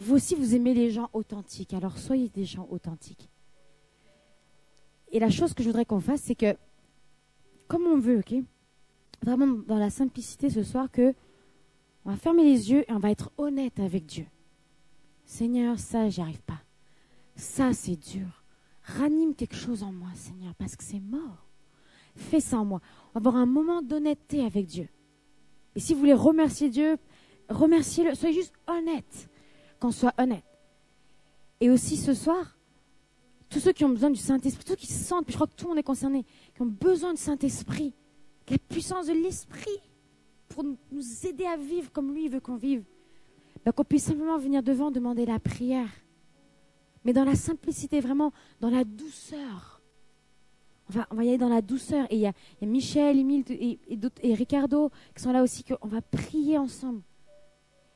Vous 0.00 0.14
aussi, 0.14 0.34
vous 0.34 0.54
aimez 0.54 0.74
les 0.74 0.90
gens 0.90 1.10
authentiques. 1.12 1.74
Alors, 1.74 1.98
soyez 1.98 2.28
des 2.30 2.44
gens 2.44 2.66
authentiques. 2.70 3.28
Et 5.12 5.18
la 5.18 5.30
chose 5.30 5.54
que 5.54 5.62
je 5.62 5.68
voudrais 5.68 5.84
qu'on 5.84 6.00
fasse, 6.00 6.22
c'est 6.22 6.34
que 6.34 6.56
comme 7.68 7.86
on 7.86 7.98
veut, 7.98 8.18
ok 8.18 8.34
Vraiment 9.22 9.46
dans 9.46 9.78
la 9.78 9.90
simplicité 9.90 10.48
ce 10.48 10.62
soir 10.62 10.90
que 10.90 11.14
on 12.04 12.10
va 12.10 12.16
fermer 12.16 12.42
les 12.42 12.72
yeux 12.72 12.90
et 12.90 12.92
on 12.92 12.98
va 12.98 13.10
être 13.10 13.30
honnête 13.36 13.78
avec 13.78 14.06
Dieu. 14.06 14.26
Seigneur, 15.26 15.78
ça, 15.78 16.08
j'y 16.08 16.22
arrive 16.22 16.42
pas. 16.42 16.62
Ça, 17.36 17.72
c'est 17.74 17.96
dur. 17.96 18.42
Ranime 18.82 19.34
quelque 19.34 19.54
chose 19.54 19.82
en 19.82 19.92
moi, 19.92 20.08
Seigneur, 20.14 20.54
parce 20.54 20.74
que 20.74 20.82
c'est 20.82 21.00
mort. 21.00 21.46
Fais 22.16 22.40
ça 22.40 22.58
en 22.58 22.64
moi. 22.64 22.80
On 23.14 23.20
va 23.20 23.28
avoir 23.28 23.36
un 23.36 23.46
moment 23.46 23.82
d'honnêteté 23.82 24.44
avec 24.44 24.66
Dieu. 24.66 24.88
Et 25.76 25.80
si 25.80 25.92
vous 25.92 26.00
voulez 26.00 26.14
remercier 26.14 26.70
Dieu, 26.70 26.96
remerciez-le. 27.48 28.14
Soyez 28.14 28.34
juste 28.34 28.54
honnête. 28.66 29.29
Qu'on 29.80 29.90
soit 29.90 30.14
honnête. 30.18 30.44
Et 31.60 31.70
aussi 31.70 31.96
ce 31.96 32.14
soir, 32.14 32.56
tous 33.48 33.60
ceux 33.60 33.72
qui 33.72 33.84
ont 33.84 33.88
besoin 33.88 34.10
du 34.10 34.20
Saint-Esprit, 34.20 34.64
tous 34.64 34.70
ceux 34.70 34.76
qui 34.76 34.86
se 34.86 35.04
sentent, 35.04 35.24
puis 35.24 35.32
je 35.32 35.38
crois 35.38 35.46
que 35.46 35.54
tout 35.54 35.64
le 35.64 35.70
monde 35.70 35.78
est 35.78 35.82
concerné, 35.82 36.24
qui 36.54 36.62
ont 36.62 36.66
besoin 36.66 37.12
du 37.12 37.20
Saint-Esprit, 37.20 37.92
la 38.50 38.58
puissance 38.58 39.06
de 39.06 39.12
l'Esprit 39.12 39.80
pour 40.48 40.64
nous 40.64 41.26
aider 41.26 41.46
à 41.46 41.56
vivre 41.56 41.90
comme 41.92 42.12
lui 42.12 42.28
veut 42.28 42.40
qu'on 42.40 42.56
vive, 42.56 42.82
ben, 43.64 43.72
qu'on 43.72 43.84
puisse 43.84 44.04
simplement 44.04 44.38
venir 44.38 44.62
devant 44.62 44.90
demander 44.90 45.24
la 45.24 45.38
prière, 45.38 45.88
mais 47.04 47.12
dans 47.12 47.24
la 47.24 47.36
simplicité, 47.36 48.00
vraiment 48.00 48.32
dans 48.60 48.70
la 48.70 48.84
douceur. 48.84 49.80
On 50.88 50.92
va, 50.92 51.06
on 51.10 51.14
va 51.14 51.24
y 51.24 51.28
aller 51.28 51.38
dans 51.38 51.48
la 51.48 51.62
douceur. 51.62 52.06
Et 52.10 52.16
il 52.16 52.20
y 52.20 52.26
a, 52.26 52.32
Michel, 52.62 53.18
Emile 53.18 53.44
et, 53.48 54.34
Ricardo 54.34 54.90
qui 55.14 55.22
sont 55.22 55.32
là 55.32 55.42
aussi, 55.42 55.62
qu'on 55.62 55.86
va 55.86 56.02
prier 56.02 56.58
ensemble. 56.58 57.00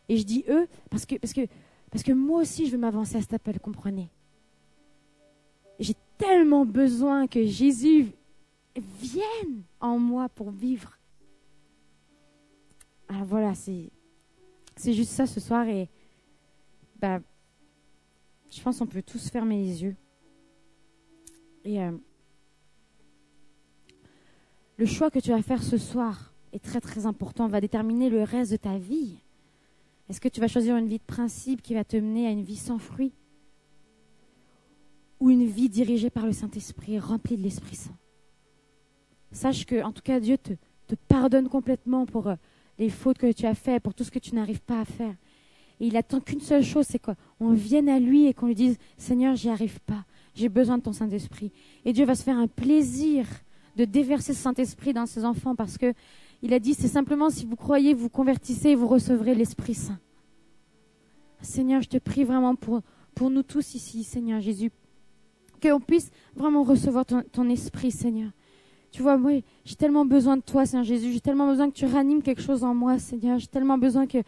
Et 0.08 0.16
je 0.16 0.24
dis 0.24 0.44
eux 0.48 0.68
parce 0.90 1.04
que, 1.04 1.16
parce 1.16 1.32
que, 1.32 1.42
parce 1.94 2.02
que 2.02 2.10
moi 2.10 2.40
aussi 2.40 2.66
je 2.66 2.72
veux 2.72 2.78
m'avancer 2.78 3.16
à 3.16 3.20
cet 3.20 3.34
appel, 3.34 3.60
comprenez 3.60 4.10
j'ai 5.78 5.94
tellement 6.18 6.64
besoin 6.64 7.26
que 7.26 7.44
Jésus 7.44 8.12
vienne 8.76 9.62
en 9.80 9.98
moi 9.98 10.28
pour 10.28 10.50
vivre. 10.50 10.98
Alors 13.08 13.24
voilà, 13.24 13.54
c'est, 13.54 13.90
juste 14.78 15.10
ça 15.10 15.26
ce 15.26 15.40
soir 15.40 15.68
et 15.68 15.88
bah, 17.00 17.20
je 18.50 18.60
pense 18.62 18.78
qu'on 18.78 18.86
peut 18.86 19.02
tous 19.02 19.30
fermer 19.30 19.58
les 19.58 19.82
yeux. 19.82 19.96
Et 21.64 21.82
euh, 21.82 21.92
le 24.76 24.86
choix 24.86 25.10
que 25.10 25.18
tu 25.18 25.30
vas 25.30 25.42
faire 25.42 25.62
ce 25.62 25.78
soir 25.78 26.32
est 26.52 26.62
très 26.62 26.80
très 26.80 27.06
important, 27.06 27.48
va 27.48 27.60
déterminer 27.60 28.10
le 28.10 28.22
reste 28.22 28.52
de 28.52 28.56
ta 28.56 28.78
vie. 28.78 29.23
Est-ce 30.08 30.20
que 30.20 30.28
tu 30.28 30.40
vas 30.40 30.48
choisir 30.48 30.76
une 30.76 30.88
vie 30.88 30.98
de 30.98 31.04
principe 31.04 31.62
qui 31.62 31.74
va 31.74 31.84
te 31.84 31.96
mener 31.96 32.26
à 32.26 32.30
une 32.30 32.42
vie 32.42 32.56
sans 32.56 32.78
fruit 32.78 33.12
ou 35.20 35.30
une 35.30 35.46
vie 35.46 35.68
dirigée 35.68 36.10
par 36.10 36.26
le 36.26 36.32
Saint-Esprit, 36.32 36.98
remplie 36.98 37.36
de 37.36 37.42
l'Esprit 37.42 37.76
Saint? 37.76 37.96
Sache 39.32 39.64
que, 39.64 39.82
en 39.82 39.92
tout 39.92 40.02
cas, 40.02 40.20
Dieu 40.20 40.36
te, 40.36 40.52
pardonne 41.08 41.48
complètement 41.48 42.06
pour 42.06 42.28
euh, 42.28 42.34
les 42.78 42.90
fautes 42.90 43.18
que 43.18 43.32
tu 43.32 43.46
as 43.46 43.54
faites, 43.54 43.82
pour 43.82 43.94
tout 43.94 44.04
ce 44.04 44.10
que 44.10 44.18
tu 44.18 44.34
n'arrives 44.34 44.60
pas 44.60 44.80
à 44.80 44.84
faire. 44.84 45.14
Et 45.80 45.86
il 45.86 45.96
attend 45.96 46.20
qu'une 46.20 46.40
seule 46.40 46.62
chose, 46.62 46.86
c'est 46.88 47.00
quoi 47.00 47.16
On 47.40 47.52
vienne 47.52 47.88
à 47.88 47.98
lui 47.98 48.26
et 48.26 48.34
qu'on 48.34 48.46
lui 48.46 48.54
dise 48.54 48.78
Seigneur, 48.96 49.34
j'y 49.34 49.48
arrive 49.48 49.80
pas, 49.80 50.04
j'ai 50.34 50.48
besoin 50.48 50.78
de 50.78 50.82
ton 50.82 50.92
Saint-Esprit. 50.92 51.50
Et 51.84 51.92
Dieu 51.92 52.04
va 52.04 52.14
se 52.14 52.22
faire 52.22 52.38
un 52.38 52.46
plaisir 52.46 53.26
de 53.76 53.84
déverser 53.84 54.34
ce 54.34 54.42
Saint-Esprit 54.42 54.92
dans 54.92 55.06
ses 55.06 55.24
enfants 55.24 55.56
parce 55.56 55.78
que 55.78 55.94
il 56.44 56.52
a 56.52 56.58
dit 56.58 56.74
c'est 56.74 56.88
simplement 56.88 57.30
si 57.30 57.46
vous 57.46 57.56
croyez, 57.56 57.94
vous 57.94 58.10
convertissez 58.10 58.68
et 58.68 58.74
vous 58.74 58.86
recevrez 58.86 59.34
l'Esprit 59.34 59.72
Saint. 59.72 59.98
Seigneur, 61.40 61.80
je 61.80 61.88
te 61.88 61.96
prie 61.96 62.24
vraiment 62.24 62.54
pour, 62.54 62.82
nous 63.30 63.42
tous 63.42 63.74
ici, 63.74 64.04
Seigneur 64.04 64.42
Jésus, 64.42 64.70
qu'on 65.62 65.80
puisse 65.80 66.10
vraiment 66.36 66.62
recevoir 66.62 67.06
ton, 67.06 67.48
esprit, 67.48 67.90
Seigneur. 67.90 68.30
Tu 68.94 69.02
vois, 69.02 69.16
moi, 69.16 69.32
j'ai 69.64 69.74
tellement 69.74 70.04
besoin 70.04 70.36
de 70.36 70.42
toi, 70.42 70.64
Seigneur 70.64 70.84
Jésus. 70.84 71.10
J'ai 71.10 71.20
tellement 71.20 71.48
besoin 71.48 71.68
que 71.68 71.74
tu 71.74 71.84
ranimes 71.84 72.22
quelque 72.22 72.40
chose 72.40 72.62
en 72.62 72.74
moi, 72.74 73.00
Seigneur. 73.00 73.40
J'ai 73.40 73.48
tellement 73.48 73.76
besoin 73.76 74.06
que 74.06 74.18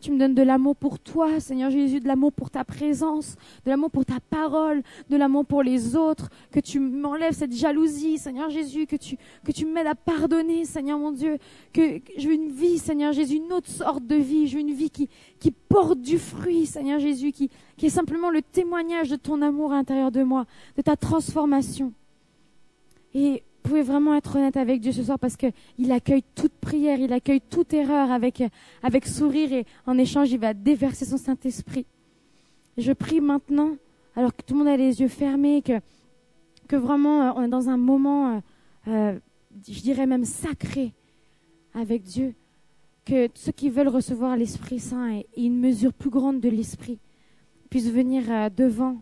tu 0.00 0.10
me 0.10 0.18
donnes 0.18 0.34
de 0.34 0.42
l'amour 0.42 0.74
pour 0.74 0.98
toi, 0.98 1.38
Seigneur 1.38 1.70
Jésus, 1.70 2.00
de 2.00 2.08
l'amour 2.08 2.32
pour 2.32 2.50
ta 2.50 2.64
présence, 2.64 3.36
de 3.64 3.70
l'amour 3.70 3.88
pour 3.92 4.04
ta 4.04 4.18
parole, 4.18 4.82
de 5.08 5.16
l'amour 5.16 5.46
pour 5.46 5.62
les 5.62 5.94
autres, 5.94 6.28
que 6.50 6.58
tu 6.58 6.80
m'enlèves 6.80 7.34
cette 7.34 7.52
jalousie, 7.54 8.18
Seigneur 8.18 8.50
Jésus, 8.50 8.88
que 8.88 8.96
tu, 8.96 9.16
que 9.44 9.52
tu 9.52 9.64
m'aides 9.64 9.86
à 9.86 9.94
pardonner, 9.94 10.64
Seigneur 10.64 10.98
mon 10.98 11.12
Dieu, 11.12 11.38
que, 11.72 11.98
que 11.98 12.12
je 12.18 12.26
veux 12.26 12.34
une 12.34 12.50
vie, 12.50 12.78
Seigneur 12.78 13.12
Jésus, 13.12 13.36
une 13.36 13.52
autre 13.52 13.70
sorte 13.70 14.04
de 14.08 14.16
vie. 14.16 14.48
Je 14.48 14.56
veux 14.56 14.60
une 14.60 14.74
vie 14.74 14.90
qui, 14.90 15.08
qui 15.38 15.52
porte 15.52 16.00
du 16.00 16.18
fruit, 16.18 16.66
Seigneur 16.66 16.98
Jésus, 16.98 17.30
qui, 17.30 17.48
qui 17.76 17.86
est 17.86 17.90
simplement 17.90 18.30
le 18.30 18.42
témoignage 18.42 19.08
de 19.08 19.14
ton 19.14 19.40
amour 19.40 19.70
à 19.70 19.76
l'intérieur 19.76 20.10
de 20.10 20.24
moi, 20.24 20.46
de 20.76 20.82
ta 20.82 20.96
transformation. 20.96 21.92
Et 23.14 23.44
pouvez 23.66 23.82
vraiment 23.82 24.14
être 24.14 24.36
honnête 24.36 24.56
avec 24.56 24.80
Dieu 24.80 24.92
ce 24.92 25.02
soir 25.02 25.18
parce 25.18 25.36
qu'il 25.36 25.92
accueille 25.92 26.22
toute 26.34 26.52
prière, 26.52 26.98
il 27.00 27.12
accueille 27.12 27.40
toute 27.40 27.74
erreur 27.74 28.10
avec, 28.10 28.42
avec 28.82 29.06
sourire 29.06 29.52
et 29.52 29.66
en 29.86 29.98
échange, 29.98 30.30
il 30.30 30.38
va 30.38 30.54
déverser 30.54 31.04
son 31.04 31.16
Saint-Esprit. 31.16 31.84
Je 32.78 32.92
prie 32.92 33.20
maintenant, 33.20 33.76
alors 34.14 34.34
que 34.34 34.42
tout 34.42 34.54
le 34.54 34.58
monde 34.60 34.68
a 34.68 34.76
les 34.76 35.00
yeux 35.00 35.08
fermés, 35.08 35.62
que, 35.62 35.80
que 36.68 36.76
vraiment 36.76 37.22
euh, 37.22 37.32
on 37.36 37.42
est 37.44 37.48
dans 37.48 37.68
un 37.68 37.76
moment, 37.76 38.36
euh, 38.36 38.40
euh, 38.88 39.18
je 39.68 39.80
dirais 39.80 40.06
même 40.06 40.24
sacré 40.24 40.92
avec 41.74 42.02
Dieu, 42.04 42.34
que 43.04 43.28
ceux 43.34 43.52
qui 43.52 43.68
veulent 43.68 43.88
recevoir 43.88 44.36
l'Esprit 44.36 44.78
Saint 44.78 45.12
et, 45.12 45.26
une 45.36 45.58
mesure 45.58 45.92
plus 45.92 46.10
grande 46.10 46.40
de 46.40 46.48
l'Esprit 46.48 46.98
puissent 47.68 47.90
venir 47.90 48.50
devant 48.56 48.98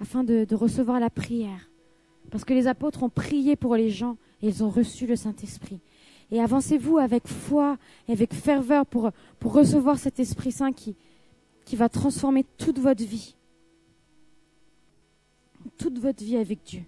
afin 0.00 0.22
de 0.24 0.54
recevoir 0.54 1.00
la 1.00 1.10
prière. 1.10 1.68
Parce 2.34 2.44
que 2.44 2.52
les 2.52 2.66
apôtres 2.66 3.04
ont 3.04 3.08
prié 3.08 3.54
pour 3.54 3.76
les 3.76 3.90
gens 3.90 4.16
et 4.42 4.48
ils 4.48 4.64
ont 4.64 4.68
reçu 4.68 5.06
le 5.06 5.14
Saint-Esprit. 5.14 5.78
et 6.32 6.40
avancez-vous 6.40 6.98
avec 6.98 7.28
foi 7.28 7.78
et 8.08 8.12
avec 8.12 8.34
ferveur 8.34 8.86
pour, 8.86 9.12
recevoir 9.44 10.00
cet 10.00 10.18
Esprit 10.18 10.50
Saint 10.50 10.72
qui 10.72 10.96
va 11.74 11.88
transformer 11.88 12.44
toute 12.58 12.80
votre 12.80 13.04
vie. 13.04 13.36
Toute 15.78 16.00
votre 16.00 16.24
vie 16.24 16.36
avec 16.36 16.64
Dieu. 16.64 16.82